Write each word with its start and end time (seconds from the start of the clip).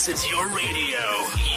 This 0.00 0.24
is 0.24 0.32
your 0.32 0.48
radio, 0.48 1.04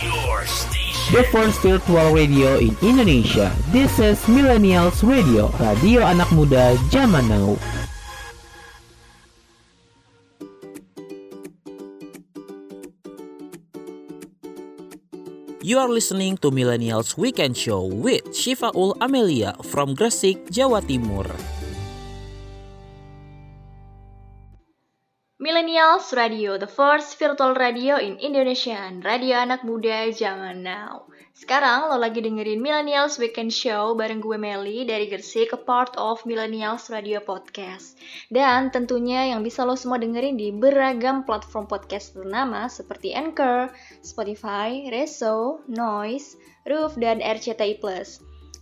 your 0.03 0.43
station. 0.43 1.15
The 1.15 1.23
first 1.31 1.63
virtual 1.63 2.11
radio 2.11 2.59
in 2.59 2.75
Indonesia. 2.83 3.55
This 3.71 4.03
is 4.03 4.19
Millennials 4.27 4.99
Radio, 4.99 5.47
radio 5.63 6.03
anak 6.03 6.27
muda 6.35 6.75
zaman 6.91 7.31
now. 7.31 7.55
You 15.63 15.79
are 15.79 15.87
listening 15.87 16.35
to 16.43 16.51
Millennials 16.51 17.15
Weekend 17.15 17.55
Show 17.55 17.87
with 17.87 18.27
Shifaul 18.35 18.99
Amelia 18.99 19.55
from 19.71 19.95
Gresik, 19.95 20.51
Jawa 20.51 20.83
Timur. 20.83 21.31
Millennials 25.73 26.13
Radio, 26.13 26.53
the 26.61 26.69
first 26.69 27.17
virtual 27.17 27.57
radio 27.57 27.97
in 27.97 28.21
Indonesia 28.21 28.93
radio 29.01 29.41
anak 29.41 29.65
muda 29.65 30.05
zaman 30.13 30.61
now. 30.61 31.09
Sekarang 31.33 31.89
lo 31.89 31.97
lagi 31.97 32.21
dengerin 32.21 32.61
Millennials 32.61 33.17
Weekend 33.17 33.49
Show 33.49 33.97
bareng 33.97 34.21
gue 34.21 34.37
Meli 34.37 34.85
dari 34.85 35.09
Gresik, 35.09 35.49
a 35.49 35.57
part 35.57 35.97
of 35.97 36.21
Millennials 36.29 36.93
Radio 36.93 37.25
Podcast. 37.25 37.97
Dan 38.29 38.69
tentunya 38.69 39.33
yang 39.33 39.41
bisa 39.41 39.65
lo 39.65 39.73
semua 39.73 39.97
dengerin 39.97 40.37
di 40.37 40.53
beragam 40.53 41.25
platform 41.25 41.65
podcast 41.65 42.13
ternama 42.13 42.69
seperti 42.69 43.17
Anchor, 43.17 43.73
Spotify, 44.05 44.93
Reso, 44.93 45.65
Noise, 45.65 46.37
Roof, 46.69 47.01
dan 47.01 47.17
RCTI+. 47.17 47.81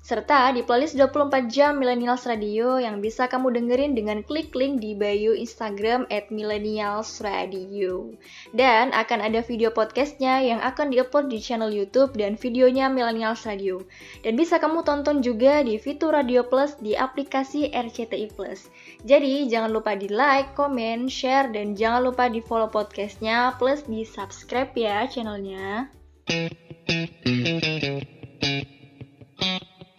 Serta 0.02 0.50
di 0.50 0.66
playlist 0.66 0.98
24 0.98 1.46
jam 1.46 1.78
Millennials 1.78 2.26
Radio 2.26 2.82
yang 2.82 3.06
bisa 3.06 3.30
kamu 3.30 3.54
dengerin 3.54 3.94
dengan 3.94 4.26
klik 4.26 4.50
link 4.58 4.82
di 4.82 4.98
bio 4.98 5.38
Instagram 5.38 6.10
at 6.10 6.34
Millennials 6.34 7.22
Radio. 7.22 8.10
Dan 8.50 8.98
akan 8.98 9.22
ada 9.22 9.46
video 9.46 9.70
podcastnya 9.70 10.42
yang 10.42 10.58
akan 10.58 10.90
diupload 10.90 11.30
di 11.30 11.38
channel 11.38 11.70
Youtube 11.70 12.18
dan 12.18 12.34
videonya 12.34 12.90
Millennials 12.90 13.46
Radio. 13.46 13.86
Dan 14.26 14.42
bisa 14.42 14.58
kamu 14.58 14.82
tonton 14.82 15.22
juga 15.22 15.62
di 15.62 15.78
fitur 15.78 16.18
Radio 16.18 16.50
Plus 16.50 16.74
di 16.82 16.98
aplikasi 16.98 17.70
RCTI 17.70 18.34
Plus. 18.34 18.74
Jadi 19.06 19.54
jangan 19.54 19.70
lupa 19.70 19.94
di 19.94 20.10
like, 20.10 20.58
comment, 20.58 21.14
share, 21.14 21.54
dan 21.54 21.78
jangan 21.78 22.10
lupa 22.10 22.26
di 22.26 22.42
follow 22.42 22.74
podcastnya 22.74 23.54
plus 23.62 23.86
di 23.86 24.02
subscribe 24.02 24.74
ya 24.74 25.06
channelnya. 25.06 25.94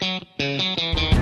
Música 0.03 1.21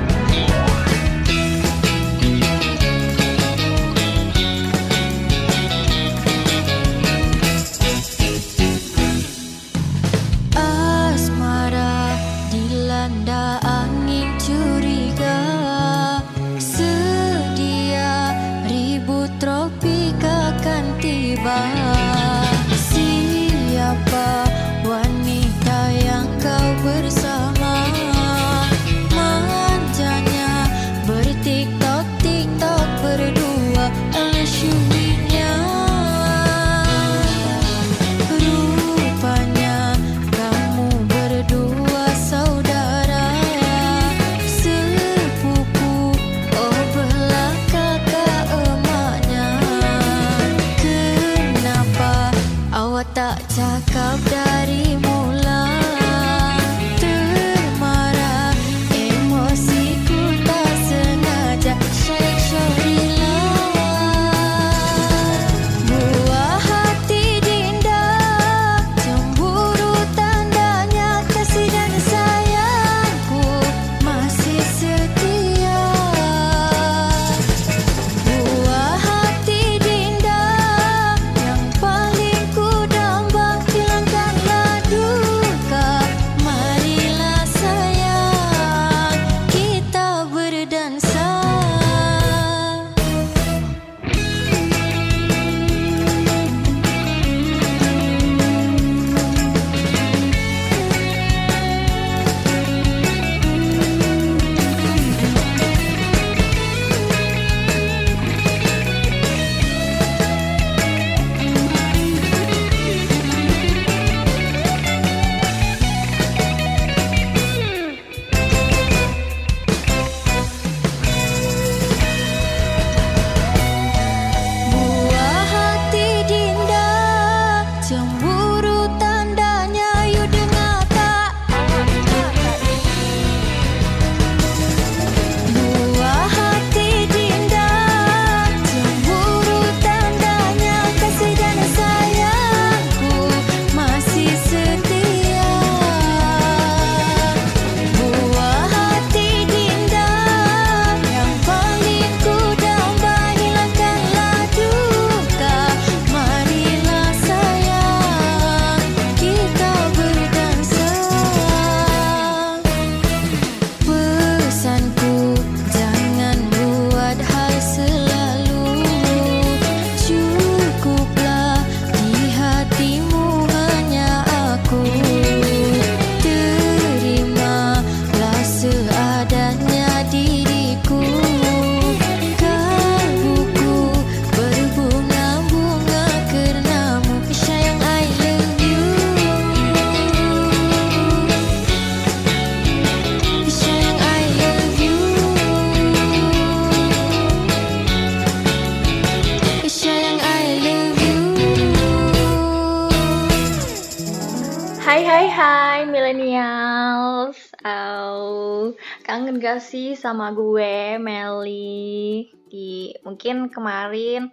sama 210.11 210.35
gue 210.35 210.99
Meli 210.99 212.27
di 212.51 212.91
Mungkin 213.07 213.47
kemarin 213.47 214.27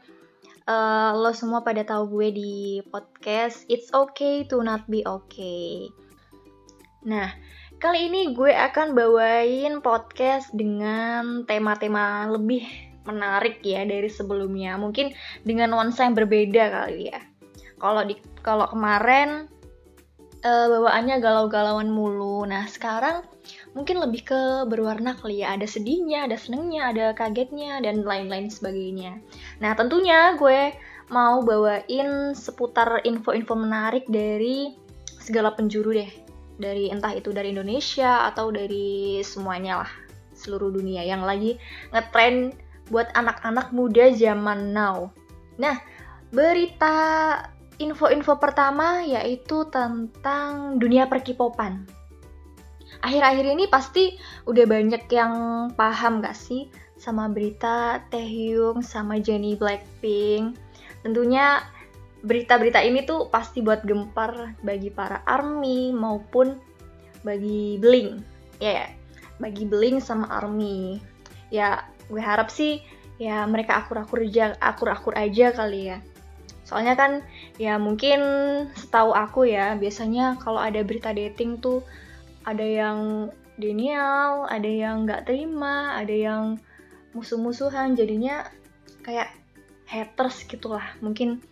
eh, 0.66 1.12
lo 1.14 1.30
semua 1.38 1.62
pada 1.62 1.86
tahu 1.86 2.18
gue 2.18 2.34
di 2.34 2.56
podcast 2.90 3.62
It's 3.70 3.94
Okay 3.94 4.50
to 4.50 4.66
Not 4.66 4.90
Be 4.90 5.06
Okay. 5.06 5.86
Nah, 7.06 7.30
kali 7.78 8.10
ini 8.10 8.34
gue 8.34 8.50
akan 8.58 8.98
bawain 8.98 9.86
podcast 9.86 10.50
dengan 10.50 11.46
tema-tema 11.46 12.26
lebih 12.26 12.66
menarik 13.06 13.62
ya 13.62 13.86
dari 13.86 14.10
sebelumnya. 14.10 14.82
Mungkin 14.82 15.14
dengan 15.46 15.78
nuansa 15.78 16.10
yang 16.10 16.18
berbeda 16.18 16.74
kali 16.74 17.14
ya. 17.14 17.22
Kalau 17.78 18.02
di 18.02 18.18
kalau 18.42 18.66
kemarin 18.66 19.46
eh, 20.42 20.68
bawaannya 20.74 21.22
galau-galauan 21.22 21.94
mulu. 21.94 22.50
Nah, 22.50 22.66
sekarang 22.66 23.37
mungkin 23.78 24.02
lebih 24.02 24.26
ke 24.26 24.42
berwarna 24.66 25.14
kali 25.14 25.46
ya. 25.46 25.54
Ada 25.54 25.70
sedihnya, 25.70 26.26
ada 26.26 26.34
senengnya, 26.34 26.90
ada 26.90 27.06
kagetnya, 27.14 27.78
dan 27.86 28.02
lain-lain 28.02 28.50
sebagainya. 28.50 29.22
Nah, 29.62 29.78
tentunya 29.78 30.34
gue 30.34 30.74
mau 31.14 31.46
bawain 31.46 32.34
seputar 32.34 33.06
info-info 33.06 33.54
menarik 33.54 34.10
dari 34.10 34.74
segala 35.22 35.54
penjuru 35.54 35.94
deh. 35.94 36.10
Dari 36.58 36.90
entah 36.90 37.14
itu 37.14 37.30
dari 37.30 37.54
Indonesia 37.54 38.26
atau 38.26 38.50
dari 38.50 39.22
semuanya 39.22 39.86
lah. 39.86 39.92
Seluruh 40.34 40.74
dunia 40.74 41.06
yang 41.06 41.22
lagi 41.22 41.62
ngetrend 41.94 42.58
buat 42.90 43.14
anak-anak 43.14 43.70
muda 43.70 44.10
zaman 44.18 44.74
now. 44.74 45.14
Nah, 45.62 45.78
berita 46.34 46.98
info-info 47.78 48.42
pertama 48.42 49.06
yaitu 49.06 49.70
tentang 49.70 50.82
dunia 50.82 51.06
perkipopan. 51.06 51.97
Akhir-akhir 53.08 53.46
ini 53.56 53.66
pasti 53.72 54.20
udah 54.44 54.68
banyak 54.68 55.08
yang 55.16 55.34
paham 55.80 56.20
gak 56.20 56.36
sih 56.36 56.68
sama 57.00 57.32
berita 57.32 58.04
Taehyung 58.12 58.84
sama 58.84 59.16
Jennie 59.24 59.56
Blackpink. 59.56 60.60
Tentunya 61.08 61.64
berita-berita 62.28 62.84
ini 62.84 63.08
tuh 63.08 63.32
pasti 63.32 63.64
buat 63.64 63.88
gempar 63.88 64.60
bagi 64.60 64.92
para 64.92 65.24
ARMY 65.24 65.96
maupun 65.96 66.60
bagi 67.24 67.80
Blink. 67.80 68.28
Ya, 68.60 68.84
ya, 68.84 68.88
bagi 69.40 69.64
Blink 69.64 70.04
sama 70.04 70.28
ARMY. 70.28 71.00
Ya, 71.48 71.88
gue 72.12 72.20
harap 72.20 72.52
sih 72.52 72.84
ya 73.24 73.48
mereka 73.48 73.88
akur-akur 73.88 74.20
aja, 74.28 74.52
akur-akur 74.60 75.16
aja 75.16 75.56
kali 75.56 75.96
ya. 75.96 76.04
Soalnya 76.68 77.00
kan 77.00 77.24
ya 77.56 77.80
mungkin 77.80 78.20
setahu 78.76 79.16
aku 79.16 79.48
ya 79.48 79.80
biasanya 79.80 80.36
kalau 80.44 80.60
ada 80.60 80.84
berita 80.84 81.16
dating 81.16 81.64
tuh 81.64 81.88
ada 82.48 82.64
yang 82.64 83.28
denial, 83.60 84.48
ada 84.48 84.70
yang 84.72 85.04
nggak 85.04 85.28
terima, 85.28 86.00
ada 86.00 86.16
yang 86.16 86.44
musuh-musuhan 87.12 88.00
jadinya 88.00 88.48
kayak 89.04 89.36
haters 89.84 90.48
gitulah 90.48 90.84
mungkin 91.04 91.44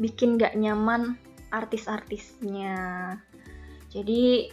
bikin 0.00 0.40
nggak 0.40 0.56
nyaman 0.56 1.20
artis-artisnya. 1.52 2.78
Jadi 3.92 4.48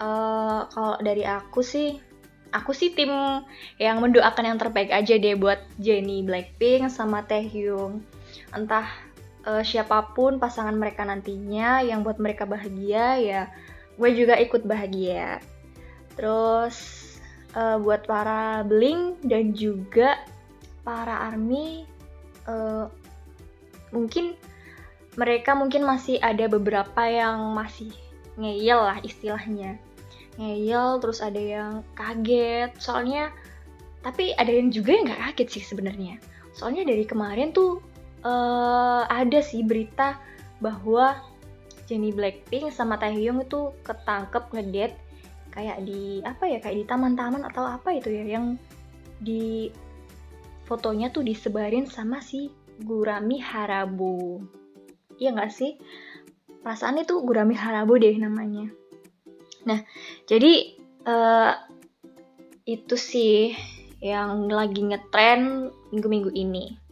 eh, 0.00 0.60
kalau 0.72 0.96
dari 1.04 1.28
aku 1.28 1.60
sih 1.60 2.00
aku 2.56 2.72
sih 2.72 2.96
tim 2.96 3.12
yang 3.76 4.00
mendoakan 4.00 4.54
yang 4.54 4.58
terbaik 4.58 4.88
aja 4.88 5.20
deh 5.20 5.36
buat 5.36 5.60
Jennie 5.76 6.24
Blackpink 6.24 6.88
sama 6.88 7.20
Taehyung. 7.28 8.00
Entah 8.56 8.88
uh, 9.46 9.62
siapa 9.62 10.12
pun 10.12 10.42
pasangan 10.42 10.74
mereka 10.74 11.06
nantinya 11.06 11.80
yang 11.80 12.02
buat 12.02 12.18
mereka 12.18 12.44
bahagia 12.44 13.16
ya 13.20 13.42
gue 13.96 14.10
juga 14.12 14.36
ikut 14.36 14.64
bahagia. 14.64 15.40
Terus 16.16 16.76
uh, 17.56 17.76
buat 17.80 18.04
para 18.04 18.64
Blink 18.64 19.24
dan 19.24 19.56
juga 19.56 20.20
para 20.86 21.32
ARMY 21.32 21.84
uh, 22.46 22.86
mungkin 23.90 24.36
mereka 25.16 25.56
mungkin 25.56 25.82
masih 25.88 26.20
ada 26.20 26.44
beberapa 26.46 27.02
yang 27.08 27.56
masih 27.56 27.90
ngeyel 28.36 28.84
lah 28.84 29.00
istilahnya. 29.00 29.80
Ngeyel 30.36 31.00
terus 31.00 31.24
ada 31.24 31.40
yang 31.40 31.72
kaget. 31.96 32.76
Soalnya 32.76 33.32
tapi 34.04 34.36
ada 34.36 34.52
yang 34.52 34.68
juga 34.68 34.92
yang 34.92 35.08
nggak 35.08 35.22
kaget 35.32 35.48
sih 35.58 35.64
sebenarnya. 35.64 36.20
Soalnya 36.52 36.84
dari 36.84 37.08
kemarin 37.08 37.56
tuh 37.56 37.80
uh, 38.24 39.08
ada 39.08 39.40
sih 39.40 39.64
berita 39.64 40.20
bahwa 40.60 41.16
Jennie 41.86 42.14
Blackpink 42.14 42.74
sama 42.74 42.98
Taehyung 42.98 43.46
itu 43.46 43.72
ketangkep 43.86 44.50
ngedate 44.52 44.98
kayak 45.54 45.80
di 45.88 46.20
apa 46.20 46.44
ya 46.44 46.58
kayak 46.60 46.76
di 46.76 46.84
taman-taman 46.84 47.48
atau 47.48 47.64
apa 47.64 47.96
itu 47.96 48.12
ya 48.12 48.36
yang 48.36 48.60
di 49.16 49.72
fotonya 50.68 51.08
tuh 51.08 51.24
disebarin 51.24 51.88
sama 51.88 52.20
si 52.20 52.52
Gurami 52.76 53.40
Harabu. 53.40 54.44
Iya 55.16 55.32
nggak 55.32 55.52
sih? 55.54 55.80
Perasaan 56.60 57.00
itu 57.00 57.22
Gurami 57.24 57.56
Harabu 57.56 57.96
deh 57.96 58.12
namanya. 58.20 58.68
Nah, 59.64 59.80
jadi 60.28 60.76
uh, 61.08 61.54
itu 62.68 62.94
sih 62.98 63.54
yang 64.02 64.50
lagi 64.52 64.84
ngetren 64.84 65.72
minggu-minggu 65.94 66.34
ini. 66.36 66.85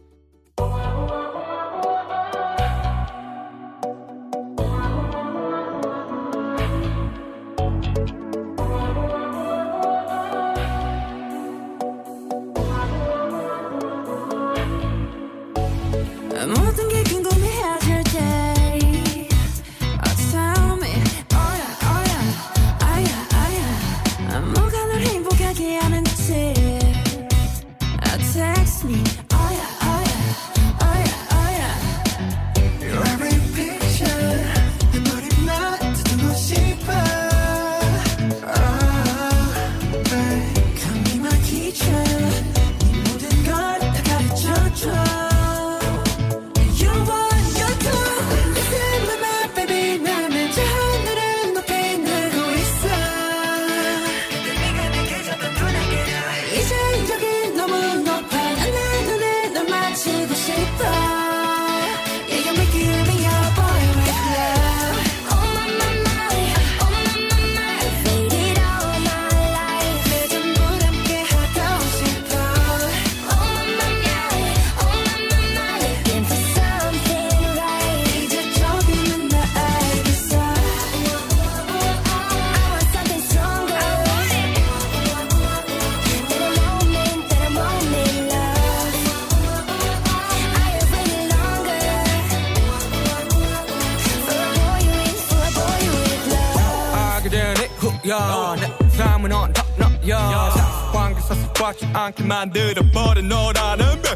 않게 102.05 102.23
만들어버린 102.23 103.27
너라는 103.27 104.01
배 104.01 104.09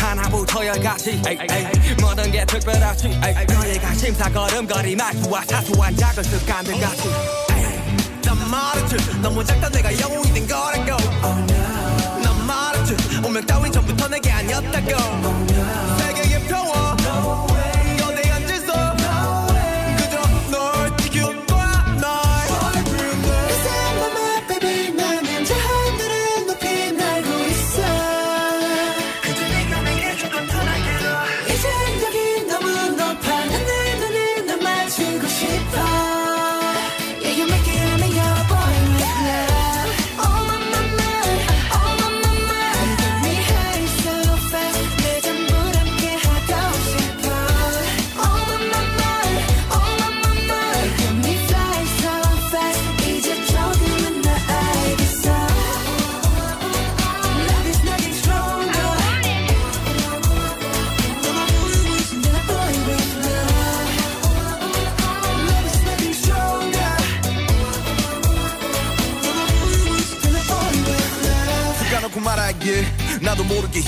하나부터 0.00 0.66
열까지. 0.66 1.22
모든 2.00 2.30
게 2.32 2.44
특별하지 2.44 3.08
너희가 3.48 3.94
심사걸음거리 3.94 4.96
말투와 4.96 5.42
사소한 5.44 5.96
작은 5.96 6.22
습관들 6.24 6.80
같이 6.80 7.08
에이. 7.52 8.20
난 8.24 8.50
말했지 8.50 8.96
너무 9.20 9.44
작다 9.44 9.68
내가 9.68 9.96
영웅이 10.00 10.32
된 10.32 10.46
거라고 10.48 10.96
난 12.22 12.46
말했지 12.46 12.96
운명 13.24 13.44
따윈 13.46 13.70
전부터 13.72 14.08
내 14.08 14.17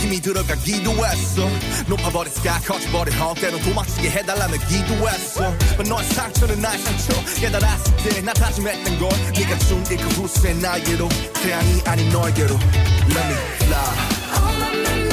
힘이 0.00 0.21
들어가 0.21 0.54
기도 0.57 0.92
했어. 1.07 1.47
높아버린 1.87 2.33
sky 2.33 2.61
커져버린 2.64 3.14
헛 3.19 3.35
때론 3.35 3.61
도망치게 3.61 4.11
해달라며 4.11 4.54
기도했어. 4.66 5.52
But 5.76 5.88
너의 5.90 6.04
상처는 6.09 6.61
나의 6.61 6.78
상처. 6.78 7.12
깨달았을 7.40 7.97
때 7.97 8.21
나 8.23 8.33
다짐했던 8.33 8.99
걸 8.99 9.09
네가 9.37 9.59
준그 9.59 9.95
후세 10.16 10.54
나에게로. 10.54 11.09
태양이 11.42 11.80
아닌 11.85 12.09
너에게로. 12.11 12.54
Let 12.54 13.26
me 13.26 13.35
fly 13.62 15.10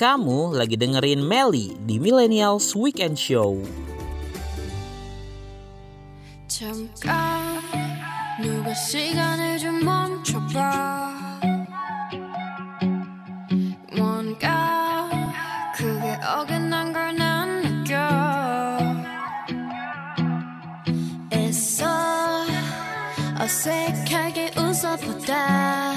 Kamu 0.00 0.52
lagi 0.56 0.76
dengerin 0.76 1.24
Melly 1.24 1.76
di 1.88 1.96
Millennials 2.00 2.72
Weekend 2.76 3.16
Show. 3.16 3.60
잠깐 6.48 7.60
누가 8.40 8.72
시간을 8.72 9.58
좀 9.58 9.84
멈춰봐 9.84 11.12
뭔가 13.96 15.10
그게 15.74 16.16
어긋난 16.24 16.92
걸 16.92 17.12
난 17.16 17.60
느껴 17.60 17.96
애써 21.32 21.84
어색하게 23.40 24.52
웃어보다 24.56 25.89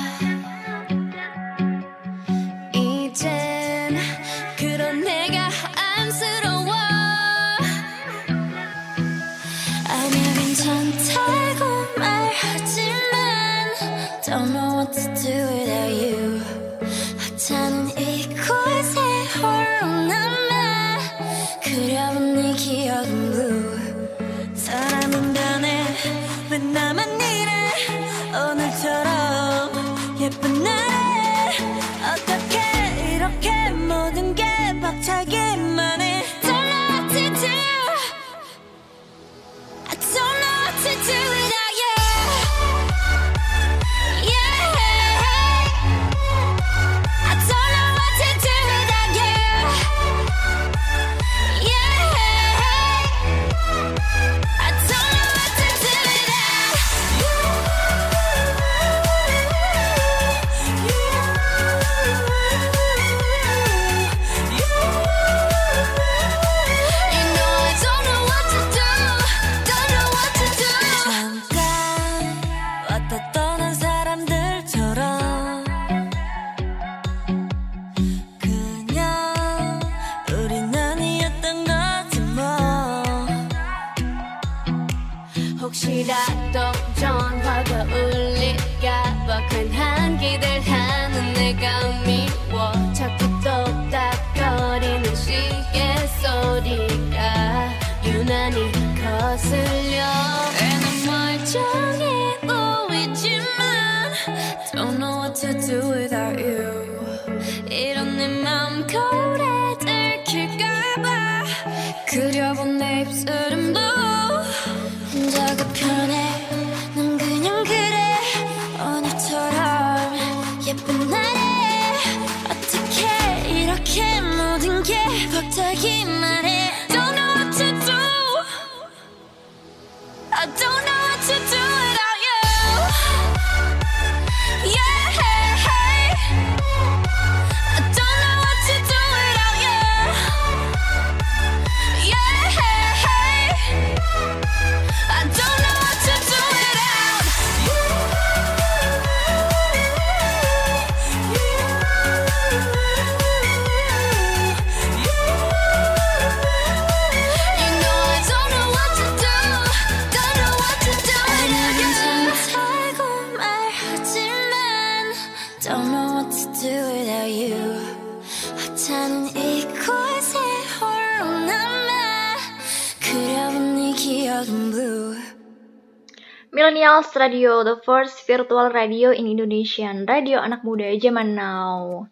Millennials 176.95 177.19
Radio, 177.19 177.67
the 177.67 177.83
first 177.83 178.23
virtual 178.23 178.71
radio 178.71 179.11
in 179.11 179.27
Indonesian, 179.27 180.07
radio 180.07 180.39
anak 180.39 180.63
muda 180.63 180.95
zaman 180.95 181.35
now. 181.35 182.07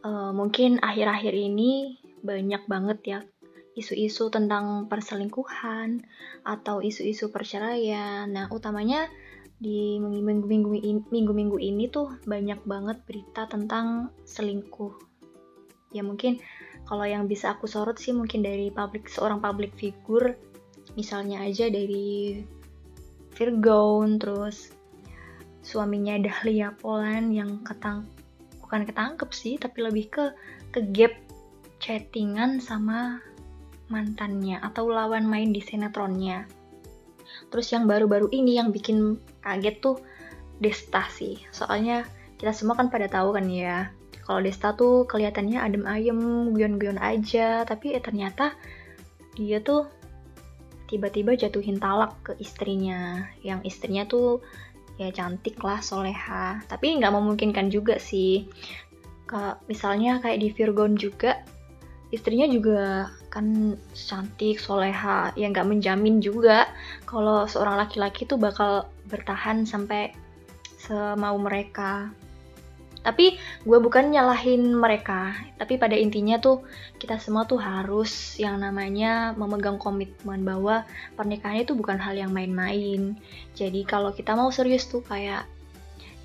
Eh, 0.00 0.32
mungkin 0.32 0.80
akhir-akhir 0.80 1.36
ini 1.36 2.00
banyak 2.24 2.64
banget 2.64 2.98
ya 3.04 3.18
isu-isu 3.76 4.32
tentang 4.32 4.88
perselingkuhan 4.88 6.08
atau 6.40 6.80
isu-isu 6.80 7.28
perceraian. 7.28 8.32
Nah, 8.32 8.48
utamanya 8.48 9.12
di 9.60 10.00
minggu-minggu 10.00 10.80
ini, 10.80 11.68
ini 11.68 11.84
tuh 11.92 12.16
banyak 12.24 12.64
banget 12.64 13.04
berita 13.04 13.44
tentang 13.44 14.08
selingkuh. 14.24 14.96
Ya 15.92 16.00
mungkin 16.00 16.40
kalau 16.88 17.04
yang 17.04 17.28
bisa 17.28 17.52
aku 17.52 17.68
sorot 17.68 18.00
sih 18.00 18.16
mungkin 18.16 18.40
dari 18.40 18.72
public 18.72 19.12
seorang 19.12 19.44
public 19.44 19.76
figure, 19.76 20.32
misalnya 20.96 21.44
aja 21.44 21.68
dari 21.68 22.40
Virgon, 23.38 24.18
terus 24.18 24.74
suaminya 25.62 26.18
Dahlia 26.18 26.74
Polan 26.74 27.30
yang 27.30 27.62
ketang 27.62 28.02
bukan 28.58 28.82
ketangkep 28.82 29.30
sih, 29.30 29.54
tapi 29.56 29.86
lebih 29.86 30.10
ke 30.10 30.24
ke 30.74 30.82
gap 30.90 31.14
chattingan 31.78 32.58
sama 32.58 33.22
mantannya 33.88 34.58
atau 34.60 34.90
lawan 34.90 35.24
main 35.24 35.54
di 35.54 35.62
sinetronnya. 35.62 36.44
Terus 37.48 37.70
yang 37.70 37.86
baru-baru 37.86 38.28
ini 38.34 38.58
yang 38.58 38.74
bikin 38.74 39.16
kaget 39.40 39.80
tuh 39.80 39.96
Desta 40.58 41.06
sih. 41.08 41.38
Soalnya 41.54 42.02
kita 42.36 42.50
semua 42.50 42.74
kan 42.74 42.90
pada 42.90 43.06
tahu 43.06 43.38
kan 43.38 43.46
ya. 43.46 43.94
Kalau 44.26 44.44
Desta 44.44 44.74
tuh 44.76 45.06
kelihatannya 45.08 45.62
adem 45.62 45.84
ayem, 45.88 46.52
guyon-guyon 46.52 47.00
aja, 47.00 47.64
tapi 47.64 47.96
eh, 47.96 48.02
ternyata 48.02 48.52
dia 49.38 49.62
tuh 49.62 49.88
tiba-tiba 50.88 51.36
jatuhin 51.36 51.76
talak 51.76 52.16
ke 52.24 52.32
istrinya. 52.40 53.28
Yang 53.44 53.60
istrinya 53.68 54.02
tuh 54.08 54.40
ya 54.96 55.12
cantik 55.14 55.60
lah, 55.62 55.78
soleha. 55.84 56.64
Tapi 56.66 56.98
nggak 56.98 57.14
memungkinkan 57.14 57.70
juga 57.70 58.00
sih. 58.00 58.48
Ke, 59.28 59.60
misalnya 59.68 60.18
kayak 60.24 60.40
di 60.40 60.48
Virgon 60.50 60.96
juga, 60.96 61.44
istrinya 62.08 62.48
juga 62.48 63.12
kan 63.28 63.76
cantik, 63.92 64.56
soleha, 64.56 65.30
ya 65.36 65.46
nggak 65.52 65.68
menjamin 65.68 66.24
juga 66.24 66.64
kalau 67.04 67.44
seorang 67.44 67.76
laki-laki 67.76 68.24
tuh 68.24 68.40
bakal 68.40 68.88
bertahan 69.12 69.68
sampai 69.68 70.16
semau 70.80 71.36
mereka. 71.36 72.08
Tapi 73.02 73.38
gue 73.62 73.78
bukan 73.78 74.10
nyalahin 74.10 74.74
mereka, 74.74 75.32
tapi 75.56 75.78
pada 75.78 75.94
intinya 75.94 76.36
tuh 76.42 76.66
kita 76.98 77.16
semua 77.22 77.46
tuh 77.46 77.62
harus 77.62 78.34
yang 78.36 78.58
namanya 78.58 79.32
memegang 79.38 79.78
komitmen 79.78 80.42
bahwa 80.42 80.82
pernikahan 81.14 81.62
itu 81.62 81.78
bukan 81.78 81.96
hal 81.96 82.18
yang 82.18 82.34
main-main. 82.34 83.14
Jadi 83.54 83.86
kalau 83.86 84.10
kita 84.10 84.34
mau 84.34 84.50
serius 84.50 84.90
tuh 84.90 85.00
kayak 85.06 85.46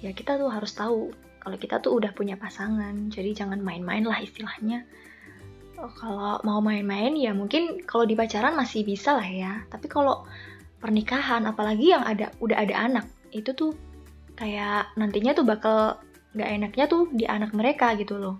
ya 0.04 0.12
kita 0.12 0.36
tuh 0.36 0.50
harus 0.52 0.74
tahu 0.74 1.14
kalau 1.40 1.58
kita 1.60 1.80
tuh 1.84 1.94
udah 1.96 2.12
punya 2.16 2.40
pasangan. 2.40 3.14
Jadi 3.14 3.38
jangan 3.38 3.62
main-main 3.62 4.04
lah 4.04 4.18
istilahnya. 4.24 4.84
Oh, 5.78 5.92
kalau 5.94 6.40
mau 6.48 6.64
main-main 6.64 7.14
ya 7.20 7.36
mungkin 7.36 7.84
kalau 7.84 8.08
di 8.08 8.16
pacaran 8.16 8.56
masih 8.56 8.88
bisa 8.88 9.14
lah 9.14 9.28
ya. 9.28 9.62
Tapi 9.68 9.86
kalau 9.92 10.26
pernikahan 10.84 11.48
apalagi 11.48 11.96
yang 11.96 12.04
ada 12.04 12.32
udah 12.44 12.60
ada 12.60 12.76
anak 12.76 13.06
itu 13.32 13.56
tuh 13.56 13.72
kayak 14.36 14.92
nantinya 15.00 15.32
tuh 15.32 15.46
bakal 15.48 16.02
nggak 16.34 16.50
enaknya 16.50 16.86
tuh 16.90 17.10
di 17.14 17.26
anak 17.30 17.54
mereka 17.54 17.94
gitu 17.98 18.18
loh. 18.18 18.38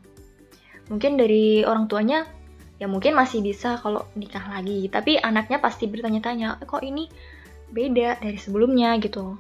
Mungkin 0.90 1.16
dari 1.16 1.64
orang 1.64 1.88
tuanya 1.88 2.28
ya 2.82 2.90
mungkin 2.90 3.16
masih 3.16 3.40
bisa 3.46 3.80
kalau 3.80 4.06
nikah 4.18 4.44
lagi. 4.50 4.90
Tapi 4.90 5.22
anaknya 5.22 5.62
pasti 5.62 5.88
bertanya-tanya 5.88 6.60
kok 6.66 6.84
ini 6.84 7.08
beda 7.74 8.20
dari 8.20 8.38
sebelumnya 8.38 8.98
gitu. 9.00 9.38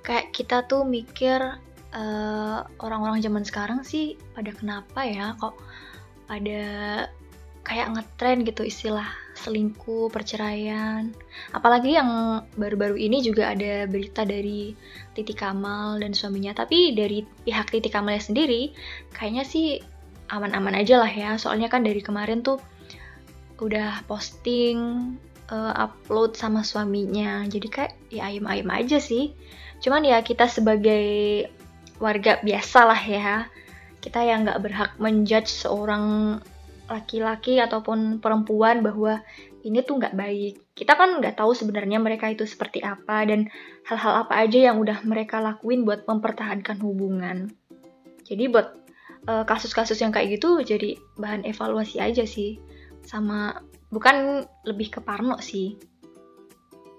Kayak 0.00 0.32
kita 0.32 0.64
tuh 0.64 0.86
mikir 0.86 1.38
eh, 1.92 2.58
orang-orang 2.80 3.20
zaman 3.20 3.44
sekarang 3.44 3.80
sih 3.84 4.16
pada 4.32 4.54
kenapa 4.54 5.04
ya 5.04 5.34
kok 5.36 5.58
ada 6.30 6.62
kayak 7.66 7.92
ngetren 7.92 8.46
gitu 8.46 8.62
istilah 8.64 9.10
selingkuh, 9.40 10.12
perceraian. 10.12 11.08
Apalagi 11.56 11.96
yang 11.96 12.42
baru-baru 12.60 13.00
ini 13.00 13.24
juga 13.24 13.50
ada 13.52 13.88
berita 13.88 14.28
dari 14.28 14.76
Titi 15.16 15.32
Kamal 15.32 16.04
dan 16.04 16.12
suaminya. 16.12 16.52
Tapi 16.52 16.92
dari 16.92 17.24
pihak 17.24 17.72
Titi 17.72 17.88
Kamalnya 17.88 18.20
sendiri, 18.20 18.70
kayaknya 19.16 19.44
sih 19.48 19.80
aman-aman 20.28 20.76
aja 20.76 21.00
lah 21.00 21.10
ya. 21.10 21.40
Soalnya 21.40 21.72
kan 21.72 21.80
dari 21.80 22.04
kemarin 22.04 22.44
tuh 22.44 22.60
udah 23.64 24.04
posting, 24.04 24.78
uh, 25.48 25.72
upload 25.74 26.36
sama 26.36 26.60
suaminya. 26.60 27.48
Jadi 27.48 27.66
kayak 27.72 27.92
ya 28.12 28.28
ayem-ayem 28.28 28.68
aja 28.68 29.00
sih. 29.00 29.32
Cuman 29.80 30.04
ya 30.04 30.20
kita 30.20 30.44
sebagai 30.44 31.48
warga 31.96 32.40
biasa 32.40 32.80
lah 32.88 33.02
ya 33.04 33.48
kita 34.00 34.24
yang 34.24 34.48
nggak 34.48 34.60
berhak 34.64 34.92
menjudge 34.96 35.52
seorang 35.52 36.40
laki-laki 36.90 37.62
ataupun 37.62 38.18
perempuan 38.18 38.82
bahwa 38.82 39.22
ini 39.62 39.80
tuh 39.86 40.02
nggak 40.02 40.18
baik. 40.18 40.74
Kita 40.74 40.98
kan 40.98 41.22
nggak 41.22 41.38
tahu 41.38 41.54
sebenarnya 41.54 42.02
mereka 42.02 42.26
itu 42.26 42.42
seperti 42.42 42.82
apa 42.82 43.22
dan 43.30 43.46
hal-hal 43.86 44.26
apa 44.26 44.42
aja 44.42 44.72
yang 44.72 44.82
udah 44.82 45.06
mereka 45.06 45.38
lakuin 45.38 45.86
buat 45.86 46.04
mempertahankan 46.10 46.82
hubungan. 46.82 47.54
Jadi 48.26 48.50
buat 48.50 48.74
eh, 49.30 49.44
kasus-kasus 49.46 50.02
yang 50.02 50.10
kayak 50.10 50.42
gitu 50.42 50.58
jadi 50.66 50.98
bahan 51.14 51.46
evaluasi 51.46 52.02
aja 52.02 52.26
sih. 52.26 52.58
Sama 53.06 53.62
bukan 53.94 54.42
lebih 54.66 54.98
ke 54.98 55.00
parno 55.00 55.38
sih. 55.38 55.78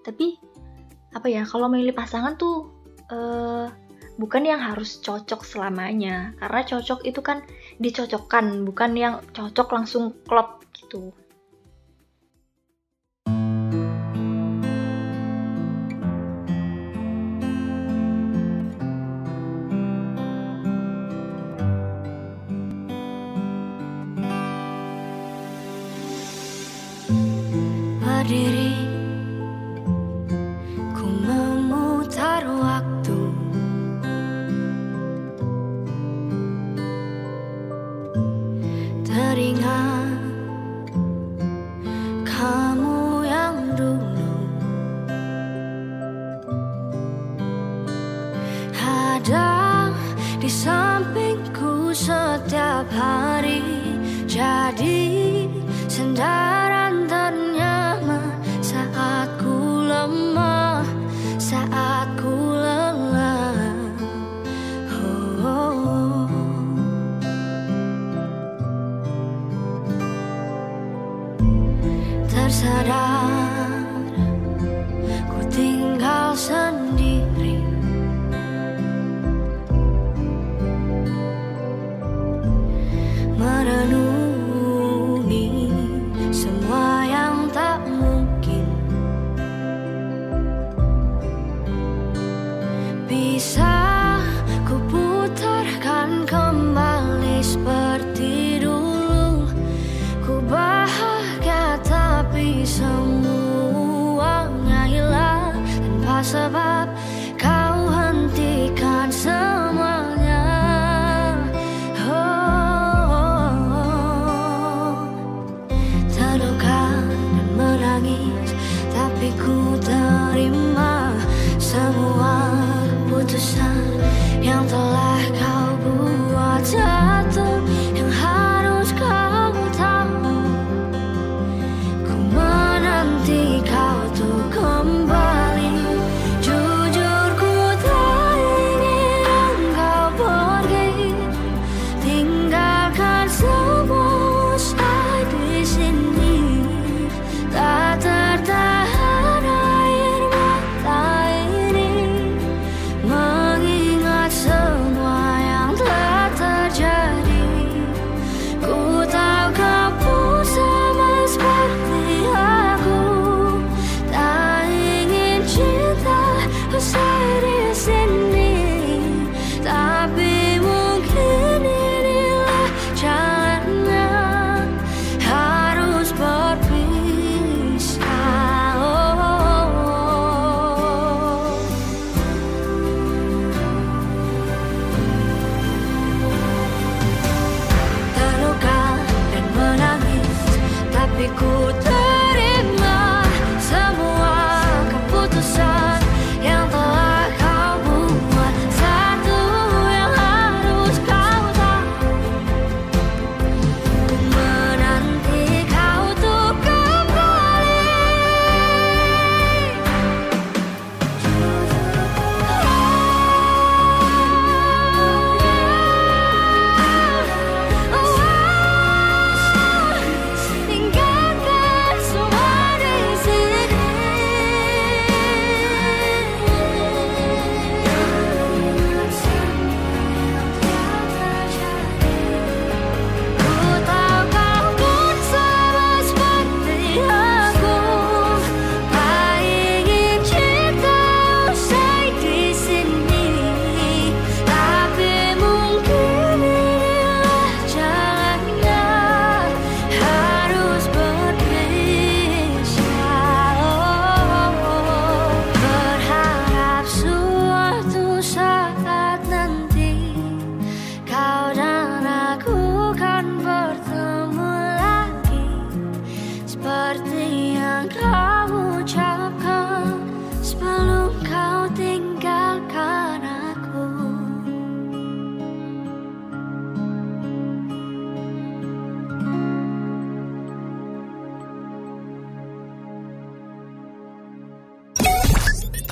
Tapi 0.07 0.39
apa 1.11 1.27
ya 1.27 1.43
kalau 1.43 1.67
milih 1.67 1.91
pasangan 1.91 2.39
tuh 2.39 2.71
eh 3.11 3.67
bukan 4.21 4.43
yang 4.45 4.61
harus 4.61 5.01
cocok 5.01 5.41
selamanya 5.41 6.37
karena 6.37 6.61
cocok 6.61 7.01
itu 7.09 7.25
kan 7.25 7.41
dicocokkan 7.79 8.65
bukan 8.67 8.91
yang 8.97 9.15
cocok 9.31 9.67
langsung 9.71 10.11
klop 10.25 10.65
gitu 10.75 11.13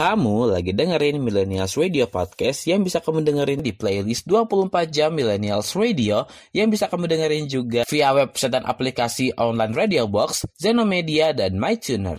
Kamu 0.10 0.58
lagi 0.58 0.74
dengerin 0.74 1.22
Millennials 1.22 1.78
Radio 1.78 2.10
Podcast 2.10 2.66
yang 2.66 2.82
bisa 2.82 2.98
kamu 2.98 3.22
dengerin 3.22 3.62
di 3.62 3.78
playlist 3.78 4.26
24 4.26 4.90
jam 4.90 5.14
Millennials 5.14 5.78
Radio 5.78 6.26
yang 6.50 6.74
bisa 6.74 6.90
kamu 6.90 7.06
dengerin 7.06 7.46
juga 7.46 7.86
via 7.86 8.10
website 8.18 8.58
dan 8.58 8.66
aplikasi 8.66 9.30
online 9.38 9.78
Radio 9.78 10.10
Box, 10.10 10.50
Zenomedia, 10.58 11.30
dan 11.30 11.62
MyTuner. 11.62 12.18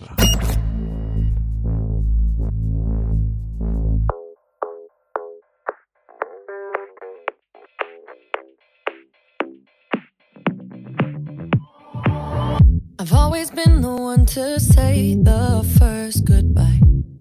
I've 13.03 13.11
always 13.11 13.51
been 13.51 13.83
the 13.83 13.91
one 13.91 14.23
to 14.39 14.63
say 14.63 15.19
the 15.19 15.67
first 15.75 16.23
goodbye. 16.23 16.79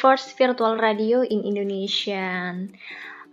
First 0.00 0.32
virtual 0.40 0.80
radio 0.80 1.20
in 1.20 1.44
Indonesia. 1.44 2.56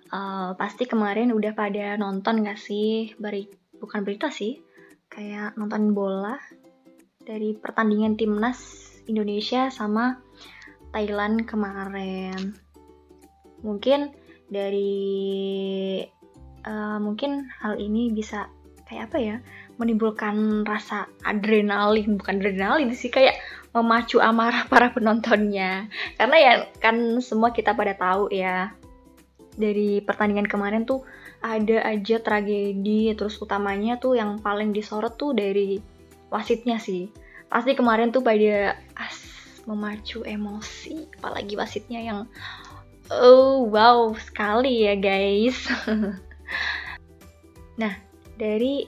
Eh, 0.07 0.49
pasti 0.59 0.83
kemarin 0.83 1.31
udah 1.31 1.55
pada 1.55 1.95
nonton 1.95 2.43
gak 2.43 2.59
sih? 2.59 3.15
Beri, 3.15 3.47
bukan 3.79 4.03
berita 4.03 4.27
sih, 4.27 4.59
kayak 5.07 5.55
nonton 5.55 5.95
bola 5.95 6.35
dari 7.23 7.55
pertandingan 7.55 8.19
timnas 8.19 8.91
Indonesia 9.07 9.71
sama 9.71 10.19
Thailand 10.91 11.47
kemarin. 11.47 12.51
Mungkin 13.63 14.11
dari 14.51 16.03
eh, 16.67 16.97
mungkin 16.99 17.47
hal 17.63 17.79
ini 17.79 18.11
bisa 18.11 18.51
kayak 18.87 19.11
apa 19.11 19.19
ya? 19.19 19.37
menimbulkan 19.77 20.65
rasa 20.65 21.05
adrenalin, 21.21 22.17
bukan 22.17 22.41
adrenalin 22.41 22.89
sih 22.97 23.13
kayak 23.13 23.37
memacu 23.75 24.19
amarah 24.21 24.65
para 24.71 24.91
penontonnya. 24.93 25.91
Karena 26.15 26.37
ya 26.37 26.53
kan 26.79 27.19
semua 27.23 27.51
kita 27.51 27.73
pada 27.73 27.93
tahu 27.97 28.31
ya 28.31 28.71
dari 29.57 30.05
pertandingan 30.05 30.45
kemarin 30.45 30.85
tuh 30.85 31.01
ada 31.41 31.85
aja 31.85 32.21
tragedi 32.21 33.13
terus 33.17 33.37
utamanya 33.41 33.97
tuh 33.97 34.17
yang 34.17 34.37
paling 34.37 34.73
disorot 34.73 35.17
tuh 35.17 35.33
dari 35.33 35.81
wasitnya 36.29 36.77
sih. 36.77 37.09
Pasti 37.47 37.73
kemarin 37.73 38.13
tuh 38.13 38.21
pada 38.21 38.77
as 38.97 39.25
memacu 39.67 40.23
emosi 40.23 41.11
apalagi 41.19 41.59
wasitnya 41.59 41.99
yang 41.99 42.19
oh 43.11 43.67
wow 43.67 44.15
sekali 44.15 44.87
ya 44.87 44.95
guys. 44.95 45.67
nah, 47.81 47.93
dari 48.39 48.87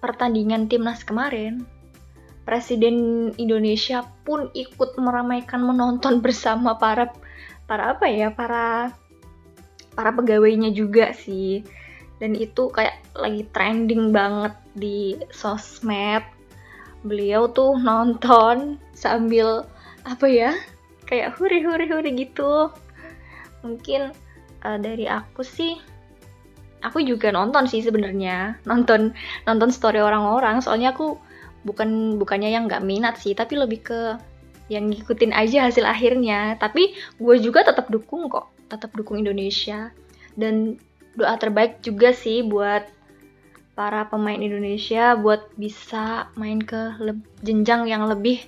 pertandingan 0.00 0.68
timnas 0.68 1.04
kemarin, 1.04 1.64
Presiden 2.44 3.32
Indonesia 3.40 4.04
pun 4.28 4.52
ikut 4.52 5.00
meramaikan 5.00 5.64
menonton 5.64 6.20
bersama 6.20 6.76
para 6.76 7.08
para 7.64 7.96
apa 7.96 8.04
ya 8.04 8.28
para 8.28 8.92
para 9.96 10.12
pegawainya 10.12 10.70
juga 10.76 11.16
sih. 11.16 11.64
Dan 12.20 12.36
itu 12.36 12.68
kayak 12.68 13.00
lagi 13.16 13.48
trending 13.56 14.12
banget 14.12 14.54
di 14.76 15.16
sosmed. 15.32 16.22
Beliau 17.00 17.48
tuh 17.48 17.80
nonton 17.80 18.76
sambil 18.92 19.64
apa 20.04 20.28
ya 20.28 20.52
kayak 21.08 21.36
huri 21.40 21.64
huri 21.64 21.88
huri 21.88 22.10
gitu. 22.12 22.68
Mungkin 23.64 24.12
eh, 24.68 24.78
dari 24.84 25.08
aku 25.08 25.40
sih 25.40 25.80
aku 26.84 27.00
juga 27.00 27.32
nonton 27.32 27.64
sih 27.64 27.80
sebenarnya. 27.80 28.60
Nonton 28.68 29.16
nonton 29.48 29.72
story 29.72 30.04
orang-orang. 30.04 30.60
Soalnya 30.60 30.92
aku 30.92 31.16
bukan 31.64 32.20
bukannya 32.20 32.52
yang 32.52 32.68
nggak 32.68 32.84
minat 32.84 33.16
sih 33.18 33.32
tapi 33.32 33.56
lebih 33.56 33.80
ke 33.82 34.00
yang 34.68 34.88
ngikutin 34.88 35.32
aja 35.36 35.68
hasil 35.68 35.84
akhirnya 35.84 36.56
tapi 36.56 36.96
gue 37.20 37.36
juga 37.40 37.64
tetap 37.64 37.92
dukung 37.92 38.32
kok 38.32 38.48
tetap 38.68 38.92
dukung 38.96 39.20
Indonesia 39.20 39.92
dan 40.36 40.80
doa 41.16 41.36
terbaik 41.36 41.84
juga 41.84 42.16
sih 42.16 42.40
buat 42.44 42.88
para 43.74 44.06
pemain 44.06 44.38
Indonesia 44.38 45.18
buat 45.18 45.50
bisa 45.58 46.30
main 46.38 46.62
ke 46.62 46.94
jenjang 47.42 47.90
yang 47.90 48.06
lebih 48.06 48.38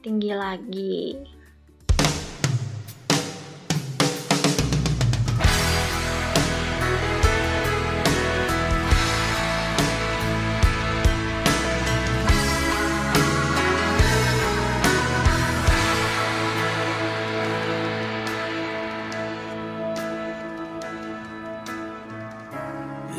tinggi 0.00 0.32
lagi. 0.32 1.18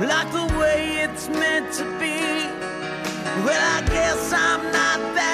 like 0.00 0.30
the 0.32 0.46
way 0.58 1.02
it's 1.04 1.28
meant 1.28 1.72
to 1.74 1.84
be. 2.00 2.50
Well, 3.44 3.64
I 3.76 3.82
guess 3.86 4.32
I'm 4.32 4.62
not 4.72 5.14
that 5.14 5.33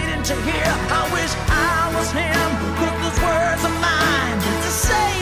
to 0.23 0.35
hear. 0.35 0.63
I 0.65 1.09
wish 1.13 1.33
I 1.49 1.91
was 1.95 2.11
him, 2.11 2.49
but 2.77 2.93
those 3.01 3.19
words 3.25 3.65
are 3.65 3.81
mine 3.81 4.37
to 4.61 4.69
say 4.69 5.20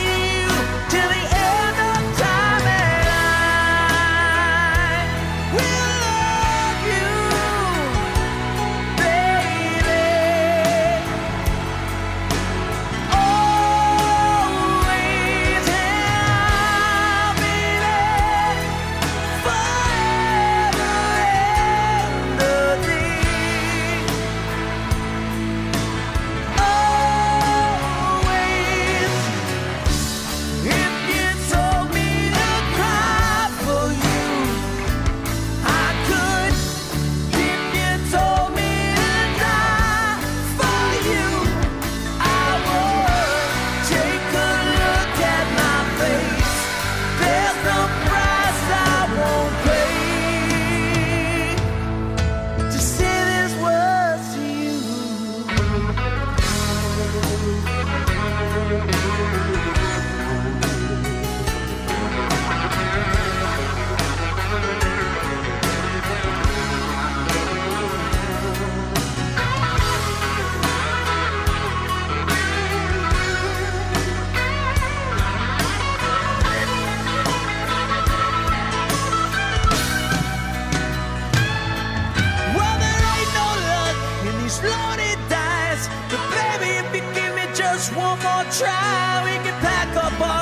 just 87.60 87.94
one 87.94 88.18
more 88.20 88.44
try, 88.58 89.20
we 89.22 89.32
can 89.44 89.56
pack 89.60 89.94
up 90.02 90.18
our 90.18 90.39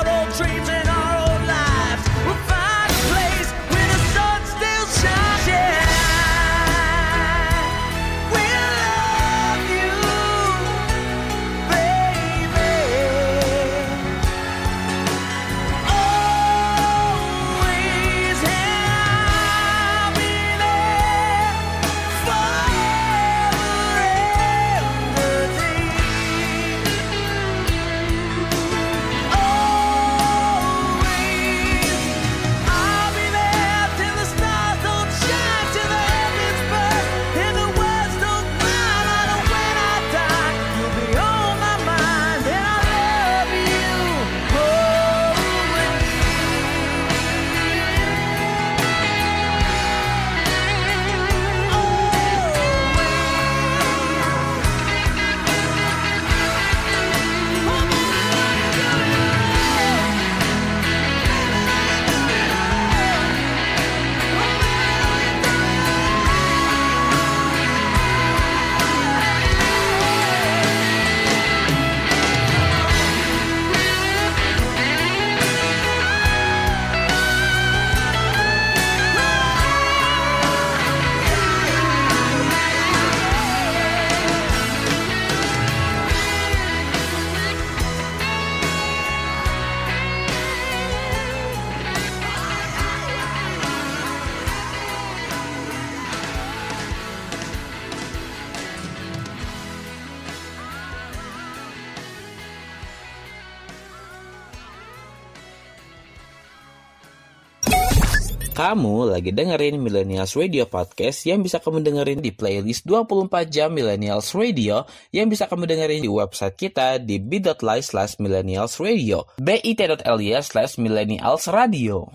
Kamu 108.69 109.09
lagi 109.09 109.33
dengerin 109.33 109.81
Millennials 109.81 110.37
Radio 110.37 110.69
Podcast 110.69 111.25
yang 111.25 111.41
bisa 111.41 111.57
kamu 111.57 111.81
dengerin 111.81 112.21
di 112.21 112.29
playlist 112.29 112.85
24 112.85 113.49
jam 113.49 113.73
Millennials 113.73 114.37
Radio 114.37 114.85
yang 115.09 115.25
bisa 115.25 115.49
kamu 115.49 115.65
dengerin 115.65 116.05
di 116.05 116.11
website 116.13 116.53
kita 116.53 117.01
di 117.01 117.17
bit.ly 117.17 117.81
slash 117.81 118.21
millennials 118.21 118.77
radio 118.77 119.25
bit.ly 119.41 120.37
slash 120.45 120.77
millennials 120.77 121.49
radio 121.49 122.05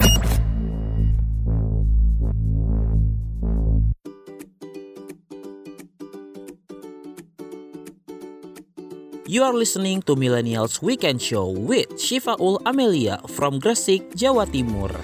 You 9.26 9.42
are 9.42 9.50
listening 9.50 10.06
to 10.06 10.14
Millennials 10.14 10.78
Weekend 10.78 11.18
Show 11.18 11.50
with 11.50 11.98
Shifaul 11.98 12.62
Amelia 12.62 13.18
from 13.26 13.58
Gresik, 13.58 14.14
Jawa 14.14 14.46
Timur. 14.46 14.94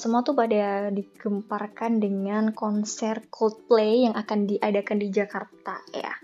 Semua 0.00 0.24
tuh 0.24 0.32
pada 0.32 0.88
digemparkan 0.88 2.00
dengan 2.00 2.56
konser 2.56 3.28
Coldplay 3.28 4.08
yang 4.08 4.16
akan 4.16 4.48
diadakan 4.48 4.96
di 4.96 5.08
Jakarta 5.12 5.76
ya. 5.92 6.16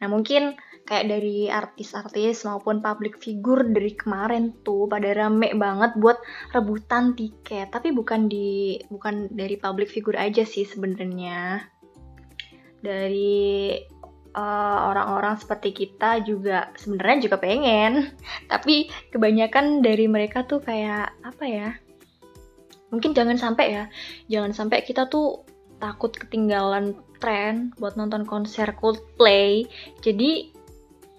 Nah 0.00 0.08
mungkin 0.08 0.56
kayak 0.82 1.06
dari 1.06 1.46
artis-artis 1.46 2.42
maupun 2.48 2.82
public 2.82 3.20
figure 3.20 3.62
dari 3.68 3.94
kemarin 3.94 4.64
tuh 4.66 4.90
pada 4.90 5.14
rame 5.14 5.54
banget 5.54 5.94
buat 6.00 6.18
rebutan 6.50 7.14
tiket. 7.14 7.70
Tapi 7.70 7.94
bukan 7.94 8.26
di 8.26 8.80
bukan 8.90 9.30
dari 9.30 9.54
public 9.60 9.92
figure 9.92 10.18
aja 10.18 10.42
sih 10.42 10.66
sebenarnya. 10.66 11.68
Dari 12.82 13.76
eh, 14.34 14.78
orang-orang 14.88 15.38
seperti 15.38 15.70
kita 15.70 16.24
juga 16.26 16.72
sebenarnya 16.74 17.30
juga 17.30 17.36
pengen. 17.38 18.10
Tapi 18.52 18.90
kebanyakan 19.12 19.84
dari 19.84 20.08
mereka 20.10 20.48
tuh 20.48 20.64
kayak 20.64 21.14
apa 21.22 21.44
ya? 21.46 21.70
Mungkin 22.92 23.16
jangan 23.16 23.40
sampai 23.40 23.66
ya. 23.72 23.84
Jangan 24.28 24.52
sampai 24.52 24.84
kita 24.84 25.08
tuh 25.08 25.48
takut 25.80 26.12
ketinggalan 26.14 26.94
tren 27.18 27.72
buat 27.80 27.96
nonton 27.96 28.28
konser 28.28 28.76
Coldplay. 28.76 29.64
Jadi 30.04 30.52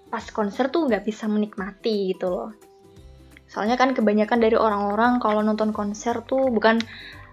pas 0.08 0.22
konser 0.30 0.70
tuh 0.70 0.86
nggak 0.86 1.02
bisa 1.02 1.26
menikmati 1.26 2.14
gitu 2.14 2.30
loh. 2.30 2.50
Soalnya 3.50 3.74
kan 3.74 3.90
kebanyakan 3.92 4.38
dari 4.38 4.54
orang-orang 4.54 5.18
kalau 5.18 5.42
nonton 5.42 5.74
konser 5.74 6.22
tuh 6.22 6.48
bukan 6.54 6.78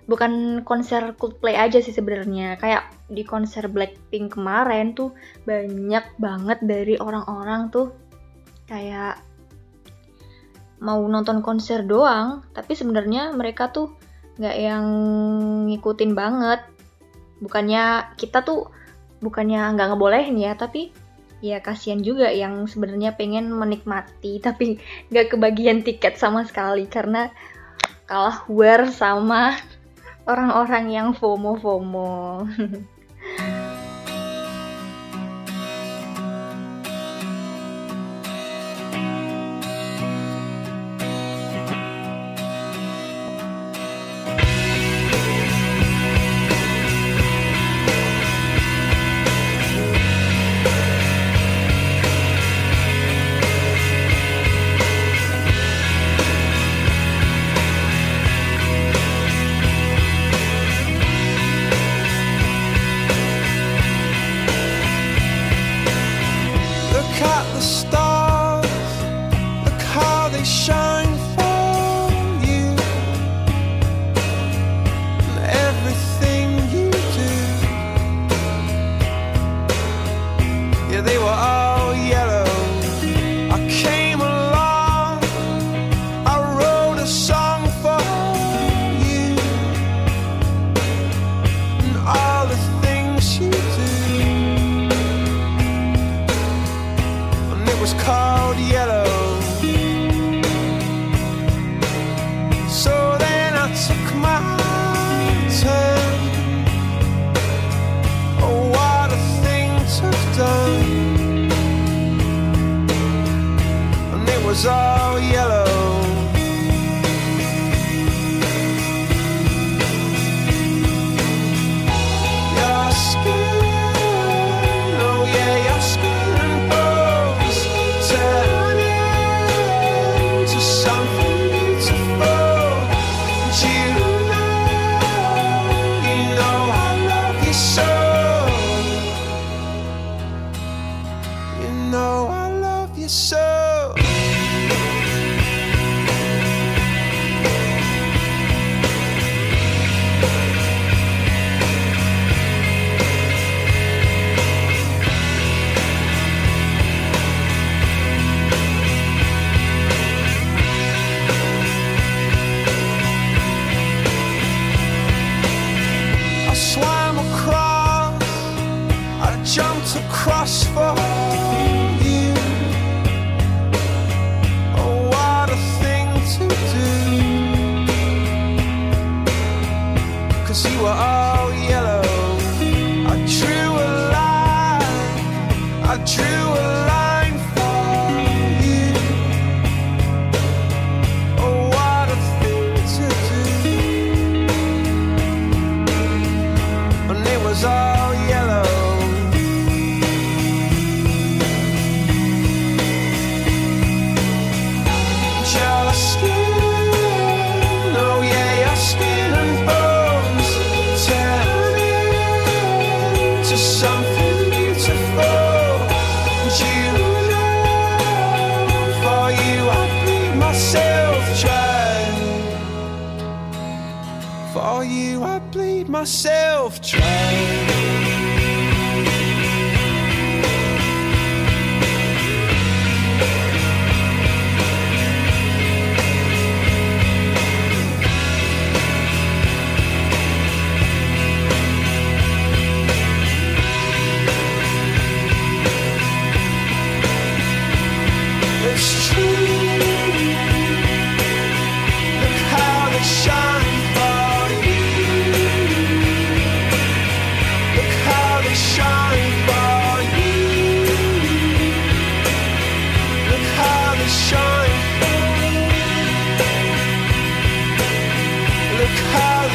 bukan 0.09 0.65
konser 0.65 1.13
Coldplay 1.15 1.53
aja 1.53 1.77
sih 1.77 1.93
sebenarnya. 1.93 2.57
Kayak 2.57 2.89
di 3.07 3.21
konser 3.21 3.69
Blackpink 3.69 4.33
kemarin 4.41 4.97
tuh 4.97 5.13
banyak 5.45 6.17
banget 6.17 6.59
dari 6.65 6.97
orang-orang 6.97 7.69
tuh 7.69 7.93
kayak 8.65 9.21
mau 10.81 10.97
nonton 11.05 11.45
konser 11.45 11.85
doang, 11.85 12.41
tapi 12.57 12.73
sebenarnya 12.73 13.29
mereka 13.37 13.69
tuh 13.69 14.00
nggak 14.39 14.57
yang 14.59 14.85
ngikutin 15.67 16.11
banget. 16.13 16.61
Bukannya 17.41 18.15
kita 18.15 18.45
tuh 18.45 18.69
bukannya 19.19 19.73
nggak 19.73 19.87
ngebolehin 19.91 20.37
ya, 20.37 20.53
tapi 20.53 20.93
ya 21.41 21.57
kasihan 21.57 22.05
juga 22.05 22.29
yang 22.29 22.69
sebenarnya 22.69 23.17
pengen 23.17 23.49
menikmati 23.49 24.37
tapi 24.45 24.77
nggak 25.09 25.35
kebagian 25.35 25.81
tiket 25.81 26.15
sama 26.15 26.45
sekali 26.45 26.85
karena 26.85 27.33
kalah 28.05 28.45
war 28.45 28.85
sama 28.93 29.57
orang-orang 30.29 30.93
yang 30.93 31.07
FOMO 31.17 31.57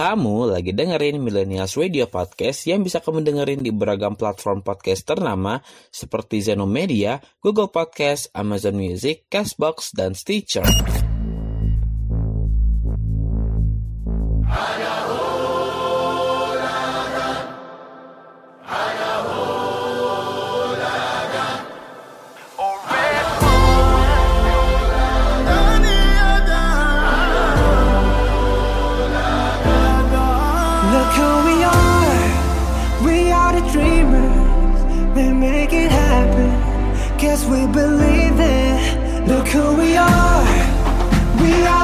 Kamu 0.00 0.48
lagi 0.56 0.72
dengerin 0.72 1.20
Millennials 1.20 1.76
Radio 1.76 2.08
Podcast 2.08 2.64
yang 2.64 2.80
bisa 2.80 3.04
kamu 3.04 3.20
dengerin 3.20 3.60
di 3.60 3.68
beragam 3.68 4.16
platform 4.16 4.64
podcast 4.64 5.04
ternama 5.04 5.60
seperti 5.92 6.40
Zenomedia, 6.40 7.20
Google 7.44 7.68
Podcast, 7.68 8.32
Amazon 8.32 8.80
Music, 8.80 9.28
Castbox, 9.28 9.92
dan 9.92 10.16
Stitcher. 10.16 10.64
Believe 37.72 38.38
it. 38.38 39.28
Look 39.28 39.48
who 39.48 39.74
we 39.76 39.96
are. 39.96 40.44
We 41.40 41.66
are 41.66 41.79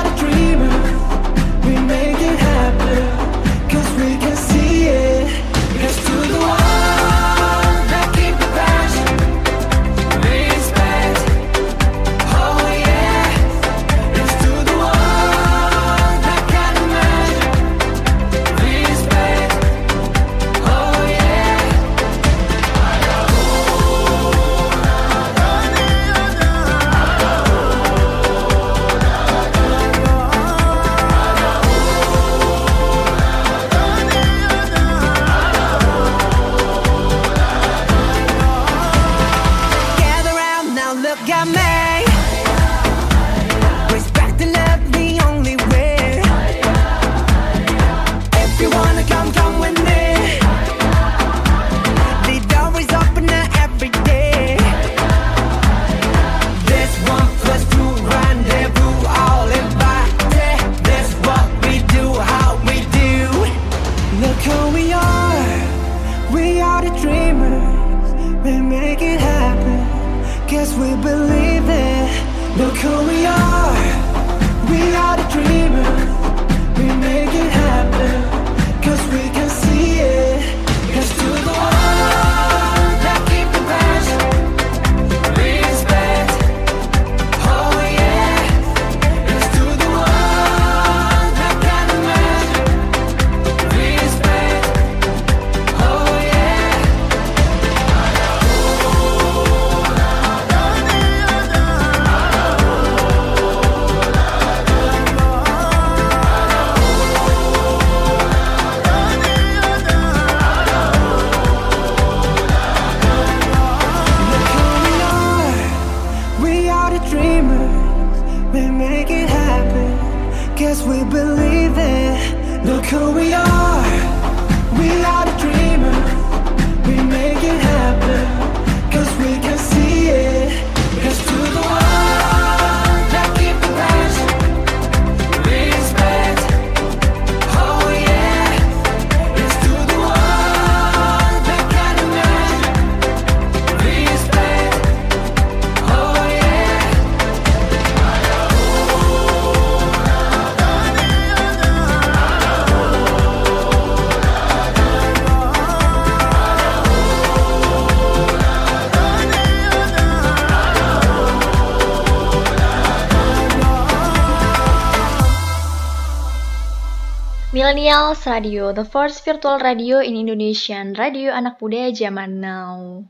Millennials 167.67 168.23
Radio, 168.31 168.71
the 168.71 168.87
first 168.87 169.27
virtual 169.27 169.59
radio 169.59 169.99
in 169.99 170.15
Indonesian, 170.15 170.95
radio 170.95 171.35
anak 171.35 171.59
muda 171.59 171.91
zaman 171.91 172.39
now. 172.39 173.03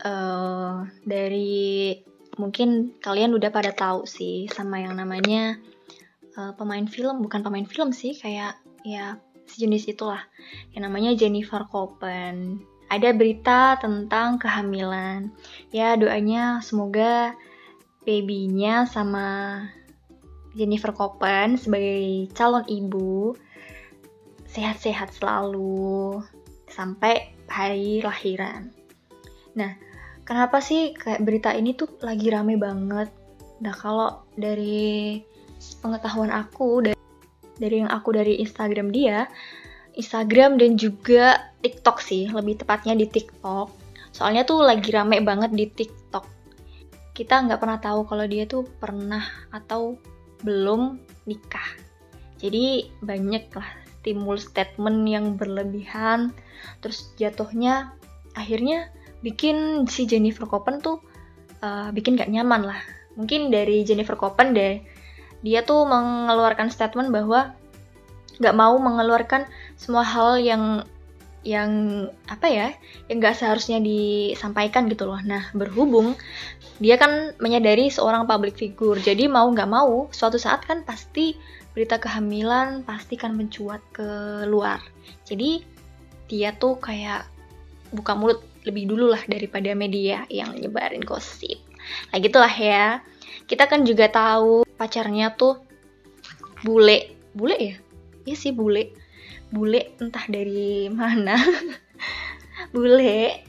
Eh, 0.00 0.88
dari 1.04 1.92
mungkin 2.40 2.96
kalian 2.96 3.36
udah 3.36 3.52
pada 3.52 3.76
tahu 3.76 4.08
sih 4.08 4.48
sama 4.48 4.80
yang 4.80 4.96
namanya 4.96 5.60
eh, 6.32 6.52
pemain 6.56 6.88
film, 6.88 7.20
bukan 7.20 7.44
pemain 7.44 7.68
film 7.68 7.92
sih, 7.92 8.16
kayak 8.16 8.56
ya 8.88 9.20
sejenis 9.52 9.92
itulah. 9.92 10.24
Yang 10.72 10.82
namanya 10.88 11.10
Jennifer 11.20 11.68
Copen. 11.68 12.64
Ada 12.88 13.12
berita 13.12 13.76
tentang 13.84 14.40
kehamilan. 14.40 15.28
Ya 15.76 15.92
doanya 16.00 16.64
semoga 16.64 17.36
babynya 18.08 18.88
sama 18.88 19.60
Jennifer 20.56 20.96
Copen 20.96 21.60
sebagai 21.60 22.32
calon 22.32 22.64
ibu 22.64 23.36
sehat-sehat 24.54 25.10
selalu 25.18 26.22
sampai 26.70 27.34
hari 27.50 28.00
lahiran. 28.00 28.70
Nah, 29.58 29.74
kenapa 30.22 30.62
sih 30.62 30.94
kayak 30.94 31.26
berita 31.26 31.50
ini 31.50 31.74
tuh 31.74 31.98
lagi 32.00 32.30
rame 32.30 32.54
banget? 32.54 33.10
Nah, 33.60 33.74
kalau 33.74 34.22
dari 34.38 35.18
pengetahuan 35.82 36.30
aku 36.30 36.86
dari, 36.86 36.98
dari 37.58 37.82
yang 37.82 37.90
aku 37.90 38.14
dari 38.14 38.38
Instagram 38.38 38.94
dia, 38.94 39.26
Instagram 39.98 40.58
dan 40.58 40.78
juga 40.78 41.54
TikTok 41.62 41.98
sih, 42.02 42.30
lebih 42.30 42.62
tepatnya 42.62 42.94
di 42.94 43.06
TikTok. 43.10 43.70
Soalnya 44.14 44.46
tuh 44.46 44.62
lagi 44.62 44.90
rame 44.94 45.18
banget 45.22 45.50
di 45.50 45.66
TikTok. 45.66 46.26
Kita 47.14 47.46
nggak 47.46 47.58
pernah 47.62 47.78
tahu 47.78 48.06
kalau 48.06 48.26
dia 48.26 48.46
tuh 48.46 48.66
pernah 48.66 49.22
atau 49.54 49.98
belum 50.42 50.98
nikah. 51.30 51.78
Jadi 52.42 52.90
banyak 53.00 53.54
lah 53.54 53.83
timbul 54.04 54.36
statement 54.36 55.08
yang 55.08 55.40
berlebihan, 55.40 56.36
terus 56.84 57.10
jatuhnya 57.16 57.96
akhirnya 58.36 58.92
bikin 59.24 59.88
si 59.88 60.04
Jennifer 60.04 60.44
Copen 60.44 60.84
tuh 60.84 61.00
uh, 61.64 61.88
bikin 61.90 62.20
gak 62.20 62.28
nyaman 62.28 62.68
lah. 62.68 62.80
Mungkin 63.16 63.48
dari 63.48 63.82
Jennifer 63.88 64.20
Copen 64.20 64.52
deh, 64.52 64.84
dia 65.40 65.64
tuh 65.64 65.88
mengeluarkan 65.88 66.68
statement 66.68 67.08
bahwa 67.08 67.56
gak 68.38 68.54
mau 68.54 68.76
mengeluarkan 68.76 69.48
semua 69.80 70.04
hal 70.04 70.36
yang 70.38 70.84
yang 71.44 71.70
apa 72.24 72.48
ya 72.48 72.68
yang 73.06 73.20
nggak 73.20 73.36
seharusnya 73.36 73.76
disampaikan 73.76 74.88
gitu 74.88 75.04
loh 75.04 75.20
nah 75.20 75.52
berhubung 75.52 76.16
dia 76.80 76.96
kan 76.96 77.36
menyadari 77.36 77.92
seorang 77.92 78.24
public 78.24 78.56
figure 78.56 78.96
jadi 78.96 79.28
mau 79.28 79.46
nggak 79.52 79.68
mau 79.68 80.08
suatu 80.10 80.40
saat 80.40 80.64
kan 80.64 80.82
pasti 80.88 81.36
berita 81.74 81.98
kehamilan 81.98 82.86
pasti 82.86 83.18
kan 83.18 83.34
mencuat 83.34 83.82
ke 83.90 84.46
luar. 84.46 84.78
Jadi 85.26 85.66
dia 86.30 86.54
tuh 86.54 86.78
kayak 86.78 87.26
buka 87.90 88.14
mulut 88.14 88.40
lebih 88.64 88.88
dulu 88.88 89.12
lah 89.12 89.20
daripada 89.28 89.74
media 89.76 90.24
yang 90.32 90.56
nyebarin 90.56 91.04
gosip. 91.04 91.60
Nah 92.14 92.18
gitulah 92.22 92.54
ya. 92.54 93.02
Kita 93.44 93.68
kan 93.68 93.84
juga 93.84 94.08
tahu 94.08 94.64
pacarnya 94.78 95.34
tuh 95.36 95.60
bule. 96.64 97.12
Bule 97.36 97.56
ya? 97.58 97.76
Iya 98.24 98.36
sih 98.38 98.52
bule. 98.54 98.94
Bule 99.52 99.98
entah 100.00 100.24
dari 100.30 100.88
mana. 100.94 101.36
Bule. 102.72 103.44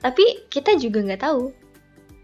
Tapi 0.00 0.48
kita 0.50 0.74
juga 0.80 1.04
nggak 1.04 1.22
tahu. 1.22 1.52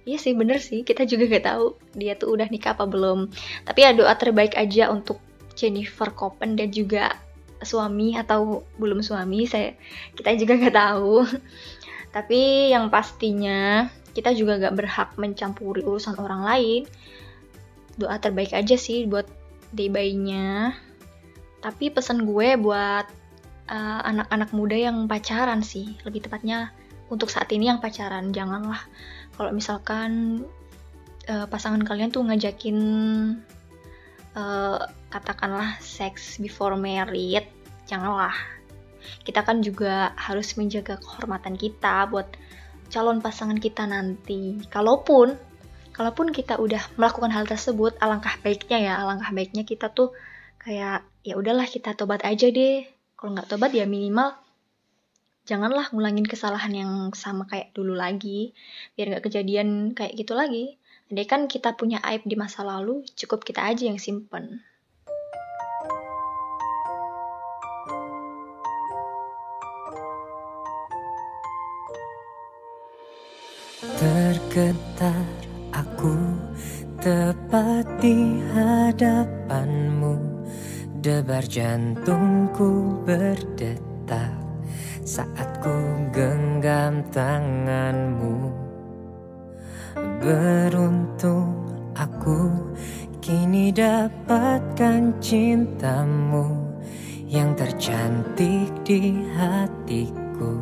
Iya 0.07 0.19
sih 0.19 0.35
bener 0.35 0.59
sih. 0.59 0.83
Kita 0.83 1.07
juga 1.07 1.31
nggak 1.31 1.47
tahu 1.47 1.67
dia 1.95 2.19
tuh 2.19 2.35
udah 2.35 2.49
nikah 2.51 2.75
apa 2.75 2.89
belum. 2.89 3.31
Tapi 3.69 3.79
ya 3.85 3.95
doa 3.95 4.15
terbaik 4.19 4.59
aja 4.59 4.91
untuk 4.91 5.23
Jennifer 5.57 6.13
Copen 6.13 6.55
dan 6.55 6.71
juga 6.71 7.17
suami 7.65 8.13
atau 8.15 8.69
belum 8.77 9.01
suami 9.01 9.49
saya 9.49 9.73
kita 10.13 10.37
juga 10.37 10.61
nggak 10.61 10.77
tahu. 10.77 11.25
Tapi 12.17 12.73
yang 12.73 12.89
pastinya 12.93 13.89
kita 14.17 14.33
juga 14.33 14.57
nggak 14.57 14.77
berhak 14.77 15.11
mencampuri 15.21 15.85
urusan 15.85 16.17
orang 16.17 16.45
lain. 16.45 16.83
Doa 17.97 18.21
terbaik 18.21 18.53
aja 18.53 18.77
sih 18.77 19.09
buat 19.09 19.29
day 19.73 19.89
bayinya. 19.89 20.77
Tapi 21.61 21.93
pesan 21.93 22.29
gue 22.29 22.57
buat 22.61 23.09
uh, 23.69 24.01
anak-anak 24.05 24.51
muda 24.57 24.77
yang 24.77 25.05
pacaran 25.11 25.61
sih 25.61 25.97
lebih 26.07 26.25
tepatnya 26.25 26.73
untuk 27.13 27.29
saat 27.29 27.51
ini 27.53 27.69
yang 27.69 27.83
pacaran 27.83 28.33
janganlah. 28.33 28.81
Kalau 29.37 29.53
misalkan 29.53 30.43
uh, 31.29 31.47
pasangan 31.51 31.83
kalian 31.85 32.09
tuh 32.09 32.25
ngajakin 32.25 32.79
uh, 34.37 34.79
katakanlah 35.11 35.81
sex 35.81 36.37
before 36.39 36.77
married 36.77 37.49
janganlah. 37.89 38.37
Kita 39.25 39.43
kan 39.43 39.63
juga 39.65 40.13
harus 40.19 40.55
menjaga 40.55 41.01
kehormatan 41.01 41.57
kita 41.59 42.07
buat 42.11 42.29
calon 42.93 43.25
pasangan 43.25 43.59
kita 43.59 43.89
nanti. 43.89 44.61
Kalaupun 44.69 45.35
kalaupun 45.97 46.29
kita 46.31 46.61
udah 46.61 46.83
melakukan 47.01 47.33
hal 47.33 47.49
tersebut 47.49 47.97
alangkah 48.05 48.37
baiknya 48.45 48.79
ya 48.85 48.93
alangkah 49.01 49.33
baiknya 49.33 49.65
kita 49.65 49.89
tuh 49.89 50.13
kayak 50.61 51.09
ya 51.25 51.35
udahlah 51.41 51.67
kita 51.67 51.97
tobat 51.97 52.23
aja 52.23 52.53
deh. 52.53 52.85
Kalau 53.17 53.33
nggak 53.33 53.49
tobat 53.49 53.73
ya 53.73 53.89
minimal 53.89 54.37
janganlah 55.47 55.87
ngulangin 55.95 56.27
kesalahan 56.27 56.75
yang 56.75 56.93
sama 57.15 57.47
kayak 57.47 57.71
dulu 57.71 57.95
lagi 57.95 58.51
biar 58.99 59.15
nggak 59.15 59.25
kejadian 59.31 59.95
kayak 59.95 60.19
gitu 60.19 60.35
lagi 60.35 60.75
Andai 61.07 61.23
kan 61.23 61.47
kita 61.47 61.79
punya 61.79 62.03
aib 62.03 62.27
di 62.27 62.35
masa 62.35 62.67
lalu 62.67 63.07
cukup 63.15 63.47
kita 63.47 63.63
aja 63.63 63.87
yang 63.87 63.95
simpen. 63.95 64.59
Tergetar 74.03 75.31
aku 75.71 76.19
tepat 76.99 77.87
di 78.03 78.43
hadapanmu. 78.51 80.19
Debar 80.99 81.47
jantungku 81.47 82.99
berdetak 83.07 84.35
saat 85.07 85.63
ku 85.63 85.71
genggam 86.11 87.07
tanganmu 87.15 88.66
Beruntung 90.27 91.55
aku 91.95 92.51
kini 93.23 93.71
dapatkan 93.71 95.15
cintamu 95.23 96.67
Yang 97.31 97.51
tercantik 97.63 98.75
di 98.83 99.23
hatiku. 99.39 100.59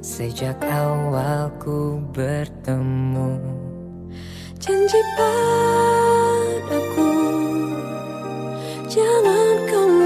Sejak 0.00 0.56
awal 0.64 1.52
ku 1.60 2.00
bertemu 2.08 3.36
Janji 4.56 5.00
padaku 5.20 7.12
Jangan 8.88 9.54
kau 9.68 10.05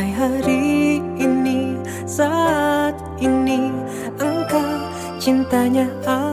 Mulai 0.00 0.16
hari 0.16 0.96
ini 1.20 1.76
Saat 2.08 2.96
ini 3.20 3.68
Engkau 4.16 4.64
cintanya 5.20 5.92
aku 6.08 6.29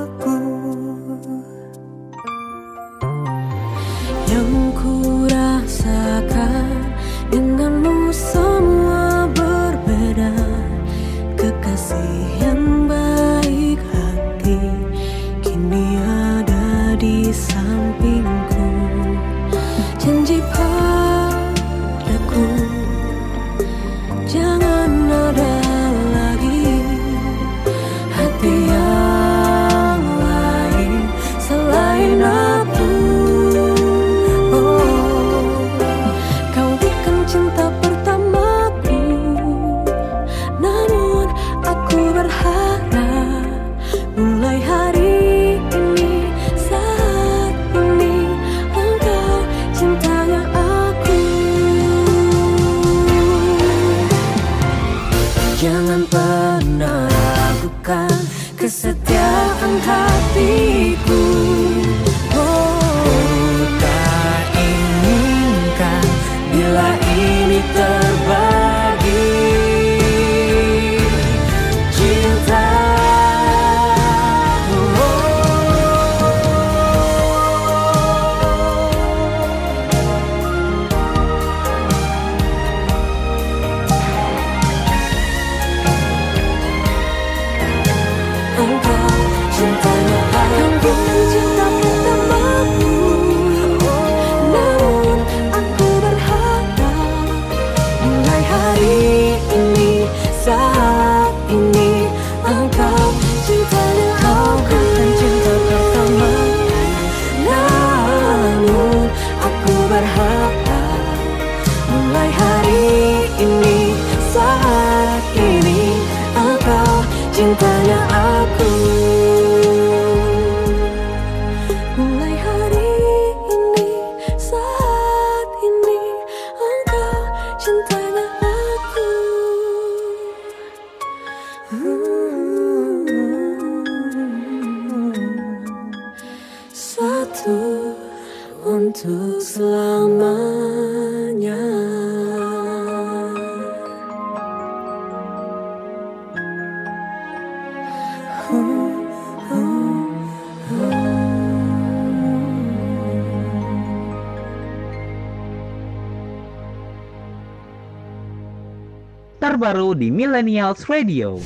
Terbaru 159.58 159.98
di 159.98 160.14
Millennials 160.14 160.86
Radio. 160.86 161.42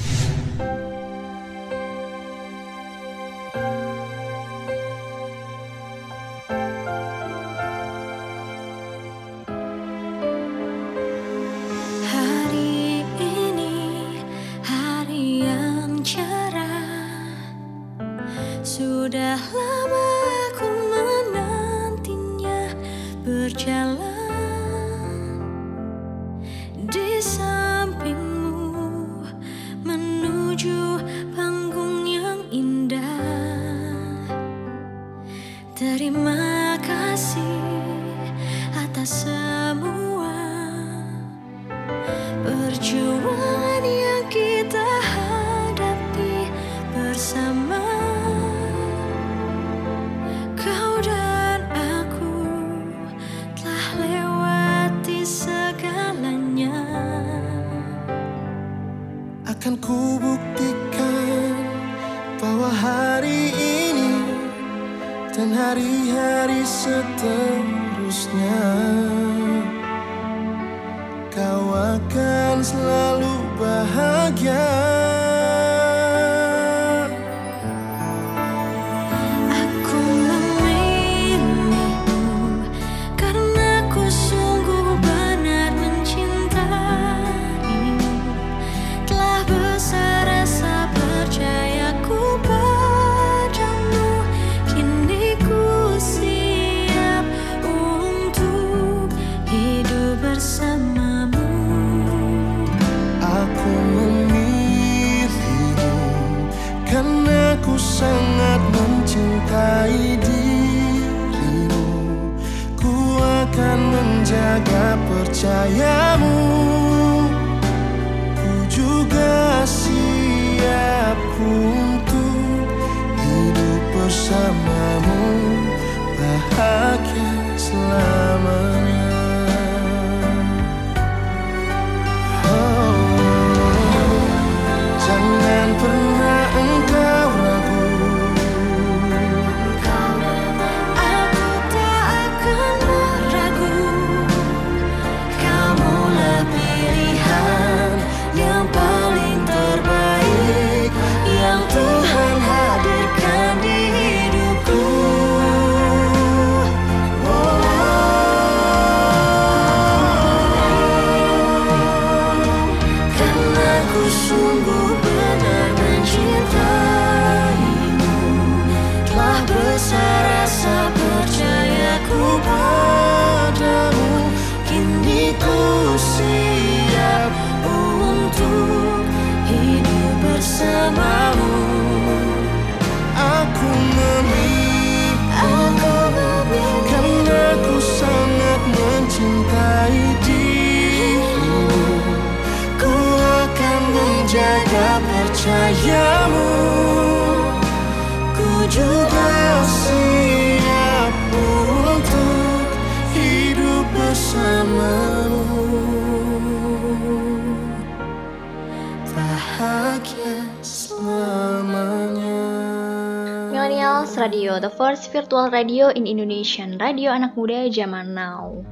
Millennials 213.91 214.15
Radio, 214.15 214.55
the 214.55 214.71
first 214.71 215.11
virtual 215.11 215.51
radio 215.51 215.91
in 215.91 216.07
Indonesian, 216.07 216.79
radio 216.79 217.11
anak 217.11 217.35
muda 217.35 217.67
zaman 217.67 218.15
now. 218.15 218.63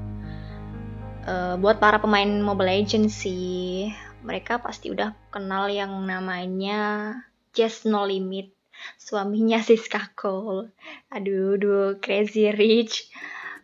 Eh, 1.27 1.59
buat 1.59 1.75
para 1.83 1.99
pemain 1.99 2.39
Mobile 2.39 2.79
Legends 2.79 3.19
sih, 3.19 3.91
mereka 4.23 4.63
pasti 4.63 4.87
udah 4.87 5.11
kenal 5.27 5.67
yang 5.67 5.91
namanya 6.07 7.11
Just 7.51 7.83
No 7.83 8.07
Limit, 8.07 8.55
suaminya 8.95 9.59
Siska 9.67 10.15
Cole. 10.15 10.71
Aduh, 11.11 11.59
duh, 11.59 11.99
Crazy 11.99 12.55
Rich 12.55 13.11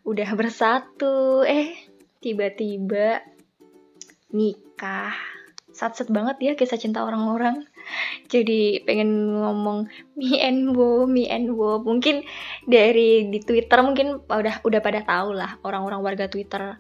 udah 0.04 0.36
bersatu, 0.36 1.48
eh 1.48 1.72
tiba-tiba 2.20 3.24
nikah. 4.36 5.16
Satset 5.72 6.12
banget 6.12 6.36
ya 6.44 6.52
kisah 6.60 6.76
cinta 6.76 7.08
orang-orang 7.08 7.64
jadi 8.26 8.82
pengen 8.84 9.38
ngomong 9.38 9.88
me 10.18 10.42
and 10.42 10.74
wo, 10.74 11.06
me 11.06 11.30
and 11.30 11.54
wo. 11.54 11.80
Mungkin 11.82 12.26
dari 12.66 13.30
di 13.30 13.40
Twitter 13.42 13.80
mungkin 13.86 14.26
udah 14.26 14.66
udah 14.66 14.80
pada 14.82 15.06
tahu 15.06 15.38
lah 15.38 15.58
orang-orang 15.62 16.02
warga 16.02 16.26
Twitter 16.28 16.78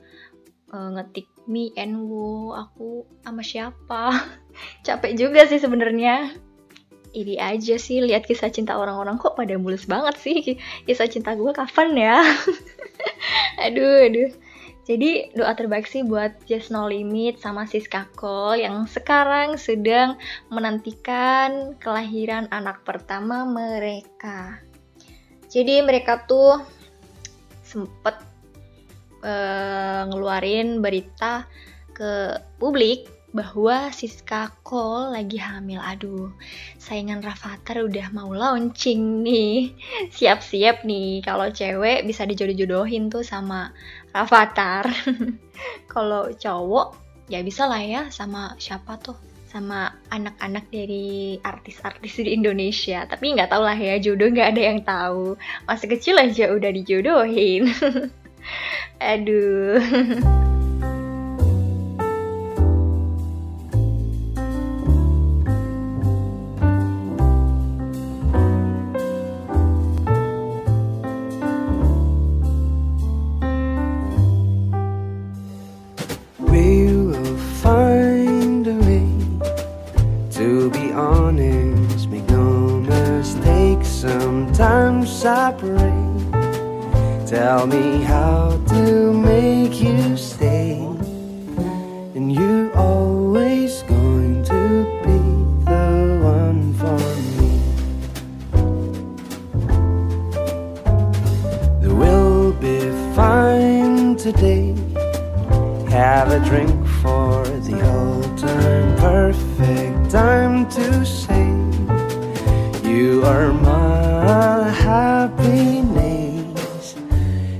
eh, 0.73 0.89
ngetik 0.97 1.29
me 1.45 1.69
and 1.77 1.95
wo, 2.09 2.57
aku 2.57 3.05
sama 3.21 3.41
siapa. 3.45 4.11
Capek 4.85 5.13
juga 5.15 5.45
sih 5.45 5.61
sebenarnya. 5.61 6.33
Ini 7.15 7.39
aja 7.39 7.79
sih 7.79 8.03
lihat 8.03 8.27
kisah 8.27 8.51
cinta 8.51 8.75
orang-orang 8.75 9.15
kok 9.15 9.39
pada 9.39 9.55
mulus 9.55 9.87
banget 9.87 10.19
sih. 10.19 10.59
Kisah 10.83 11.07
cinta 11.07 11.31
gue 11.31 11.47
kapan 11.55 11.95
ya? 11.95 12.19
aduh, 13.65 14.11
aduh. 14.11 14.44
Jadi 14.85 15.33
doa 15.33 15.57
terbaik 15.57 15.89
sih 15.89 16.05
buat 16.05 16.37
Just 16.45 16.69
No 16.69 16.85
Limit 16.85 17.41
sama 17.41 17.65
Siska 17.65 18.05
Cole 18.13 18.61
yang 18.61 18.85
sekarang 18.85 19.57
sedang 19.57 20.21
menantikan 20.53 21.73
kelahiran 21.81 22.45
anak 22.53 22.85
pertama 22.85 23.49
mereka. 23.49 24.61
Jadi 25.49 25.81
mereka 25.81 26.29
tuh 26.29 26.61
sempet 27.65 28.13
eh, 29.25 30.01
ngeluarin 30.05 30.85
berita 30.85 31.49
ke 31.97 32.37
publik 32.61 33.09
bahwa 33.35 33.91
Siska 33.91 34.47
Cole 34.63 35.11
lagi 35.11 35.35
hamil. 35.35 35.83
Aduh, 35.83 36.31
saingan 36.79 37.19
Rafathar 37.19 37.83
udah 37.83 38.07
mau 38.15 38.31
launching 38.31 39.27
nih. 39.27 39.75
Siap-siap 40.15 40.87
nih 40.87 41.19
kalau 41.19 41.51
cewek 41.51 42.07
bisa 42.07 42.23
dijodoh-jodohin 42.23 43.11
tuh 43.11 43.27
sama 43.27 43.75
Rafathar. 44.15 44.87
kalau 45.93 46.31
cowok 46.31 46.95
ya 47.27 47.43
bisa 47.43 47.67
lah 47.67 47.83
ya 47.83 48.01
sama 48.07 48.55
siapa 48.55 48.95
tuh? 49.03 49.19
Sama 49.51 49.87
anak-anak 50.11 50.67
dari 50.71 51.39
artis-artis 51.39 52.23
di 52.23 52.31
Indonesia. 52.31 53.03
Tapi 53.03 53.35
nggak 53.35 53.51
tahu 53.51 53.63
lah 53.67 53.75
ya 53.75 53.99
jodoh 53.99 54.31
nggak 54.31 54.55
ada 54.55 54.61
yang 54.71 54.79
tahu. 54.87 55.35
Masih 55.67 55.87
kecil 55.91 56.15
aja 56.15 56.51
udah 56.51 56.71
dijodohin. 56.71 57.71
Aduh 59.11 59.83
Separate. 85.25 86.21
Tell 87.25 87.65
me 87.65 88.03
how 88.03 88.61
to 88.67 89.11
make 89.11 89.81
you 89.81 90.15
stay, 90.17 90.73
and 92.13 92.31
you 92.31 92.71
always 92.75 93.81
going 93.89 94.43
to 94.43 94.85
be 95.03 95.17
the 95.65 96.19
one 96.21 96.75
for 96.75 96.99
me. 97.39 97.53
There 101.81 101.95
will 101.95 102.51
be 102.51 102.91
fine 103.15 104.17
today. 104.17 104.75
Have 105.89 106.29
a 106.29 106.39
drink 106.45 106.85
for 107.01 107.47
the 107.67 107.81
old 107.95 108.37
time, 108.37 108.95
perfect 108.97 110.11
time 110.11 110.69
to 110.69 111.03
say 111.03 111.47
you 112.87 113.23
are 113.25 113.51
my 113.51 114.14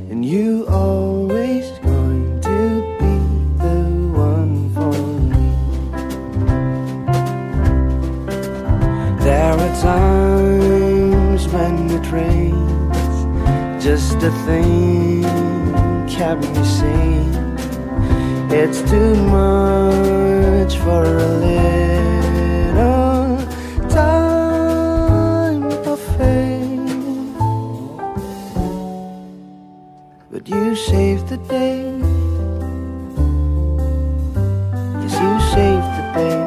and 0.09 0.26
you 0.26 0.66
always 0.68 1.70
going 1.80 2.41
to 2.41 2.57
be 2.99 3.16
the 3.63 3.80
one 4.11 4.70
for 4.74 4.93
me. 5.32 5.47
There 9.24 9.53
are 9.53 9.76
times 9.82 11.47
when 11.49 11.76
it 11.91 12.11
rains, 12.11 13.84
just 13.84 14.18
a 14.24 14.32
thing. 14.45 15.05
It's 18.57 18.82
too 18.89 19.13
much 19.16 20.78
for 20.78 21.03
a 21.03 21.28
little 21.38 21.84
you 30.76 30.82
saved 30.82 31.30
the 31.30 31.38
day. 31.38 31.84
Yes, 35.01 35.13
you 35.21 35.39
saved 35.55 35.91
the 35.97 36.03
day. 36.17 36.39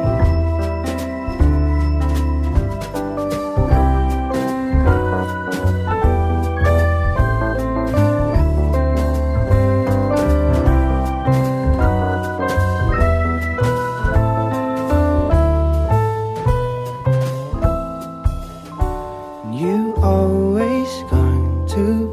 You 19.51 19.95
always 20.03 20.91
going 21.09 21.65
to 21.69 22.08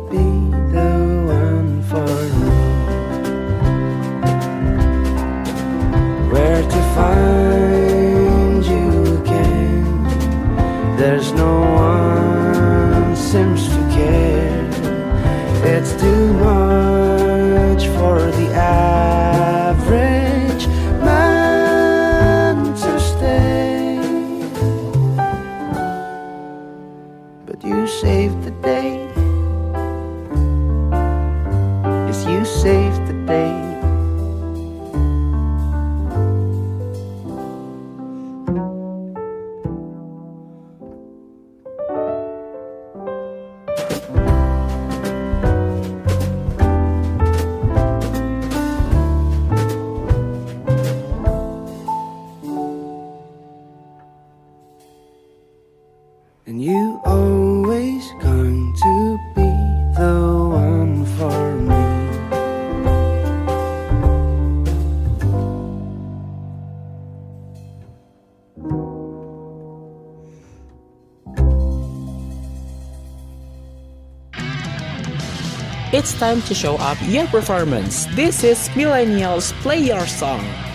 It's 76.06 76.14
time 76.20 76.40
to 76.42 76.54
show 76.54 76.76
up 76.76 76.96
your 77.02 77.26
performance. 77.26 78.06
This 78.14 78.44
is 78.44 78.68
Millennials 78.78 79.50
Play 79.62 79.80
Your 79.80 80.06
Song. 80.06 80.65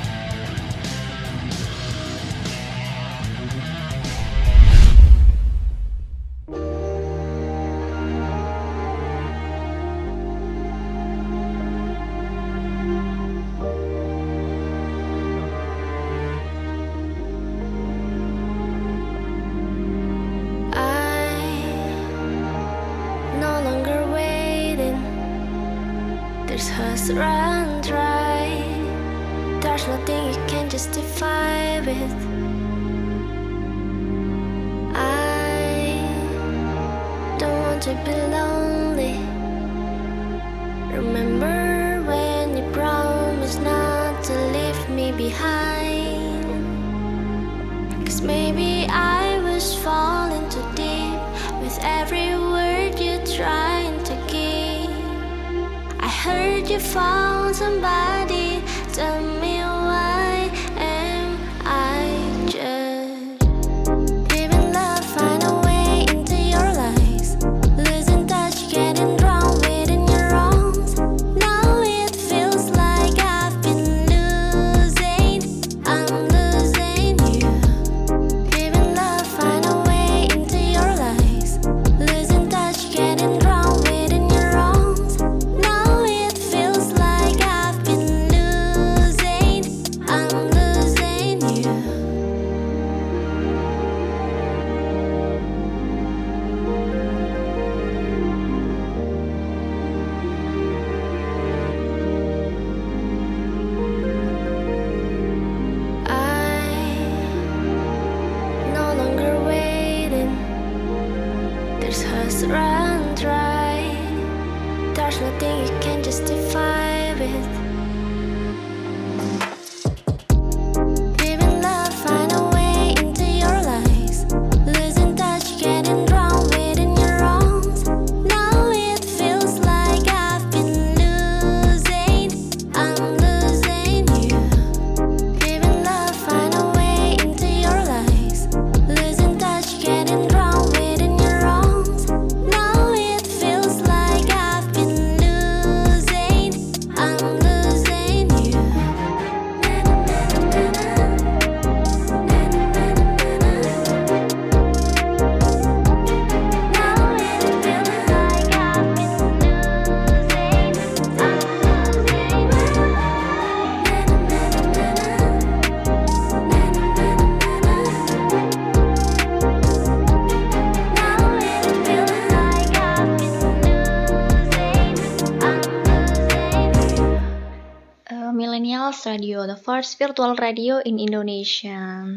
First 179.62 180.02
virtual 180.02 180.34
radio 180.34 180.82
in 180.82 180.98
Indonesia. 180.98 182.10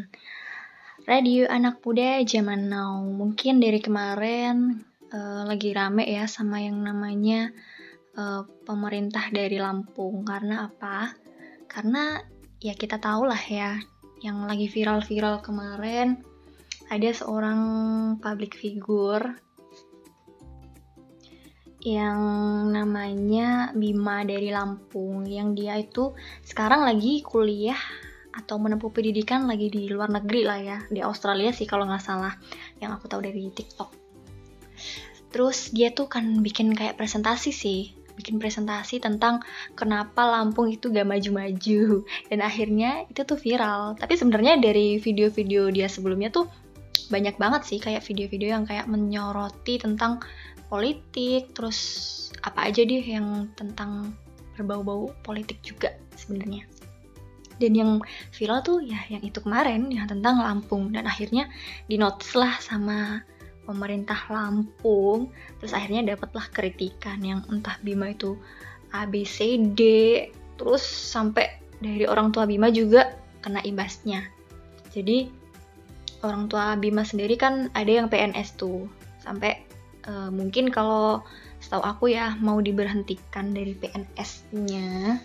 Radio 1.05 1.45
anak 1.45 1.85
muda 1.85 2.25
zaman 2.25 2.73
now. 2.73 3.05
Mungkin 3.05 3.61
dari 3.61 3.85
kemarin 3.85 4.81
eh, 5.13 5.43
lagi 5.45 5.77
rame 5.77 6.09
ya 6.09 6.25
sama 6.25 6.65
yang 6.65 6.81
namanya 6.81 7.53
eh, 8.17 8.43
pemerintah 8.65 9.29
dari 9.29 9.61
Lampung. 9.61 10.25
Karena 10.25 10.65
apa? 10.65 11.13
Karena 11.69 12.17
ya 12.65 12.73
kita 12.73 12.97
tahu 12.97 13.29
lah 13.29 13.45
ya, 13.45 13.77
yang 14.25 14.49
lagi 14.49 14.73
viral-viral 14.73 15.45
kemarin 15.45 16.25
ada 16.89 17.11
seorang 17.13 17.61
public 18.25 18.57
figure 18.57 19.37
yang 21.85 22.18
namanya 22.72 23.76
Bima 23.76 24.24
dari 24.24 24.49
Lampung 24.49 25.28
yang 25.28 25.53
dia 25.53 25.76
itu 25.76 26.16
sekarang 26.41 26.80
lagi 26.89 27.20
kuliah 27.20 27.76
atau 28.32 28.57
menempuh 28.57 28.89
pendidikan 28.89 29.45
lagi 29.45 29.68
di 29.68 29.93
luar 29.93 30.09
negeri 30.09 30.43
lah 30.49 30.59
ya 30.59 30.78
di 30.89 31.05
Australia 31.05 31.53
sih 31.53 31.68
kalau 31.68 31.85
nggak 31.85 32.03
salah 32.03 32.35
yang 32.80 32.97
aku 32.97 33.07
tahu 33.07 33.20
dari 33.22 33.53
TikTok. 33.53 33.93
Terus 35.30 35.70
dia 35.76 35.93
tuh 35.93 36.09
kan 36.09 36.41
bikin 36.41 36.72
kayak 36.72 36.97
presentasi 36.97 37.53
sih 37.53 37.93
bikin 38.14 38.39
presentasi 38.39 39.03
tentang 39.03 39.43
kenapa 39.74 40.22
Lampung 40.22 40.70
itu 40.70 40.89
gak 40.91 41.07
maju-maju. 41.07 42.07
Dan 42.30 42.41
akhirnya 42.41 43.05
itu 43.11 43.26
tuh 43.26 43.35
viral. 43.35 43.99
Tapi 43.99 44.14
sebenarnya 44.14 44.62
dari 44.62 45.03
video-video 45.03 45.68
dia 45.74 45.91
sebelumnya 45.91 46.30
tuh 46.30 46.47
banyak 47.11 47.37
banget 47.37 47.62
sih 47.68 47.78
kayak 47.82 48.07
video-video 48.07 48.57
yang 48.57 48.64
kayak 48.64 48.89
menyoroti 48.89 49.76
tentang 49.76 50.24
politik 50.69 51.53
terus 51.53 51.79
apa 52.43 52.69
aja 52.69 52.83
deh 52.85 53.03
yang 53.03 53.49
tentang 53.55 54.15
berbau-bau 54.55 55.11
politik 55.27 55.59
juga 55.65 55.95
sebenarnya. 56.15 56.67
Dan 57.59 57.73
yang 57.79 57.91
viral 58.35 58.67
tuh 58.67 58.83
ya 58.83 58.99
yang 59.07 59.23
itu 59.23 59.39
kemarin 59.39 59.91
yang 59.91 60.11
tentang 60.11 60.43
Lampung. 60.43 60.91
Dan 60.91 61.07
akhirnya 61.07 61.47
dinotis 61.87 62.35
lah 62.35 62.59
sama 62.59 63.23
pemerintah 63.67 64.19
Lampung. 64.31 65.31
Terus 65.62 65.73
akhirnya 65.75 66.15
dapatlah 66.15 66.51
kritikan 66.51 67.23
yang 67.23 67.47
entah 67.51 67.79
Bima 67.83 68.11
itu 68.11 68.35
ABCD 68.95 69.81
terus 70.55 70.87
sampai 70.87 71.51
dari 71.83 72.07
orang 72.07 72.31
tua 72.31 72.47
Bima 72.47 72.71
juga 72.71 73.15
kena 73.43 73.62
imbasnya. 73.62 74.23
Jadi 74.95 75.27
orang 76.23 76.47
tua 76.47 76.79
Bima 76.79 77.03
sendiri 77.03 77.35
kan 77.35 77.71
ada 77.75 77.91
yang 77.91 78.07
PNS 78.07 78.59
tuh. 78.59 78.87
Sampai 79.23 79.74
eh, 80.09 80.31
mungkin 80.31 80.71
kalau 80.71 81.25
setahu 81.61 81.83
aku 81.85 82.05
ya 82.13 82.37
mau 82.41 82.61
diberhentikan 82.61 83.57
dari 83.57 83.73
PNS-nya 83.77 85.21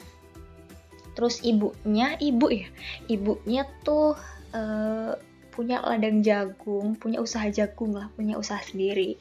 terus 1.18 1.44
ibunya 1.44 2.16
ibu 2.24 2.48
ya 2.48 2.68
ibunya 3.12 3.68
tuh 3.84 4.16
eh, 4.56 5.14
punya 5.52 5.84
ladang 5.84 6.24
jagung 6.24 6.96
punya 6.96 7.20
usaha 7.20 7.44
jagung 7.52 7.92
lah 7.92 8.08
punya 8.16 8.40
usaha 8.40 8.64
sendiri. 8.64 9.20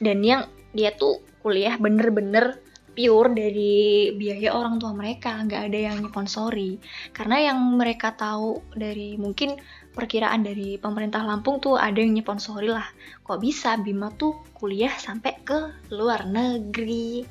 Dan 0.00 0.24
yang 0.24 0.48
dia 0.72 0.96
tuh 0.96 1.20
kuliah 1.44 1.76
bener-bener 1.76 2.64
pure 2.96 3.36
dari 3.36 4.08
biaya 4.16 4.56
orang 4.56 4.80
tua 4.80 4.96
mereka 4.96 5.36
nggak 5.44 5.62
ada 5.68 5.78
yang 5.92 5.96
nyponsori 6.00 6.80
karena 7.12 7.52
yang 7.52 7.60
mereka 7.76 8.16
tahu 8.16 8.64
dari 8.72 9.20
mungkin 9.20 9.60
perkiraan 9.96 10.44
dari 10.44 10.76
pemerintah 10.76 11.24
Lampung 11.24 11.56
tuh 11.56 11.80
ada 11.80 11.96
yang 11.96 12.12
nyponsori 12.12 12.68
lah. 12.68 12.84
Kok 13.24 13.40
bisa 13.40 13.80
Bima 13.80 14.12
tuh 14.12 14.36
kuliah 14.52 14.92
sampai 14.92 15.40
ke 15.40 15.88
luar 15.88 16.28
negeri? 16.28 17.24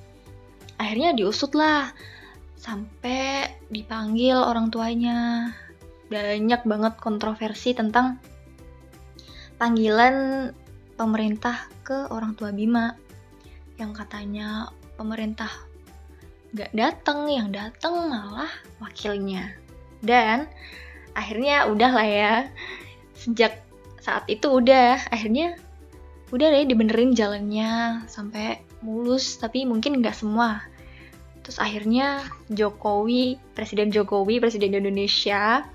Akhirnya 0.81 1.13
diusut 1.13 1.53
lah 1.53 1.93
sampai 2.57 3.53
dipanggil 3.69 4.33
orang 4.33 4.73
tuanya. 4.73 5.53
Banyak 6.09 6.65
banget 6.65 6.97
kontroversi 6.97 7.77
tentang 7.77 8.17
panggilan 9.61 10.49
pemerintah 10.97 11.69
ke 11.85 12.09
orang 12.09 12.33
tua 12.33 12.49
Bima. 12.49 12.97
Yang 13.77 13.91
katanya 14.01 14.73
pemerintah 14.97 15.53
gak 16.57 16.73
datang 16.73 17.29
yang 17.29 17.53
datang 17.53 18.09
malah 18.09 18.49
wakilnya. 18.81 19.53
Dan 20.01 20.49
akhirnya 21.15 21.65
udah 21.71 21.91
lah 21.95 22.07
ya. 22.07 22.35
Sejak 23.15 23.63
saat 24.03 24.27
itu 24.29 24.45
udah 24.51 25.01
akhirnya 25.09 25.57
udah 26.29 26.47
deh 26.51 26.67
dibenerin 26.69 27.17
jalannya 27.17 28.03
sampai 28.05 28.61
mulus 28.85 29.41
tapi 29.41 29.65
mungkin 29.65 30.03
nggak 30.03 30.13
semua. 30.13 30.61
Terus 31.41 31.57
akhirnya 31.57 32.21
Jokowi 32.53 33.39
presiden 33.57 33.89
Jokowi 33.89 34.37
presiden 34.37 34.77
Indonesia 34.77 35.65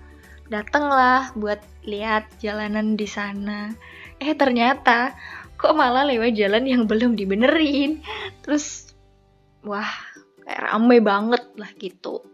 datanglah 0.50 1.30
buat 1.38 1.62
lihat 1.86 2.26
jalanan 2.42 2.98
di 2.98 3.06
sana. 3.06 3.70
Eh 4.18 4.34
ternyata 4.34 5.14
kok 5.54 5.74
malah 5.78 6.06
lewat 6.06 6.34
jalan 6.34 6.66
yang 6.66 6.82
belum 6.90 7.14
dibenerin. 7.14 8.02
Terus 8.42 8.90
wah 9.62 9.90
kayak 10.42 10.60
rame 10.70 10.98
banget 10.98 11.42
lah 11.54 11.70
gitu. 11.78 12.26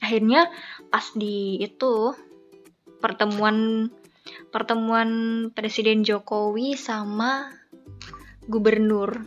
Akhirnya 0.00 0.48
pas 0.90 1.06
di 1.14 1.62
itu 1.62 2.14
pertemuan 2.98 3.88
pertemuan 4.50 5.10
presiden 5.54 6.02
Jokowi 6.02 6.76
sama 6.76 7.54
gubernur. 8.50 9.24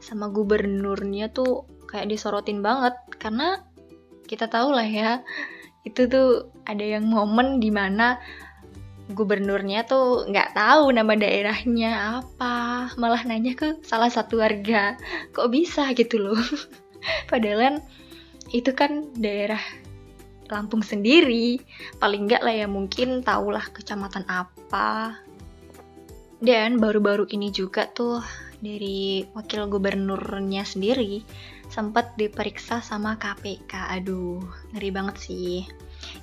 Sama 0.00 0.32
gubernurnya 0.32 1.28
tuh 1.34 1.68
kayak 1.90 2.08
disorotin 2.08 2.62
banget 2.64 2.96
karena 3.18 3.66
kita 4.24 4.46
tahu 4.46 4.70
lah 4.72 4.86
ya 4.86 5.26
itu 5.82 6.06
tuh 6.06 6.54
ada 6.62 6.86
yang 6.86 7.10
momen 7.10 7.58
di 7.58 7.74
mana 7.74 8.22
gubernurnya 9.10 9.90
tuh 9.90 10.30
nggak 10.30 10.54
tahu 10.54 10.94
nama 10.94 11.18
daerahnya 11.18 12.22
apa 12.22 12.94
malah 12.94 13.26
nanya 13.26 13.58
ke 13.58 13.82
salah 13.82 14.06
satu 14.06 14.38
warga 14.38 14.94
kok 15.34 15.50
bisa? 15.50 15.90
gitu 15.98 16.22
loh. 16.22 16.38
Padahal 17.30 17.58
kan 17.58 17.74
itu 18.54 18.70
kan 18.74 19.10
daerah 19.18 19.60
Lampung 20.50 20.82
sendiri. 20.82 21.62
Paling 22.02 22.26
nggak 22.26 22.42
lah 22.42 22.54
ya 22.54 22.66
mungkin 22.66 23.22
tahulah 23.22 23.64
kecamatan 23.70 24.26
apa. 24.26 25.22
Dan 26.40 26.80
baru-baru 26.82 27.28
ini 27.30 27.54
juga 27.54 27.86
tuh 27.86 28.24
dari 28.60 29.24
wakil 29.32 29.68
gubernurnya 29.68 30.68
sendiri 30.68 31.24
sempat 31.70 32.18
diperiksa 32.18 32.82
sama 32.82 33.16
KPK 33.16 33.72
aduh 34.00 34.42
ngeri 34.74 34.90
banget 34.90 35.16
sih. 35.22 35.62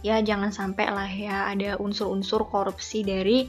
Ya 0.03 0.19
jangan 0.19 0.51
sampai 0.51 0.85
lah 0.91 1.07
ya 1.07 1.47
ada 1.47 1.79
unsur-unsur 1.79 2.43
korupsi 2.51 3.07
dari 3.07 3.47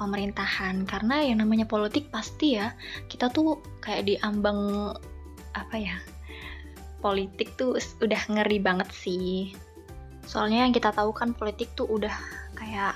pemerintahan. 0.00 0.82
Karena 0.88 1.22
yang 1.22 1.44
namanya 1.44 1.68
politik 1.68 2.10
pasti 2.10 2.58
ya 2.58 2.74
kita 3.06 3.30
tuh 3.30 3.62
kayak 3.78 4.10
diambang 4.10 4.92
apa 5.52 5.76
ya 5.76 5.96
politik 7.04 7.58
tuh 7.58 7.76
udah 8.00 8.22
ngeri 8.30 8.62
banget 8.62 8.88
sih 8.94 9.52
soalnya 10.26 10.64
yang 10.64 10.72
kita 10.72 10.94
tahu 10.94 11.10
kan 11.14 11.34
politik 11.34 11.72
tuh 11.74 11.86
udah 11.90 12.14
kayak 12.54 12.94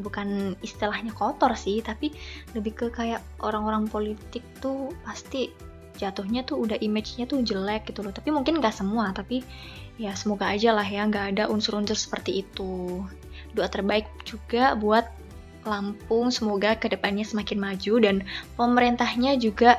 bukan 0.00 0.56
istilahnya 0.64 1.12
kotor 1.12 1.52
sih 1.52 1.84
tapi 1.84 2.10
lebih 2.56 2.72
ke 2.72 2.86
kayak 2.88 3.20
orang-orang 3.44 3.86
politik 3.86 4.40
tuh 4.58 4.90
pasti 5.04 5.52
jatuhnya 6.00 6.42
tuh 6.42 6.64
udah 6.64 6.80
image-nya 6.80 7.28
tuh 7.28 7.44
jelek 7.44 7.92
gitu 7.92 8.02
loh. 8.02 8.10
Tapi 8.10 8.32
mungkin 8.32 8.58
nggak 8.58 8.74
semua, 8.74 9.12
tapi 9.12 9.44
ya 10.00 10.16
semoga 10.16 10.48
aja 10.48 10.72
lah 10.72 10.86
ya 10.86 11.04
nggak 11.04 11.36
ada 11.36 11.44
unsur-unsur 11.52 11.96
seperti 11.96 12.42
itu. 12.42 13.04
Doa 13.52 13.68
terbaik 13.68 14.08
juga 14.24 14.74
buat 14.74 15.06
Lampung, 15.62 16.34
semoga 16.34 16.74
ke 16.74 16.90
depannya 16.90 17.22
semakin 17.22 17.62
maju 17.62 17.94
dan 18.02 18.26
pemerintahnya 18.58 19.38
juga 19.38 19.78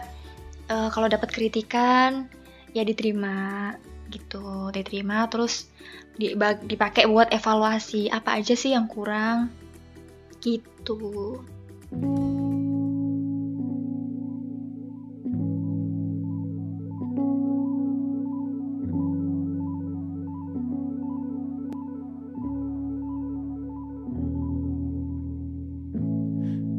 eh, 0.72 0.90
kalau 0.95 1.11
dapat 1.11 1.28
kritikan 1.28 2.32
ya 2.72 2.88
diterima 2.88 3.76
gitu, 4.14 4.69
diterima 4.69 5.26
terus 5.26 5.65
dipakai 6.69 7.10
buat 7.10 7.34
evaluasi 7.34 8.14
apa 8.14 8.38
aja 8.38 8.53
sih 8.53 8.77
yang 8.77 8.85
kurang 8.85 9.49
gitu. 10.45 11.41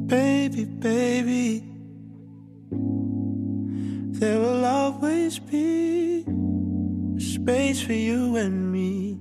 Baby, 0.05 0.69
baby, 0.79 1.65
there 4.15 4.39
will 4.39 4.63
always 4.63 5.43
be 5.43 6.23
space 7.45 7.83
for 7.83 7.93
you 7.93 8.37
and 8.37 8.73
me, 8.73 9.19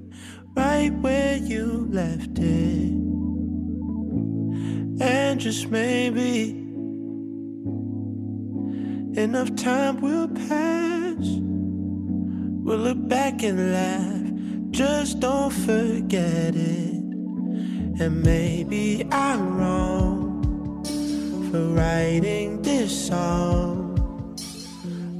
right 0.55 0.93
where 1.01 1.35
you 1.35 1.89
left 1.91 2.39
it. 2.39 2.93
And 5.03 5.41
just 5.41 5.69
maybe 5.69 6.51
enough 9.21 9.53
time 9.57 9.99
will 9.99 10.29
pass. 10.29 11.25
We'll 12.63 12.77
look 12.77 13.09
back 13.09 13.43
and 13.43 13.73
laugh, 13.73 14.71
just 14.71 15.19
don't 15.19 15.51
forget 15.51 16.55
it. 16.55 17.03
And 17.99 18.23
maybe 18.23 19.05
I'm 19.11 19.57
wrong 19.57 20.85
for 21.51 21.61
writing 21.75 22.61
this 22.61 23.07
song, 23.07 23.97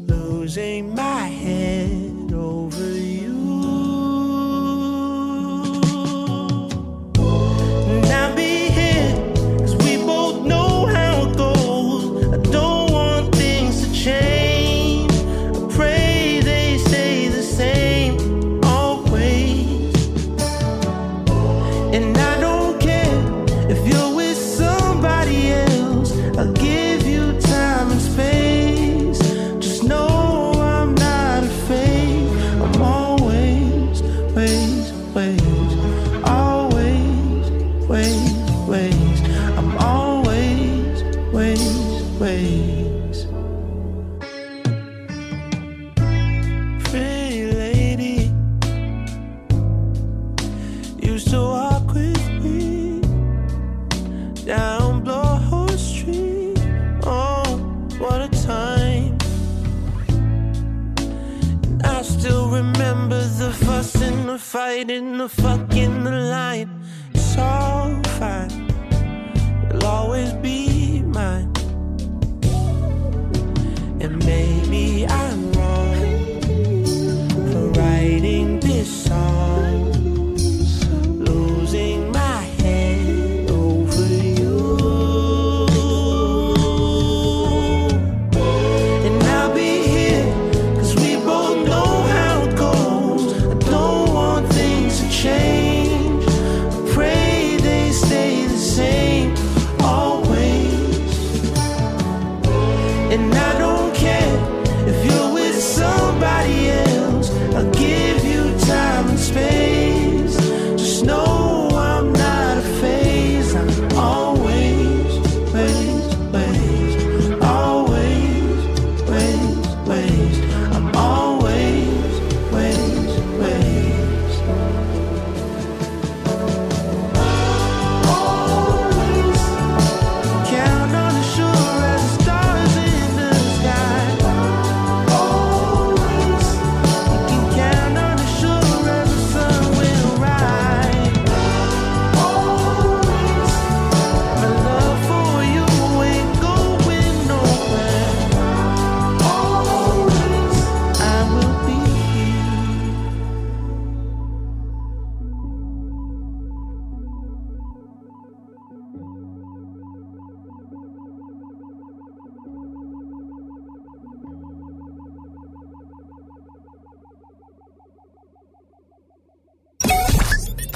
losing 0.08 0.96
my 0.96 1.28
head 1.28 2.13
over 2.44 2.98
you. 2.98 3.33
The 64.84 64.90
fight 64.90 65.00
and 65.00 65.20
the 65.20 65.30
fucking 65.30 65.30
the 65.30 65.43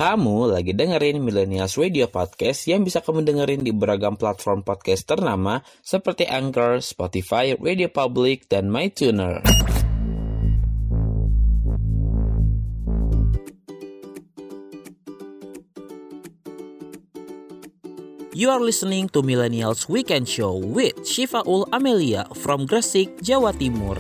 Kamu 0.07 0.55
lagi 0.55 0.71
dengerin 0.71 1.19
Millennials 1.19 1.75
Radio 1.75 2.07
Podcast 2.07 2.63
yang 2.71 2.87
bisa 2.87 3.03
kamu 3.03 3.27
dengerin 3.27 3.59
di 3.59 3.75
beragam 3.75 4.15
platform 4.15 4.63
podcast 4.63 5.03
ternama 5.03 5.59
seperti 5.83 6.23
Anchor, 6.23 6.79
Spotify, 6.79 7.59
Radio 7.59 7.91
Public, 7.91 8.47
dan 8.47 8.71
MyTuner. 8.71 9.43
You 18.31 18.47
are 18.47 18.63
listening 18.63 19.11
to 19.11 19.19
Millennials 19.19 19.91
Weekend 19.91 20.31
Show 20.31 20.55
with 20.55 21.03
Shifaul 21.03 21.67
Amelia 21.75 22.31
from 22.31 22.63
Gresik, 22.63 23.11
Jawa 23.19 23.51
Timur. 23.51 23.99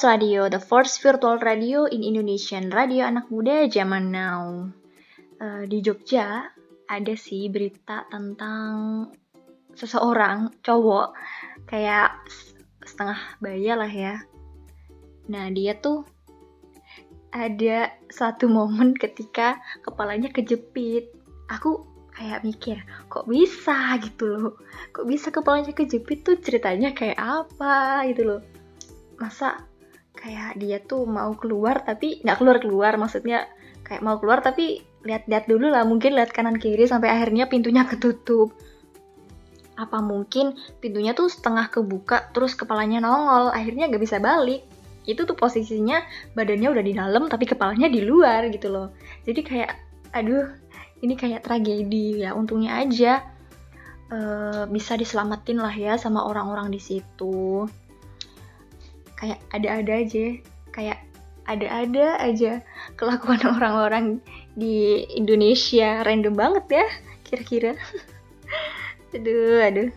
Millennials 0.00 0.16
Radio, 0.16 0.48
the 0.48 0.56
first 0.64 1.04
virtual 1.04 1.36
radio 1.44 1.84
in 1.84 2.00
Indonesian, 2.00 2.72
radio 2.72 3.04
anak 3.04 3.28
muda 3.28 3.68
zaman 3.68 4.08
now. 4.08 4.64
Eh, 5.36 5.68
di 5.68 5.84
Jogja 5.84 6.48
ada 6.88 7.14
sih 7.20 7.52
berita 7.52 8.08
tentang 8.08 9.04
seseorang 9.76 10.56
cowok 10.64 11.12
kayak 11.68 12.16
setengah 12.80 13.20
baya 13.44 13.76
lah 13.76 13.92
ya. 13.92 14.24
Nah 15.28 15.52
dia 15.52 15.76
tuh 15.76 16.08
ada 17.36 17.92
satu 18.08 18.48
momen 18.48 18.96
ketika 18.96 19.60
kepalanya 19.84 20.32
kejepit. 20.32 21.12
Aku 21.52 21.84
kayak 22.16 22.40
mikir, 22.40 22.80
kok 23.12 23.28
bisa 23.28 24.00
gitu 24.00 24.24
loh? 24.32 24.56
Kok 24.96 25.04
bisa 25.04 25.28
kepalanya 25.28 25.76
kejepit 25.76 26.24
tuh 26.24 26.40
ceritanya 26.40 26.96
kayak 26.96 27.20
apa 27.20 28.08
gitu 28.08 28.24
loh? 28.24 28.40
Masa 29.20 29.68
kayak 30.20 30.60
dia 30.60 30.78
tuh 30.84 31.08
mau 31.08 31.32
keluar 31.34 31.80
tapi 31.82 32.20
nggak 32.20 32.38
keluar 32.38 32.56
keluar. 32.60 32.92
Maksudnya 33.00 33.48
kayak 33.82 34.04
mau 34.04 34.20
keluar 34.20 34.44
tapi 34.44 34.84
lihat-lihat 35.02 35.48
dulu 35.48 35.72
lah. 35.72 35.82
Mungkin 35.88 36.12
lihat 36.12 36.30
kanan 36.36 36.60
kiri 36.60 36.84
sampai 36.84 37.08
akhirnya 37.08 37.48
pintunya 37.48 37.88
ketutup. 37.88 38.52
Apa 39.80 40.04
mungkin 40.04 40.60
pintunya 40.84 41.16
tuh 41.16 41.32
setengah 41.32 41.72
kebuka 41.72 42.28
terus 42.36 42.52
kepalanya 42.52 43.00
nongol 43.00 43.48
akhirnya 43.50 43.88
nggak 43.88 44.02
bisa 44.04 44.20
balik. 44.20 44.62
Itu 45.08 45.24
tuh 45.24 45.34
posisinya 45.34 46.04
badannya 46.36 46.68
udah 46.68 46.84
di 46.84 46.92
dalam 46.92 47.24
tapi 47.32 47.48
kepalanya 47.48 47.88
di 47.88 48.04
luar 48.04 48.52
gitu 48.52 48.68
loh. 48.68 48.92
Jadi 49.24 49.40
kayak 49.40 49.72
aduh 50.12 50.52
ini 51.00 51.16
kayak 51.16 51.48
tragedi 51.48 52.28
ya. 52.28 52.36
Untungnya 52.36 52.76
aja 52.76 53.24
eh, 54.12 54.64
bisa 54.68 55.00
diselamatin 55.00 55.64
lah 55.64 55.72
ya 55.72 55.96
sama 55.96 56.28
orang-orang 56.28 56.68
di 56.68 56.80
situ 56.82 57.64
kayak 59.20 59.38
ada-ada 59.52 59.92
aja 60.00 60.24
kayak 60.72 60.98
ada-ada 61.50 62.06
aja 62.22 62.52
kelakuan 62.94 63.42
orang-orang 63.58 64.06
di 64.54 65.04
Indonesia. 65.12 66.06
Random 66.06 66.34
banget 66.34 66.66
ya 66.82 66.86
kira-kira. 67.26 67.74
Aduh 69.14 69.58
aduh. 69.58 69.90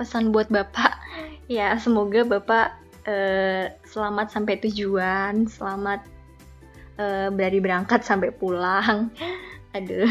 Pesan 0.00 0.32
buat 0.32 0.48
bapak. 0.48 0.96
Ya 1.44 1.76
semoga 1.76 2.24
bapak 2.24 2.80
eh, 3.04 3.68
selamat 3.84 4.32
sampai 4.32 4.56
tujuan 4.64 5.44
selamat 5.44 6.00
eh, 6.96 7.28
dari 7.28 7.60
berangkat 7.60 8.00
sampai 8.00 8.32
pulang. 8.32 9.12
Aduh. 9.76 10.08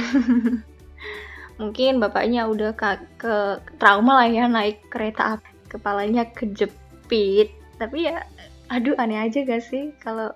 Mungkin 1.60 2.00
bapaknya 2.00 2.48
udah 2.48 2.72
ke, 2.78 2.88
ke 3.20 3.36
trauma 3.82 4.24
lah 4.24 4.30
ya 4.32 4.48
naik 4.48 4.88
kereta 4.88 5.36
api 5.36 5.52
kepalanya 5.70 6.26
kejepit 6.34 7.59
tapi 7.80 8.12
ya 8.12 8.28
aduh 8.70 8.94
aneh 9.00 9.18
aja 9.18 9.42
gak 9.48 9.64
sih 9.66 9.96
kalau 9.98 10.30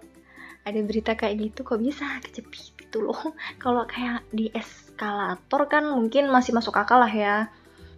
ada 0.64 0.80
berita 0.80 1.12
kayak 1.14 1.52
gitu? 1.52 1.68
Kok 1.68 1.80
bisa 1.84 2.08
kejepit 2.24 2.72
gitu 2.80 3.12
loh? 3.12 3.20
Kalau 3.64 3.84
kayak 3.84 4.24
di 4.32 4.48
eskalator 4.56 5.68
kan 5.68 5.84
mungkin 5.92 6.32
masih 6.32 6.56
masuk 6.56 6.80
akal 6.80 7.04
lah 7.04 7.12
ya. 7.12 7.52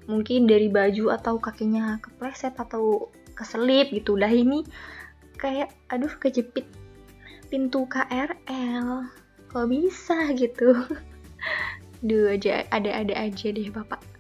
Mungkin 0.10 0.46
dari 0.46 0.70
baju 0.70 1.14
atau 1.14 1.38
kakinya 1.42 1.98
kepleset 2.02 2.58
atau 2.58 3.10
keselip 3.38 3.90
gitu. 3.94 4.18
Dah 4.18 4.30
ini 4.30 4.66
kayak 5.38 5.74
aduh 5.90 6.14
kejepit 6.18 6.66
pintu 7.50 7.86
KRL 7.86 9.10
kok 9.50 9.68
bisa 9.70 10.34
gitu? 10.34 10.74
Duh 12.06 12.34
aja 12.34 12.66
ada-ada 12.70 13.14
aja 13.18 13.48
deh 13.50 13.70
bapak 13.74 14.15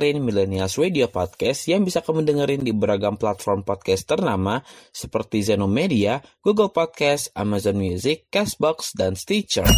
dengerin 0.00 0.24
Millennials 0.24 0.80
Radio 0.80 1.12
Podcast 1.12 1.68
yang 1.68 1.84
bisa 1.84 2.00
kamu 2.00 2.24
dengerin 2.24 2.64
di 2.64 2.72
beragam 2.72 3.20
platform 3.20 3.60
podcast 3.68 4.08
ternama 4.08 4.64
seperti 4.88 5.44
Zenomedia, 5.44 6.24
Google 6.40 6.72
Podcast, 6.72 7.28
Amazon 7.36 7.76
Music, 7.76 8.24
Castbox, 8.32 8.96
dan 8.96 9.12
Stitcher. 9.12 9.68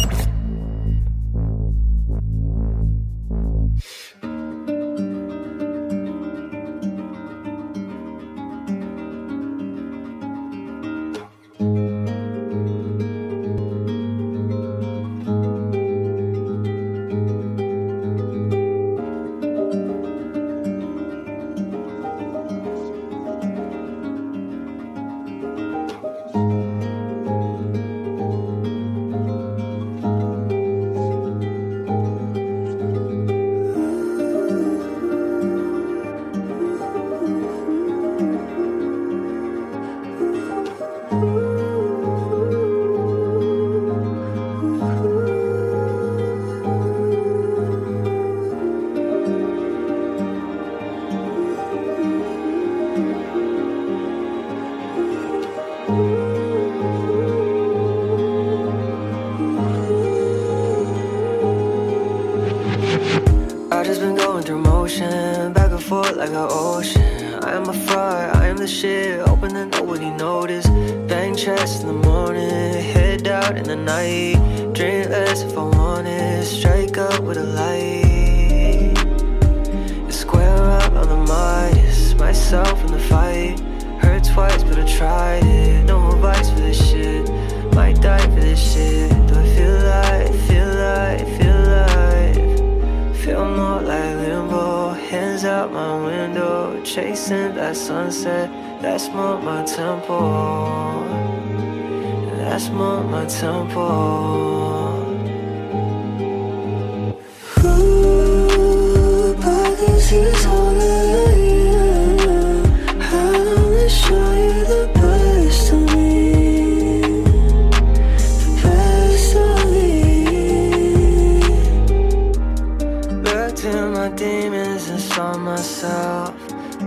Myself. 126.03 126.35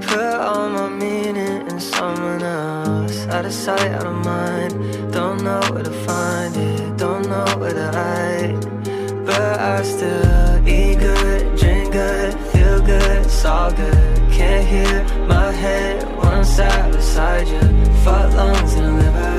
Put 0.08 0.34
all 0.40 0.68
my 0.68 0.88
meaning 0.88 1.66
in 1.70 1.80
someone 1.80 2.42
else. 2.42 3.26
Out 3.28 3.44
of 3.44 3.52
sight, 3.52 3.90
out 3.92 4.06
of 4.06 4.24
mind. 4.24 4.72
Don't 5.12 5.42
know 5.42 5.60
where 5.72 5.84
to 5.84 5.96
find 6.06 6.56
it. 6.56 6.96
Don't 6.96 7.26
know 7.28 7.46
where 7.58 7.72
to 7.72 7.88
hide. 8.00 8.60
But 9.24 9.60
I 9.60 9.82
still 9.82 10.68
eat 10.68 10.98
good, 10.98 11.58
drink 11.58 11.92
good, 11.92 12.34
feel 12.52 12.80
good, 12.80 13.26
it's 13.26 13.44
all 13.44 13.70
good. 13.72 14.14
Can't 14.30 14.66
hear 14.66 15.04
my 15.26 15.50
head 15.50 16.04
when 16.18 16.32
I'm 16.32 16.90
beside 16.92 17.48
you. 17.48 17.66
Fuck 18.04 18.32
lungs 18.34 18.74
and 18.74 18.98
liver, 18.98 19.35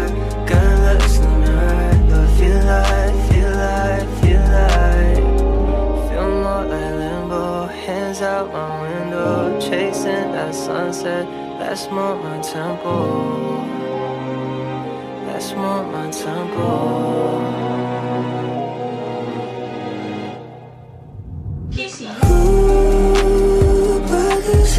that 10.48 10.56
sunset. 10.56 11.26
That's 11.60 11.90
more 11.92 12.16
my 12.16 12.40
tempo. 12.40 12.94
That's 15.26 15.52
more 15.54 15.84
my 15.84 16.10
tempo. 16.10 16.68
Ooh, 22.30 24.00
pockets 24.08 24.78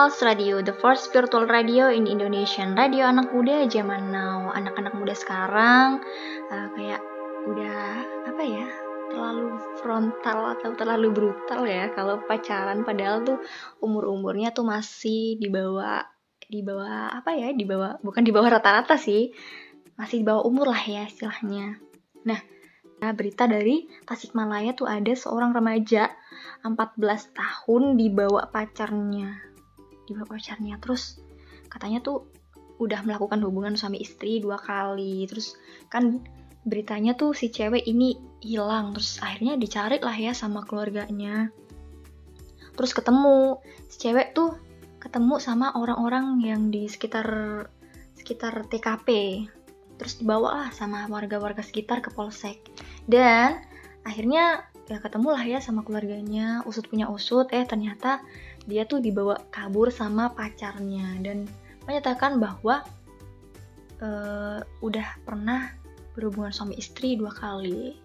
Millennials 0.00 0.24
Radio, 0.24 0.64
the 0.64 0.72
first 0.80 1.12
virtual 1.12 1.44
radio 1.44 1.92
in 1.92 2.08
Indonesian. 2.08 2.72
Radio 2.72 3.04
anak 3.04 3.36
muda 3.36 3.68
zaman 3.68 4.08
now. 4.08 4.48
Anak-anak 4.48 4.96
muda 4.96 5.12
sekarang 5.12 6.00
eh, 6.48 6.68
kayak 6.72 7.04
udah 7.44 8.00
apa 8.32 8.40
ya? 8.40 8.64
terlalu 9.12 9.60
frontal 9.76 10.56
atau 10.56 10.72
terlalu 10.72 11.12
brutal 11.12 11.68
ya 11.68 11.92
kalau 11.92 12.16
pacaran 12.24 12.80
padahal 12.80 13.28
tuh 13.28 13.44
umur-umurnya 13.84 14.56
tuh 14.56 14.64
masih 14.64 15.36
di 15.36 15.52
bawah 15.52 16.00
di 16.48 16.64
bawah 16.64 17.20
apa 17.20 17.36
ya? 17.36 17.52
Di 17.52 17.68
bawah 17.68 18.00
bukan 18.00 18.24
di 18.24 18.32
bawah 18.32 18.56
rata-rata 18.56 18.96
sih. 18.96 19.36
Masih 20.00 20.24
di 20.24 20.24
bawah 20.24 20.48
umur 20.48 20.72
lah 20.72 20.80
ya 20.80 21.04
istilahnya. 21.04 21.76
Nah, 22.24 22.40
Nah, 23.00 23.16
berita 23.16 23.48
dari 23.48 23.88
Tasikmalaya 24.04 24.76
tuh 24.76 24.84
ada 24.84 25.16
seorang 25.16 25.56
remaja 25.56 26.12
14 26.60 27.32
tahun 27.32 27.96
dibawa 27.96 28.52
pacarnya. 28.52 29.49
Dibawa 30.10 30.34
pacarnya 30.34 30.82
terus 30.82 31.22
katanya 31.70 32.02
tuh 32.02 32.26
udah 32.82 33.06
melakukan 33.06 33.38
hubungan 33.46 33.78
suami 33.78 34.02
istri 34.02 34.42
dua 34.42 34.58
kali. 34.58 35.22
Terus 35.30 35.54
kan 35.86 36.18
beritanya 36.66 37.14
tuh 37.14 37.30
si 37.30 37.54
cewek 37.54 37.86
ini 37.86 38.18
hilang 38.42 38.90
terus 38.90 39.22
akhirnya 39.22 39.54
dicari 39.54 40.02
lah 40.02 40.16
ya 40.18 40.34
sama 40.34 40.66
keluarganya. 40.66 41.54
Terus 42.74 42.90
ketemu 42.90 43.62
si 43.86 44.02
cewek 44.02 44.34
tuh 44.34 44.58
ketemu 44.98 45.38
sama 45.38 45.72
orang-orang 45.78 46.42
yang 46.42 46.74
di 46.74 46.90
sekitar 46.90 47.28
sekitar 48.18 48.66
TKP. 48.66 49.08
Terus 50.00 50.18
dibawa 50.18 50.64
lah 50.64 50.68
sama 50.72 51.06
warga-warga 51.06 51.60
sekitar 51.62 52.00
ke 52.02 52.10
polsek 52.10 52.72
dan 53.04 53.60
akhirnya 54.02 54.64
ya 54.90 54.98
ketemulah 54.98 55.38
ya 55.44 55.62
sama 55.62 55.86
keluarganya 55.86 56.66
usut 56.66 56.88
punya 56.90 57.06
usut 57.06 57.46
eh 57.54 57.62
ternyata 57.62 58.24
dia 58.68 58.84
tuh 58.84 59.00
dibawa 59.00 59.38
kabur 59.48 59.88
sama 59.88 60.32
pacarnya 60.32 61.16
dan 61.24 61.48
menyatakan 61.88 62.36
bahwa 62.36 62.84
eh, 64.00 64.60
udah 64.84 65.08
pernah 65.24 65.72
berhubungan 66.14 66.52
suami 66.52 66.76
istri 66.76 67.16
dua 67.16 67.32
kali. 67.32 67.96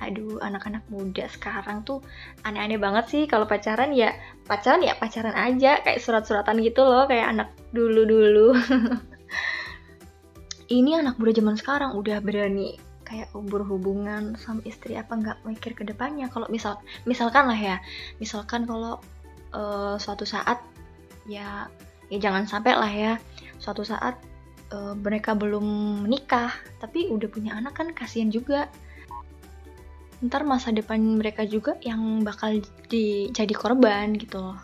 Aduh 0.00 0.40
anak-anak 0.40 0.88
muda 0.88 1.28
sekarang 1.28 1.84
tuh 1.84 2.00
aneh-aneh 2.40 2.80
banget 2.80 3.04
sih 3.12 3.22
kalau 3.28 3.44
pacaran 3.44 3.92
ya 3.92 4.16
pacaran 4.48 4.80
ya 4.80 4.96
pacaran 4.96 5.36
aja 5.36 5.84
kayak 5.84 6.00
surat-suratan 6.00 6.56
gitu 6.64 6.80
loh 6.84 7.04
kayak 7.04 7.36
anak 7.36 7.48
dulu-dulu. 7.76 8.56
Ini 10.70 11.04
anak 11.04 11.20
muda 11.20 11.36
zaman 11.36 11.58
sekarang 11.58 11.98
udah 11.98 12.22
berani 12.24 12.80
kayak 13.04 13.28
berhubungan 13.34 14.38
sama 14.38 14.62
istri 14.62 14.94
apa 14.96 15.18
nggak 15.18 15.38
mikir 15.44 15.76
ke 15.76 15.84
depannya? 15.84 16.32
Kalau 16.32 16.48
misal 16.48 16.80
misalkan 17.04 17.44
lah 17.50 17.58
ya 17.58 17.76
misalkan 18.22 18.64
kalau 18.64 19.04
eh, 19.54 19.96
suatu 19.98 20.24
saat 20.26 20.58
ya 21.28 21.68
ya 22.10 22.18
jangan 22.18 22.44
sampai 22.48 22.72
lah 22.74 22.90
ya 22.90 23.12
suatu 23.62 23.84
saat 23.86 24.18
eh, 24.72 24.94
mereka 24.96 25.36
belum 25.36 25.64
menikah 26.06 26.50
tapi 26.82 27.10
udah 27.12 27.28
punya 27.30 27.52
anak 27.56 27.76
kan 27.78 27.92
kasihan 27.92 28.32
juga. 28.32 28.70
Ntar 30.20 30.44
masa 30.44 30.68
depan 30.68 31.00
mereka 31.16 31.48
juga 31.48 31.80
yang 31.80 32.20
bakal 32.20 32.60
di, 32.92 33.32
jadi 33.32 33.54
korban 33.56 34.12
gitu 34.20 34.36
loh. 34.52 34.60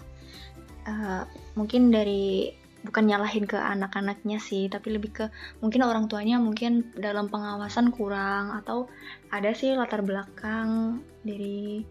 Eh, 0.85 1.23
mungkin 1.57 1.89
dari 1.89 2.53
bukan 2.87 3.11
nyalahin 3.11 3.45
ke 3.51 3.59
anak-anaknya 3.59 4.39
sih 4.39 4.71
tapi 4.71 4.95
lebih 4.95 5.11
ke 5.11 5.25
mungkin 5.59 5.83
orang 5.83 6.07
tuanya 6.07 6.39
mungkin 6.39 6.95
dalam 6.95 7.27
pengawasan 7.27 7.91
kurang 7.91 8.55
atau 8.55 8.87
ada 9.35 9.51
sih 9.51 9.75
latar 9.75 10.07
belakang 10.07 11.03
dari 11.27 11.83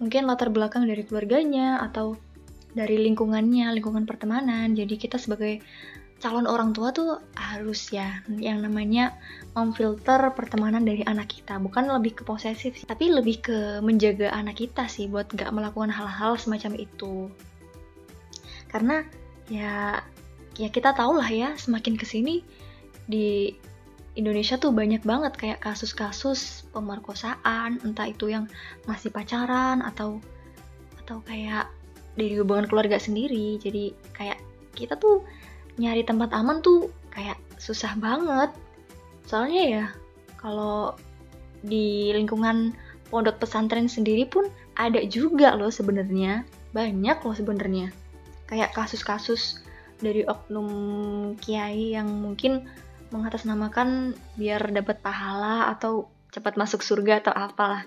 mungkin 0.00 0.26
latar 0.26 0.48
belakang 0.48 0.88
dari 0.88 1.04
keluarganya 1.04 1.78
atau 1.84 2.16
dari 2.72 2.98
lingkungannya 2.98 3.70
lingkungan 3.76 4.08
pertemanan. 4.08 4.72
Jadi 4.72 4.96
kita 4.96 5.20
sebagai 5.20 5.60
calon 6.20 6.44
orang 6.44 6.76
tua 6.76 6.92
tuh 6.92 7.16
harus 7.32 7.88
ya 7.92 8.20
yang 8.28 8.60
namanya 8.60 9.16
memfilter 9.56 10.20
pertemanan 10.36 10.84
dari 10.84 11.04
anak 11.04 11.32
kita. 11.32 11.56
Bukan 11.60 11.88
lebih 11.88 12.20
ke 12.20 12.22
posesif 12.24 12.76
sih, 12.76 12.86
tapi 12.88 13.08
lebih 13.08 13.40
ke 13.40 13.58
menjaga 13.80 14.32
anak 14.32 14.60
kita 14.60 14.88
sih 14.88 15.08
buat 15.08 15.32
gak 15.32 15.52
melakukan 15.52 15.88
hal-hal 15.92 16.36
semacam 16.36 16.76
itu. 16.76 17.32
Karena 18.68 19.02
ya 19.50 20.00
ya 20.60 20.68
kita 20.68 20.92
tahu 20.92 21.18
lah 21.18 21.28
ya 21.28 21.56
semakin 21.56 21.96
ke 21.96 22.04
sini 22.04 22.44
di 23.08 23.50
Indonesia 24.18 24.58
tuh 24.58 24.74
banyak 24.74 25.06
banget 25.06 25.32
kayak 25.38 25.62
kasus-kasus 25.62 26.66
pemerkosaan 26.74 27.78
entah 27.86 28.10
itu 28.10 28.26
yang 28.26 28.50
masih 28.90 29.14
pacaran 29.14 29.86
atau 29.86 30.18
atau 30.98 31.22
kayak 31.22 31.70
dari 32.18 32.34
hubungan 32.38 32.66
keluarga 32.66 32.98
sendiri. 32.98 33.58
Jadi 33.62 33.94
kayak 34.14 34.42
kita 34.74 34.98
tuh 34.98 35.22
nyari 35.78 36.02
tempat 36.02 36.34
aman 36.34 36.58
tuh 36.58 36.90
kayak 37.14 37.38
susah 37.62 37.94
banget. 38.02 38.50
Soalnya 39.30 39.62
ya 39.62 39.84
kalau 40.42 40.98
di 41.62 42.10
lingkungan 42.10 42.74
pondok 43.14 43.42
pesantren 43.42 43.86
sendiri 43.86 44.26
pun 44.26 44.50
ada 44.74 44.98
juga 45.06 45.54
loh 45.54 45.70
sebenarnya. 45.70 46.42
Banyak 46.74 47.22
loh 47.22 47.34
sebenarnya. 47.34 47.94
Kayak 48.50 48.74
kasus-kasus 48.74 49.62
dari 50.02 50.26
oknum 50.26 50.70
kiai 51.38 51.94
yang 51.94 52.10
mungkin 52.10 52.66
mengatasnamakan 53.10 54.14
biar 54.38 54.70
dapat 54.70 55.02
pahala 55.02 55.70
atau 55.70 56.10
cepat 56.30 56.54
masuk 56.54 56.82
surga 56.82 57.26
atau 57.26 57.34
apalah. 57.34 57.82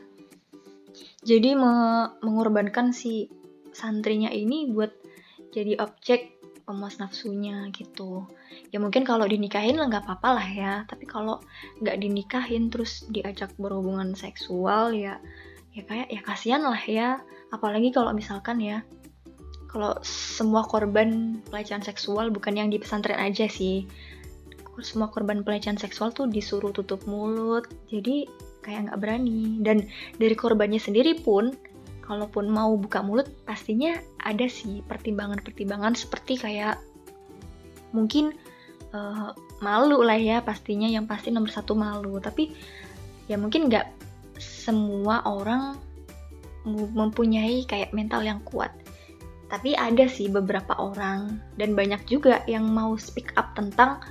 Jadi 1.24 1.56
me- 1.56 2.12
mengorbankan 2.22 2.92
si 2.92 3.32
santrinya 3.74 4.30
ini 4.30 4.70
buat 4.70 4.92
jadi 5.56 5.80
objek 5.80 6.36
pemuas 6.64 7.00
nafsunya 7.00 7.72
gitu. 7.76 8.28
Ya 8.72 8.80
mungkin 8.80 9.04
kalau 9.04 9.28
dinikahin 9.28 9.80
lah 9.80 9.88
nggak 9.88 10.06
apa-apa 10.08 10.30
lah 10.40 10.48
ya. 10.48 10.74
Tapi 10.88 11.08
kalau 11.08 11.40
nggak 11.80 11.98
dinikahin 12.00 12.68
terus 12.68 13.08
diajak 13.08 13.56
berhubungan 13.56 14.16
seksual 14.16 14.96
ya 14.96 15.20
ya 15.74 15.82
kayak 15.88 16.08
ya 16.12 16.22
kasihan 16.22 16.64
lah 16.64 16.84
ya. 16.84 17.20
Apalagi 17.52 17.96
kalau 17.96 18.12
misalkan 18.12 18.60
ya 18.60 18.84
kalau 19.74 19.98
semua 20.06 20.62
korban 20.62 21.42
pelecehan 21.50 21.82
seksual 21.82 22.30
bukan 22.30 22.54
yang 22.54 22.70
di 22.70 22.78
pesantren 22.78 23.18
aja 23.18 23.50
sih 23.50 23.90
semua 24.82 25.12
korban 25.14 25.46
pelecehan 25.46 25.78
seksual 25.78 26.10
tuh 26.10 26.26
disuruh 26.26 26.74
tutup 26.74 27.06
mulut. 27.06 27.70
Jadi 27.94 28.26
kayak 28.66 28.90
nggak 28.90 29.00
berani. 29.00 29.62
Dan 29.62 29.86
dari 30.18 30.34
korbannya 30.34 30.82
sendiri 30.82 31.22
pun 31.22 31.54
kalaupun 32.02 32.50
mau 32.50 32.74
buka 32.76 33.00
mulut 33.00 33.32
pastinya 33.48 33.96
ada 34.20 34.50
sih 34.50 34.84
pertimbangan-pertimbangan 34.84 35.96
seperti 35.96 36.36
kayak 36.36 36.82
mungkin 37.96 38.36
eh, 38.92 39.30
malu 39.64 40.04
lah 40.04 40.20
ya 40.20 40.44
pastinya 40.44 40.90
yang 40.90 41.06
pasti 41.06 41.30
nomor 41.30 41.54
satu 41.54 41.78
malu. 41.78 42.18
Tapi 42.18 42.50
ya 43.30 43.38
mungkin 43.38 43.70
nggak 43.70 43.88
semua 44.42 45.22
orang 45.28 45.78
mempunyai 46.66 47.68
kayak 47.68 47.92
mental 47.92 48.24
yang 48.24 48.40
kuat. 48.48 48.72
Tapi 49.52 49.78
ada 49.78 50.10
sih 50.10 50.32
beberapa 50.34 50.74
orang 50.80 51.38
dan 51.62 51.78
banyak 51.78 52.02
juga 52.10 52.42
yang 52.50 52.66
mau 52.66 52.98
speak 52.98 53.38
up 53.38 53.54
tentang 53.54 54.02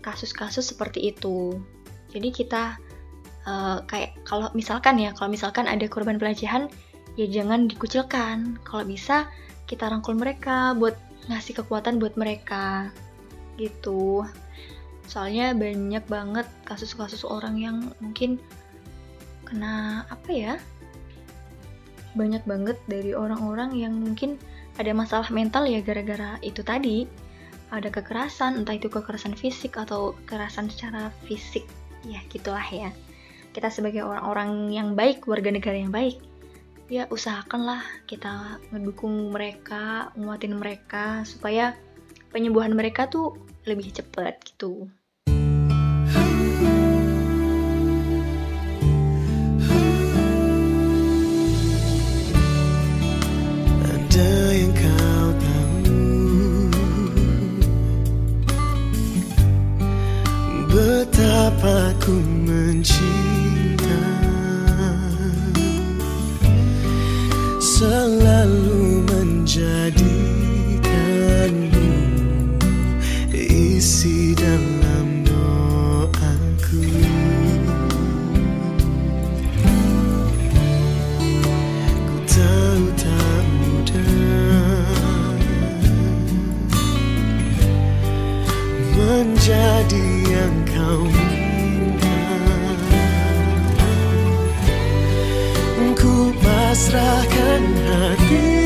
kasus-kasus 0.00 0.72
seperti 0.74 1.12
itu 1.12 1.56
jadi 2.10 2.28
kita 2.34 2.76
eh, 3.46 3.78
kayak 3.86 4.20
kalau 4.26 4.50
misalkan 4.52 4.98
ya 4.98 5.14
kalau 5.14 5.30
misalkan 5.30 5.70
ada 5.70 5.86
korban 5.86 6.18
pelecehan 6.18 6.68
ya 7.18 7.26
jangan 7.28 7.66
dikucilkan. 7.66 8.60
Kalau 8.62 8.84
bisa 8.86 9.26
kita 9.66 9.92
rangkul 9.92 10.18
mereka 10.18 10.74
buat 10.76 10.98
ngasih 11.30 11.62
kekuatan 11.62 11.98
buat 11.98 12.14
mereka. 12.16 12.90
Gitu. 13.60 14.24
Soalnya 15.04 15.52
banyak 15.52 16.04
banget 16.06 16.46
kasus-kasus 16.66 17.26
orang 17.26 17.58
yang 17.58 17.76
mungkin 17.98 18.38
kena 19.46 20.06
apa 20.08 20.30
ya? 20.30 20.54
Banyak 22.14 22.42
banget 22.46 22.78
dari 22.86 23.14
orang-orang 23.14 23.74
yang 23.74 23.94
mungkin 23.94 24.38
ada 24.78 24.90
masalah 24.94 25.28
mental 25.28 25.66
ya 25.66 25.82
gara-gara 25.82 26.38
itu 26.40 26.62
tadi. 26.62 27.04
Ada 27.70 27.86
kekerasan, 27.94 28.58
entah 28.58 28.74
itu 28.74 28.90
kekerasan 28.90 29.38
fisik 29.38 29.78
atau 29.78 30.18
kekerasan 30.26 30.66
secara 30.66 31.14
fisik. 31.22 31.62
Ya, 32.02 32.18
gitulah 32.26 32.66
ya. 32.66 32.90
Kita 33.54 33.70
sebagai 33.70 34.02
orang-orang 34.02 34.74
yang 34.74 34.98
baik, 34.98 35.26
warga 35.30 35.54
negara 35.54 35.78
yang 35.78 35.94
baik, 35.94 36.18
ya 36.90 37.06
usahakanlah 37.06 37.86
kita 38.10 38.58
ngedukung 38.74 39.30
mereka, 39.30 40.10
nguatin 40.18 40.58
mereka 40.58 41.22
supaya 41.22 41.78
penyembuhan 42.34 42.74
mereka 42.74 43.06
tuh 43.06 43.38
lebih 43.62 43.94
cepat 43.94 44.42
gitu. 44.42 44.90
Ada 53.86 54.30
yang 54.58 54.74
kau 54.74 55.09
Betapa 60.70 61.90
ku 61.98 62.14
mencinta. 62.46 63.98
Selalu 67.58 69.02
menjadikanmu 69.10 69.99
pasrahkan 96.70 97.62
hatiku 97.86 98.59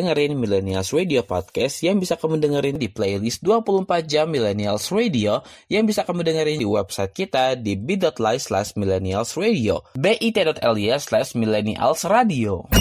dengerin 0.00 0.32
Millennials 0.40 0.96
Radio 0.96 1.20
Podcast 1.28 1.84
yang 1.84 2.00
bisa 2.00 2.16
kamu 2.16 2.40
dengerin 2.40 2.80
di 2.80 2.88
playlist 2.88 3.44
24 3.44 4.08
jam 4.08 4.32
Millennials 4.32 4.88
Radio 4.88 5.44
yang 5.68 5.84
bisa 5.84 6.08
kamu 6.08 6.24
dengerin 6.24 6.56
di 6.56 6.64
website 6.64 7.12
kita 7.12 7.60
di 7.60 7.76
bit.ly 7.76 8.40
slash 8.40 8.72
millennials 8.80 9.36
radio 9.36 9.84
bit.ly 10.00 10.96
slash 10.96 11.36
millennials 11.36 12.08
radio. 12.08 12.79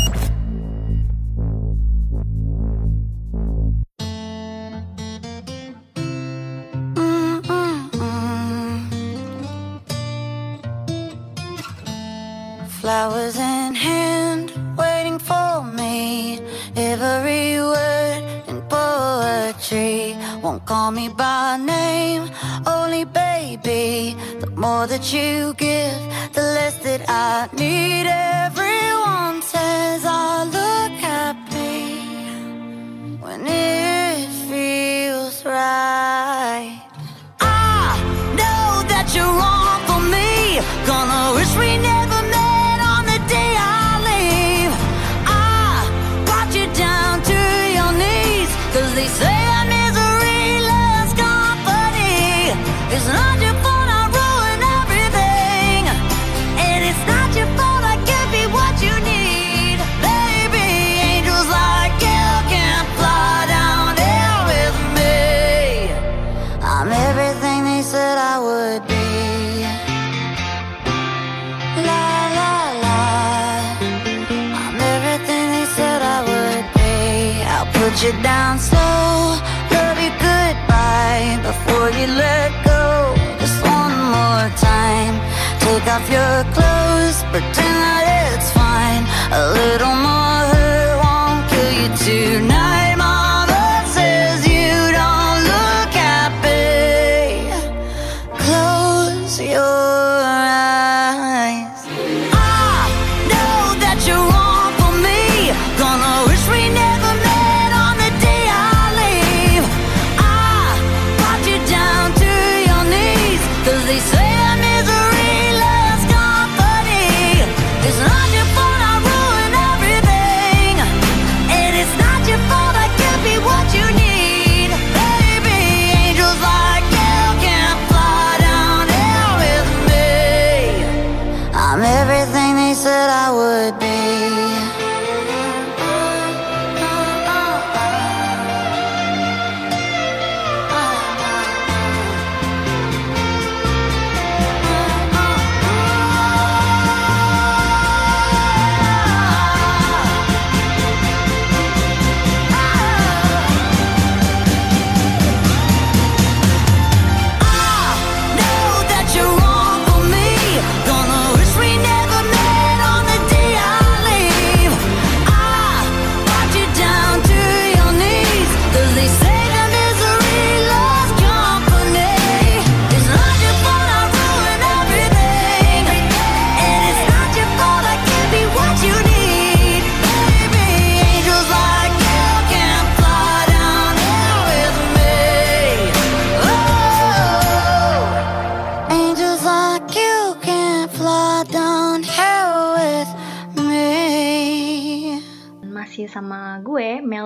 That 25.00 25.14
you 25.14 25.54
give, 25.54 26.34
the 26.34 26.42
less 26.42 26.78
that 26.80 27.02
I 27.08 27.48
need. 27.56 28.06
Everyone 28.06 29.42
says 29.42 30.04
I 30.06 30.44
look 30.44 30.92
happy 31.00 32.04
when 33.24 33.48
it 33.48 34.28
feels 34.50 35.46
right. 35.46 36.84
I 37.40 37.96
know 38.36 38.84
that 38.92 39.08
you're 39.16 39.36
wrong 39.40 39.80
for 39.88 40.02
me. 40.16 40.60
Gonna 40.86 41.34
wish 41.38 41.56
we 41.56 41.69
your 86.08 86.44
clothes, 86.54 86.69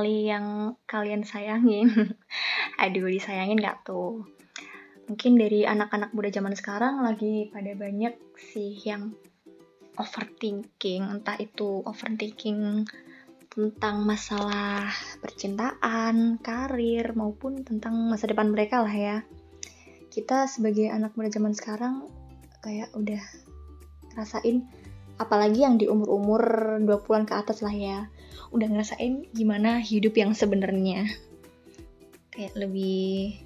yang 0.07 0.75
kalian 0.83 1.23
sayangin. 1.23 1.87
Aduh, 2.83 3.07
disayangin 3.07 3.61
gak 3.61 3.87
tuh? 3.87 4.27
Mungkin 5.07 5.35
dari 5.35 5.67
anak-anak 5.67 6.15
muda 6.15 6.31
zaman 6.31 6.55
sekarang 6.55 7.03
lagi 7.03 7.51
pada 7.51 7.75
banyak 7.75 8.15
sih 8.39 8.75
yang 8.87 9.15
overthinking, 9.99 11.05
entah 11.05 11.37
itu 11.37 11.83
overthinking 11.85 12.87
tentang 13.53 14.01
masalah 14.07 14.89
percintaan, 15.21 16.41
karir, 16.41 17.13
maupun 17.13 17.61
tentang 17.61 17.93
masa 18.09 18.25
depan 18.25 18.49
mereka 18.49 18.81
lah 18.81 18.95
ya. 18.95 19.17
Kita 20.09 20.49
sebagai 20.49 20.89
anak 20.89 21.13
muda 21.13 21.29
zaman 21.29 21.53
sekarang 21.53 22.09
kayak 22.63 22.89
udah 22.95 23.21
ngerasain 24.15 24.65
apalagi 25.17 25.61
yang 25.61 25.77
di 25.77 25.85
umur-umur 25.85 26.77
20-an 26.81 27.25
ke 27.29 27.33
atas 27.37 27.61
lah 27.61 27.73
ya 27.73 28.09
udah 28.53 28.67
ngerasain 28.69 29.33
gimana 29.33 29.81
hidup 29.81 30.13
yang 30.15 30.37
sebenarnya. 30.37 31.09
Kayak 32.29 32.53
lebih 32.57 33.41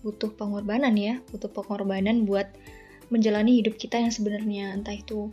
butuh 0.00 0.32
pengorbanan 0.38 0.94
ya 0.94 1.18
butuh 1.34 1.50
pengorbanan 1.50 2.30
buat 2.30 2.46
menjalani 3.12 3.60
hidup 3.60 3.76
kita 3.76 4.00
yang 4.00 4.10
sebenarnya. 4.10 4.72
Entah 4.72 4.96
itu 4.96 5.28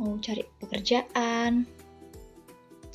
mau 0.00 0.16
cari 0.18 0.42
pekerjaan 0.58 1.68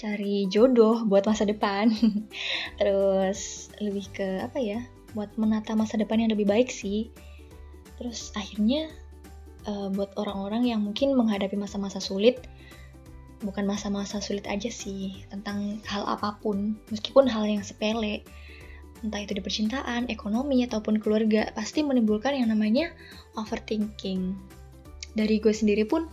cari 0.03 0.51
jodoh 0.51 1.07
buat 1.07 1.23
masa 1.23 1.47
depan. 1.47 1.88
Terus 2.80 3.71
lebih 3.80 4.05
ke 4.11 4.27
apa 4.43 4.59
ya 4.59 4.84
buat 5.15 5.31
menata 5.39 5.77
masa 5.80 5.95
depan 5.95 6.19
yang 6.19 6.35
lebih 6.35 6.43
baik 6.43 6.67
sih. 6.67 7.07
Terus 7.95 8.35
akhirnya 8.35 8.91
eh, 9.63 9.88
buat 9.95 10.11
orang-orang 10.19 10.67
yang 10.67 10.84
mungkin 10.84 11.15
menghadapi 11.15 11.55
masa-masa 11.55 12.03
sulit 12.03 12.43
bukan 13.44 13.68
masa-masa 13.68 14.24
sulit 14.24 14.48
aja 14.48 14.72
sih 14.72 15.22
tentang 15.28 15.84
hal 15.86 16.07
apa 16.07 16.40
pun 16.40 16.80
meskipun 16.90 17.28
hal 17.28 17.44
yang 17.44 17.61
sepele 17.61 18.24
entah 19.03 19.20
itu 19.20 19.36
di 19.36 19.44
percintaan, 19.44 20.07
ekonomi 20.07 20.64
ataupun 20.64 21.03
keluarga 21.03 21.52
pasti 21.52 21.84
menimbulkan 21.84 22.40
yang 22.40 22.48
namanya 22.48 22.95
overthinking. 23.36 24.32
Dari 25.14 25.44
gue 25.44 25.52
sendiri 25.52 25.84
pun 25.84 26.07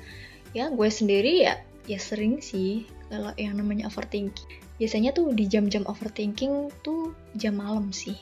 ya 0.52 0.69
gue 0.74 0.90
sendiri 0.90 1.47
ya 1.47 1.55
ya 1.86 2.02
sering 2.02 2.43
sih 2.43 2.85
kalau 3.09 3.31
yang 3.39 3.57
namanya 3.57 3.86
overthinking. 3.86 4.51
Biasanya 4.82 5.15
tuh 5.15 5.31
di 5.31 5.47
jam-jam 5.47 5.86
overthinking 5.86 6.74
tuh 6.82 7.15
jam 7.39 7.62
malam 7.62 7.94
sih. 7.94 8.19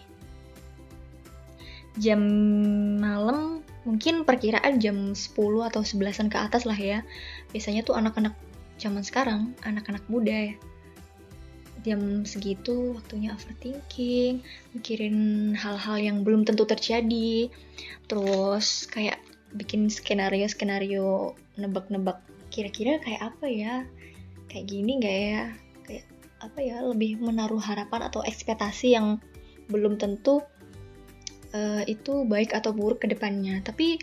Jam 1.99 2.21
malam 3.01 3.65
mungkin 3.89 4.29
perkiraan 4.29 4.79
jam 4.79 5.17
10 5.17 5.33
atau 5.65 5.81
11an 5.81 6.29
ke 6.29 6.39
atas 6.39 6.69
lah 6.69 6.77
ya. 6.77 7.03
Biasanya 7.57 7.89
tuh 7.89 7.97
anak-anak 7.97 8.37
zaman 8.79 9.03
sekarang 9.03 9.53
anak-anak 9.67 10.07
muda 10.07 10.55
ya. 10.55 10.57
Jam 11.87 12.27
segitu 12.27 12.99
waktunya 12.99 13.31
overthinking, 13.35 14.43
mikirin 14.75 15.19
hal-hal 15.55 15.97
yang 15.99 16.27
belum 16.27 16.43
tentu 16.43 16.67
terjadi, 16.67 17.51
terus 18.11 18.91
kayak 18.91 19.23
bikin 19.55 19.87
skenario-skenario 19.87 21.39
nebak-nebak. 21.55 22.19
Kira-kira 22.51 22.99
kayak 22.99 23.35
apa 23.35 23.47
ya, 23.47 23.75
kayak 24.51 24.67
gini 24.67 24.99
nggak 24.99 25.19
ya, 25.23 25.43
kayak 25.87 26.05
apa 26.43 26.59
ya? 26.59 26.77
Lebih 26.83 27.23
menaruh 27.23 27.63
harapan 27.63 28.11
atau 28.11 28.27
ekspektasi 28.27 28.99
yang 28.99 29.23
belum 29.71 30.03
tentu 30.03 30.43
eh, 31.55 31.87
itu 31.87 32.27
baik 32.27 32.59
atau 32.59 32.75
buruk 32.75 33.07
ke 33.07 33.09
depannya. 33.11 33.63
Tapi 33.63 34.03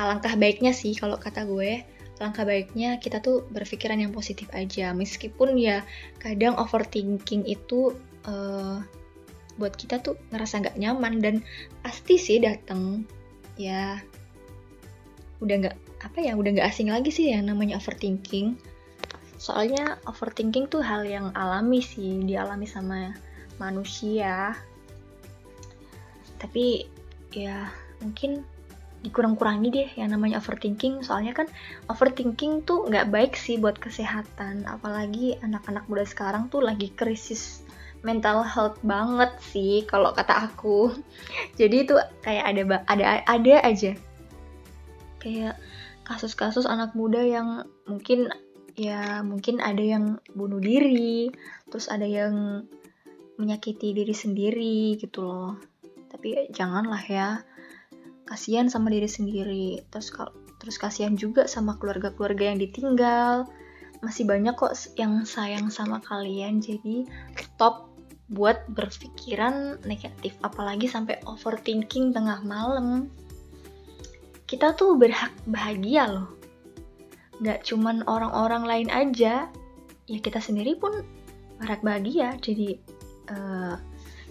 alangkah 0.00 0.32
baiknya 0.40 0.72
sih 0.72 0.96
kalau 0.96 1.20
kata 1.20 1.44
gue, 1.44 1.84
alangkah 2.20 2.44
baiknya 2.44 3.00
kita 3.00 3.24
tuh 3.24 3.48
berpikiran 3.48 3.96
yang 3.96 4.12
positif 4.12 4.52
aja. 4.52 4.92
Meskipun 4.92 5.56
ya 5.56 5.82
kadang 6.20 6.54
overthinking 6.60 7.48
itu 7.48 7.96
eh, 8.28 8.78
buat 9.56 9.76
kita 9.76 10.04
tuh 10.04 10.20
ngerasa 10.32 10.64
nggak 10.64 10.76
nyaman 10.80 11.20
dan 11.20 11.34
pasti 11.84 12.20
sih 12.20 12.40
dateng 12.40 13.04
ya 13.60 14.00
udah 15.44 15.56
nggak 15.66 15.76
apa 16.00 16.18
ya 16.24 16.32
udah 16.32 16.56
nggak 16.56 16.68
asing 16.68 16.88
lagi 16.88 17.12
sih 17.12 17.28
yang 17.28 17.48
namanya 17.48 17.76
overthinking 17.76 18.56
soalnya 19.36 20.00
overthinking 20.08 20.64
tuh 20.68 20.80
hal 20.80 21.04
yang 21.04 21.32
alami 21.36 21.84
sih 21.84 22.24
dialami 22.24 22.64
sama 22.64 23.12
manusia 23.60 24.56
tapi 26.40 26.88
ya 27.36 27.68
mungkin 28.00 28.44
dikurang-kurangi 29.00 29.68
deh 29.72 29.88
yang 29.96 30.12
namanya 30.12 30.40
overthinking. 30.40 31.00
Soalnya 31.00 31.32
kan 31.32 31.48
overthinking 31.88 32.64
tuh 32.68 32.84
nggak 32.88 33.08
baik 33.08 33.32
sih 33.36 33.56
buat 33.56 33.80
kesehatan. 33.80 34.68
Apalagi 34.68 35.40
anak-anak 35.40 35.88
muda 35.88 36.04
sekarang 36.04 36.52
tuh 36.52 36.60
lagi 36.60 36.92
krisis 36.92 37.64
mental 38.00 38.44
health 38.44 38.80
banget 38.84 39.32
sih 39.40 39.84
kalau 39.88 40.12
kata 40.12 40.48
aku. 40.52 40.92
Jadi 41.60 41.76
itu 41.88 41.94
kayak 42.24 42.44
ada 42.52 42.62
ada 42.88 43.04
ada 43.24 43.54
aja. 43.64 43.92
Kayak 45.20 45.56
kasus-kasus 46.04 46.64
anak 46.68 46.92
muda 46.96 47.20
yang 47.24 47.64
mungkin 47.88 48.28
ya 48.78 49.20
mungkin 49.20 49.60
ada 49.60 49.82
yang 49.82 50.22
bunuh 50.32 50.62
diri 50.62 51.28
terus 51.68 51.92
ada 51.92 52.08
yang 52.08 52.64
menyakiti 53.36 53.96
diri 53.96 54.12
sendiri 54.12 55.00
gitu 55.00 55.24
loh. 55.24 55.56
Tapi 56.10 56.52
janganlah 56.52 57.00
ya 57.08 57.40
kasihan 58.30 58.70
sama 58.70 58.94
diri 58.94 59.10
sendiri. 59.10 59.82
Terus 59.90 60.14
kalau 60.14 60.30
terus 60.62 60.78
kasihan 60.78 61.18
juga 61.18 61.50
sama 61.50 61.74
keluarga-keluarga 61.82 62.54
yang 62.54 62.62
ditinggal. 62.62 63.50
Masih 64.00 64.24
banyak 64.24 64.54
kok 64.54 64.72
yang 64.94 65.26
sayang 65.26 65.68
sama 65.68 65.98
kalian. 65.98 66.62
Jadi 66.62 67.10
stop 67.34 67.90
buat 68.30 68.62
berpikiran 68.70 69.82
negatif. 69.82 70.38
Apalagi 70.46 70.86
sampai 70.86 71.18
overthinking 71.26 72.14
tengah 72.14 72.38
malam. 72.46 73.10
Kita 74.46 74.78
tuh 74.78 74.94
berhak 74.94 75.34
bahagia 75.50 76.06
loh. 76.06 76.30
Nggak 77.42 77.66
cuman 77.66 78.06
orang-orang 78.06 78.62
lain 78.62 78.88
aja. 78.94 79.50
Ya 80.06 80.18
kita 80.22 80.38
sendiri 80.38 80.78
pun 80.78 81.02
berhak 81.58 81.82
bahagia. 81.82 82.38
Jadi 82.38 82.78
eh, 83.26 83.74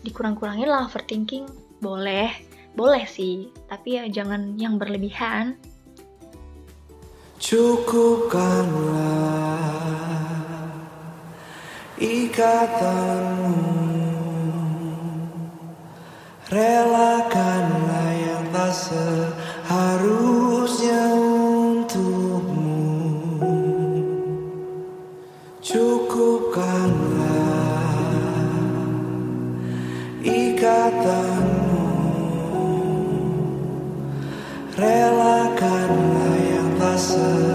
dikurang-kurangin 0.07 0.71
lah 0.71 0.87
overthinking. 0.87 1.45
Boleh 1.79 2.48
boleh 2.79 3.03
sih 3.03 3.51
tapi 3.67 3.99
ya 3.99 4.07
jangan 4.07 4.55
yang 4.55 4.79
berlebihan. 4.79 5.59
Cukupkanlah 7.43 8.55
ikatanmu. 11.99 13.59
Relakanlah 16.49 18.09
yang 18.15 18.47
tak 18.55 18.73
seharusnya 18.73 20.09
yang 37.19 37.48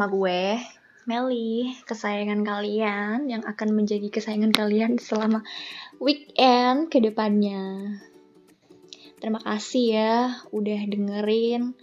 masih 0.00 0.08
sama 0.08 0.16
gue 0.16 0.40
Meli 1.04 1.76
kesayangan 1.84 2.40
kalian 2.40 3.28
yang 3.28 3.44
akan 3.44 3.76
menjadi 3.76 4.08
kesayangan 4.08 4.56
kalian 4.56 4.96
selama 4.96 5.44
weekend 6.00 6.88
ke 6.88 7.04
depannya 7.04 8.00
terima 9.20 9.44
kasih 9.44 9.84
ya 9.92 10.16
udah 10.56 10.80
dengerin 10.88 11.76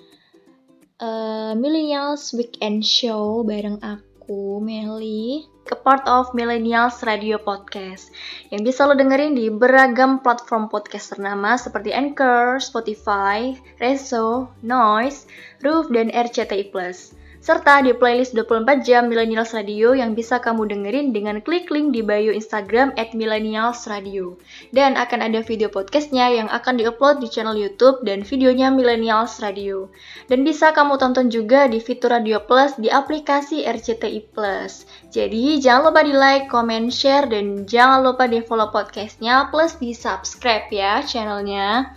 eh, 0.98 1.54
Millennials 1.62 2.34
Weekend 2.34 2.82
Show 2.82 3.46
bareng 3.46 3.86
aku 3.86 4.66
Meli 4.66 5.46
ke 5.70 5.78
part 5.78 6.02
of 6.10 6.34
Millennials 6.34 7.06
Radio 7.06 7.38
Podcast 7.38 8.10
yang 8.50 8.66
bisa 8.66 8.90
lo 8.90 8.98
dengerin 8.98 9.38
di 9.38 9.54
beragam 9.54 10.26
platform 10.26 10.74
podcast 10.74 11.14
ternama 11.14 11.54
seperti 11.54 11.94
Anchor, 11.94 12.58
Spotify, 12.58 13.54
Reso, 13.78 14.50
Noise, 14.66 15.30
Roof, 15.62 15.94
dan 15.94 16.10
RCTI 16.10 16.74
Plus. 16.74 17.14
Serta 17.48 17.80
di 17.80 17.96
playlist 17.96 18.36
24 18.36 18.84
jam 18.84 19.08
Millennials 19.08 19.56
Radio 19.56 19.96
yang 19.96 20.20
bisa 20.20 20.36
kamu 20.36 20.68
dengerin 20.68 21.16
dengan 21.16 21.40
klik 21.40 21.72
link 21.72 21.96
di 21.96 22.04
bio 22.04 22.36
Instagram 22.36 22.92
at 23.00 23.16
Millennials 23.16 23.88
Radio. 23.88 24.36
Dan 24.76 25.00
akan 25.00 25.24
ada 25.24 25.40
video 25.40 25.72
podcastnya 25.72 26.28
yang 26.28 26.52
akan 26.52 26.76
diupload 26.76 27.24
di 27.24 27.32
channel 27.32 27.56
YouTube 27.56 28.04
dan 28.04 28.28
videonya 28.28 28.68
Millennials 28.68 29.40
Radio. 29.40 29.88
Dan 30.28 30.44
bisa 30.44 30.76
kamu 30.76 31.00
tonton 31.00 31.32
juga 31.32 31.72
di 31.72 31.80
fitur 31.80 32.12
Radio 32.12 32.44
Plus 32.44 32.76
di 32.76 32.92
aplikasi 32.92 33.64
RCTI 33.64 34.28
Plus. 34.36 34.84
Jadi 35.16 35.64
jangan 35.64 35.96
lupa 35.96 36.04
di 36.04 36.12
like, 36.12 36.52
comment, 36.52 36.92
share, 36.92 37.32
dan 37.32 37.64
jangan 37.64 38.04
lupa 38.04 38.28
di 38.28 38.44
follow 38.44 38.76
podcastnya 38.76 39.48
plus 39.56 39.80
di 39.80 39.96
subscribe 39.96 40.68
ya 40.68 41.00
channelnya. 41.00 41.96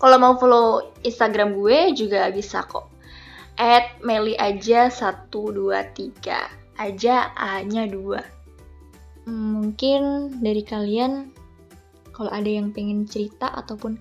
Kalau 0.00 0.16
mau 0.16 0.40
follow 0.40 0.96
Instagram 1.04 1.52
gue 1.52 1.92
juga 1.92 2.32
bisa 2.32 2.64
kok. 2.64 2.95
At 3.56 4.00
Meli 4.04 4.36
aja 4.36 4.92
123 4.92 6.80
Aja 6.80 7.16
A-nya 7.32 7.84
2 7.88 9.28
Mungkin 9.32 10.02
dari 10.44 10.62
kalian 10.62 11.32
Kalau 12.12 12.32
ada 12.32 12.48
yang 12.48 12.72
pengen 12.72 13.08
cerita 13.08 13.48
ataupun 13.52 13.96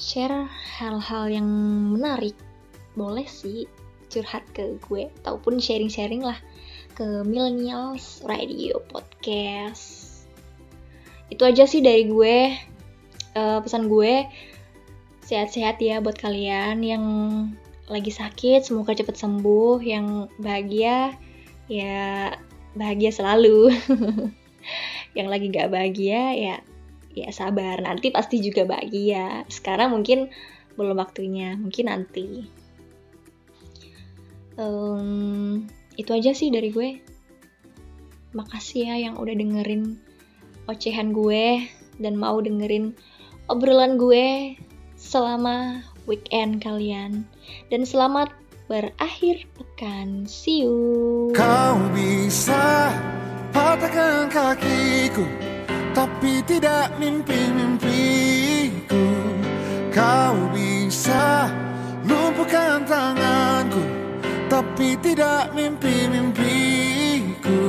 share 0.00 0.48
hal-hal 0.80 1.30
yang 1.30 1.48
menarik 1.94 2.34
Boleh 2.96 3.28
sih 3.28 3.68
curhat 4.08 4.44
ke 4.56 4.80
gue 4.88 5.12
Ataupun 5.20 5.60
sharing-sharing 5.60 6.24
lah 6.24 6.40
ke 6.94 7.26
Millennials 7.26 8.22
Radio 8.22 8.78
Podcast. 8.86 10.14
Itu 11.26 11.42
aja 11.42 11.66
sih 11.66 11.82
dari 11.82 12.06
gue. 12.06 12.54
Eh, 13.34 13.58
pesan 13.58 13.90
gue 13.90 14.30
sehat-sehat 15.26 15.82
ya 15.82 15.98
buat 15.98 16.14
kalian 16.14 16.78
yang 16.86 17.04
lagi 17.88 18.12
sakit, 18.12 18.64
semoga 18.64 18.96
cepat 18.96 19.16
sembuh. 19.16 19.80
Yang 19.80 20.32
bahagia 20.40 21.16
ya 21.68 22.34
bahagia 22.74 23.10
selalu. 23.12 23.70
yang 25.18 25.30
lagi 25.30 25.52
gak 25.52 25.70
bahagia 25.70 26.34
ya 26.34 26.56
ya 27.14 27.30
sabar 27.30 27.78
nanti 27.78 28.10
pasti 28.10 28.42
juga 28.42 28.66
bahagia 28.66 29.46
sekarang 29.46 29.94
mungkin 29.94 30.34
belum 30.74 30.98
waktunya 30.98 31.54
mungkin 31.54 31.86
nanti 31.86 32.50
Em, 34.54 35.66
itu 35.98 36.10
aja 36.14 36.30
sih 36.30 36.54
dari 36.54 36.70
gue 36.70 37.02
makasih 38.38 38.86
ya 38.86 38.96
yang 39.10 39.18
udah 39.18 39.34
dengerin 39.34 39.98
ocehan 40.70 41.10
gue 41.10 41.66
dan 41.98 42.14
mau 42.14 42.38
dengerin 42.38 42.94
obrolan 43.50 43.98
gue 43.98 44.54
selama 44.94 45.82
weekend 46.04 46.64
kalian. 46.64 47.28
Dan 47.68 47.84
selamat 47.84 48.32
berakhir 48.68 49.44
pekan. 49.56 50.24
See 50.24 50.64
you. 50.64 51.32
Kau 51.36 51.76
bisa 51.92 52.88
patahkan 53.52 54.32
kakiku 54.32 55.24
Tapi 55.92 56.40
tidak 56.48 56.96
mimpi-mimpiku. 56.98 59.04
Kau 59.94 60.50
bisa 60.50 61.46
lumpuhkan 62.02 62.82
tanganku 62.82 63.78
Tapi 64.50 64.98
tidak 64.98 65.54
mimpi-mimpiku. 65.54 67.62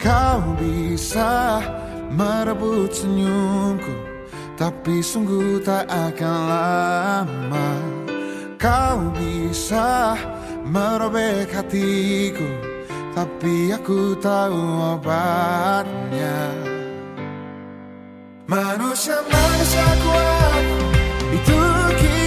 Kau 0.00 0.42
bisa 0.58 1.62
merebut 2.10 2.94
senyumku 2.94 4.05
Tapi 4.56 5.04
sungguh 5.04 5.60
tak 5.60 5.84
akan 5.84 6.38
lama 6.48 7.70
Kau 8.56 9.12
bisa 9.12 10.16
merobek 10.64 11.52
hatiku. 11.52 12.48
Tapi 13.12 13.72
aku 13.76 14.16
tahu 14.16 14.60
obatnya. 14.96 16.56
Manusia-manusia 18.46 19.88
kuat 20.00 20.64
Itu 21.34 21.60
kita 21.98 22.25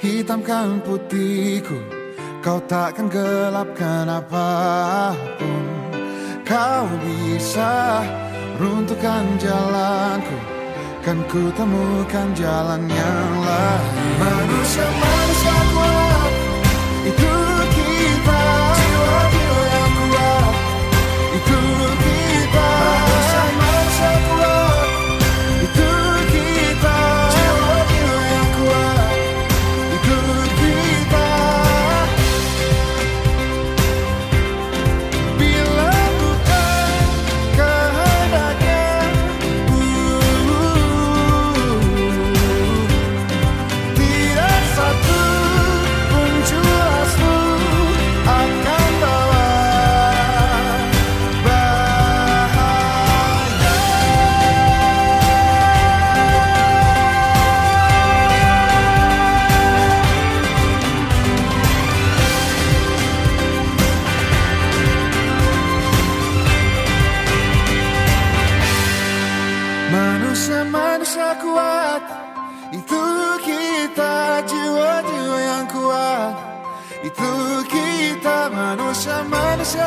hitamkan 0.00 0.80
putihku 0.80 1.76
Kau 2.38 2.62
takkan 2.64 3.10
gelapkan 3.10 4.08
apa 4.08 4.48
pun. 5.36 5.64
Kau 6.46 6.86
bisa 7.04 8.00
runtuhkan 8.56 9.36
jalanku 9.36 10.38
Kan 11.04 11.18
ku 11.28 11.52
temukan 11.52 12.28
jalan 12.32 12.82
yang 12.88 13.32
lain. 13.44 13.94
Manusia-manusia 14.16 15.56
kuat 15.72 16.32
Itu 17.12 17.47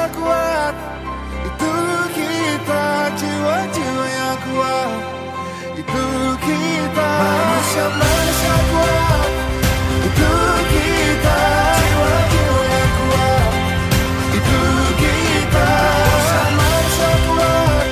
kuat. 0.09 0.75
Itu 1.45 1.73
kita 2.15 2.85
jiwa-jiwa 3.13 4.05
yang 4.09 4.37
kuat. 4.41 4.91
Itu 5.77 6.05
kita 6.41 7.09
manusia-manusia 7.21 8.55
kuat. 8.71 9.29
Itu 10.01 10.31
kita 10.73 11.39
jiwa-jiwa 11.77 12.61
yang 12.73 12.91
kuat. 12.97 13.51
Itu 14.37 14.61
kita 14.97 15.69
manusia-manusia 15.69 17.11
kuat. 17.29 17.87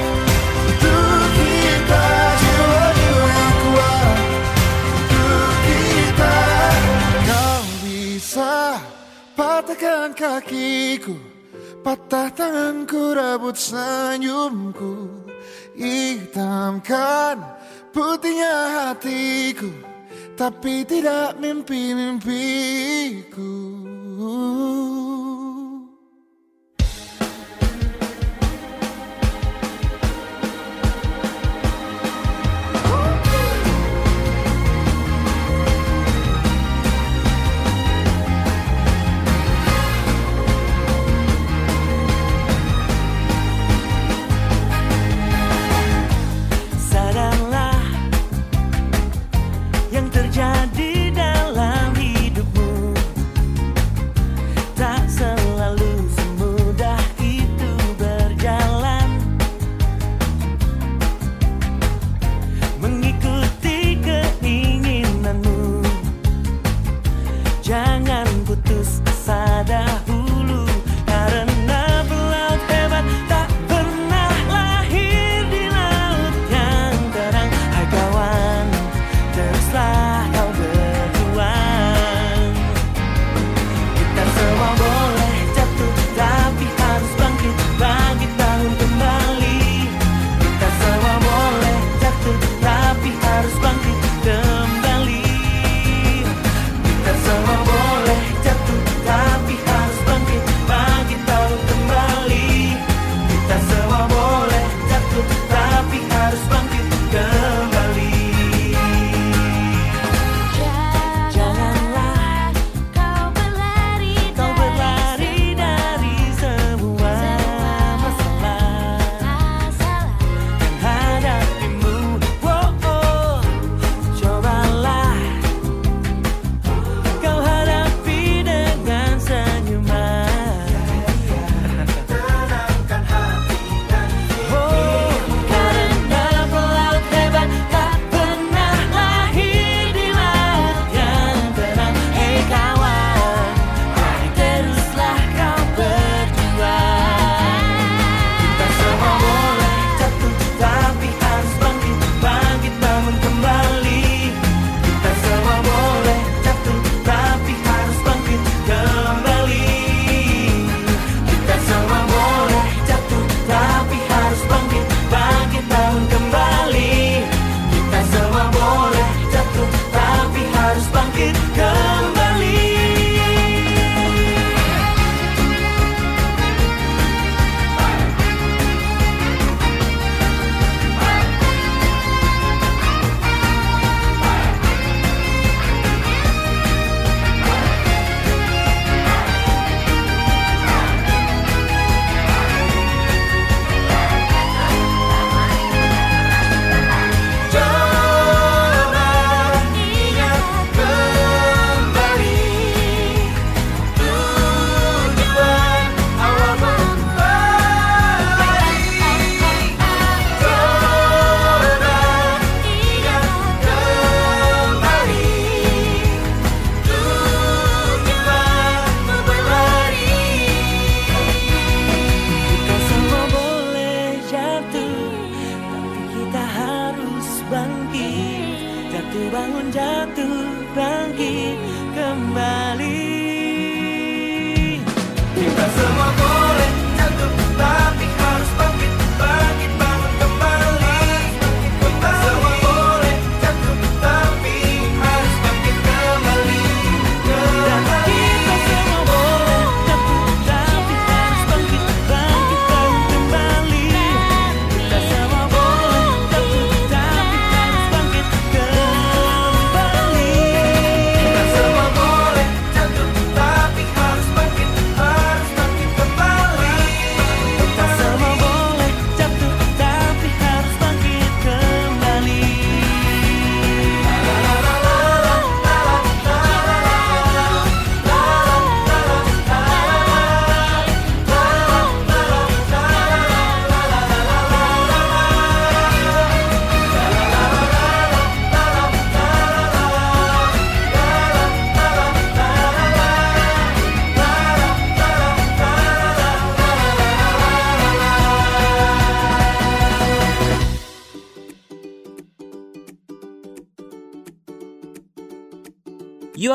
Itu 0.73 0.95
kita 1.37 2.05
jiwa-jiwa 2.41 3.25
yang 3.29 3.55
kuat. 3.63 4.17
Itu 4.97 5.25
kita. 5.65 6.35
Kau 7.29 7.61
bisa 7.85 8.53
patahkan 9.37 10.09
kakiku 10.17 11.28
Patah 11.89 12.29
tanganku 12.37 13.17
rebut 13.17 13.57
senyumku. 13.57 15.09
Hitamkan 15.73 17.41
putihnya 17.89 18.93
hatiku 18.93 19.73
Tapi 20.37 20.85
tidak 20.85 21.41
mimpi-mimpiku 21.41 23.57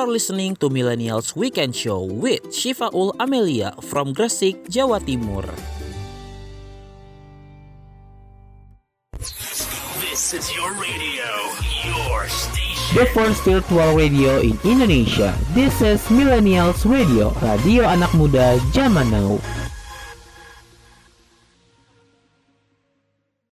are 0.05 0.13
listening 0.13 0.53
to 0.57 0.69
Millennials 0.69 1.33
Weekend 1.35 1.73
Show 1.73 2.05
with 2.05 2.53
Shifaul 2.53 3.17
Amelia 3.17 3.73
from 3.89 4.13
Gresik, 4.13 4.69
Jawa 4.69 5.01
Timur. 5.01 5.49
This 10.05 10.37
is 10.37 10.53
your 10.53 10.77
radio, 10.77 11.31
your 11.89 12.29
station. 12.29 12.93
The 13.01 13.09
first 13.17 13.49
virtual 13.49 13.97
radio 13.97 14.45
in 14.45 14.61
Indonesia. 14.61 15.33
This 15.57 15.81
is 15.81 16.05
Millennials 16.13 16.85
Radio, 16.85 17.33
radio 17.41 17.89
anak 17.89 18.13
muda 18.13 18.61
zaman 18.77 19.09
now. 19.09 19.41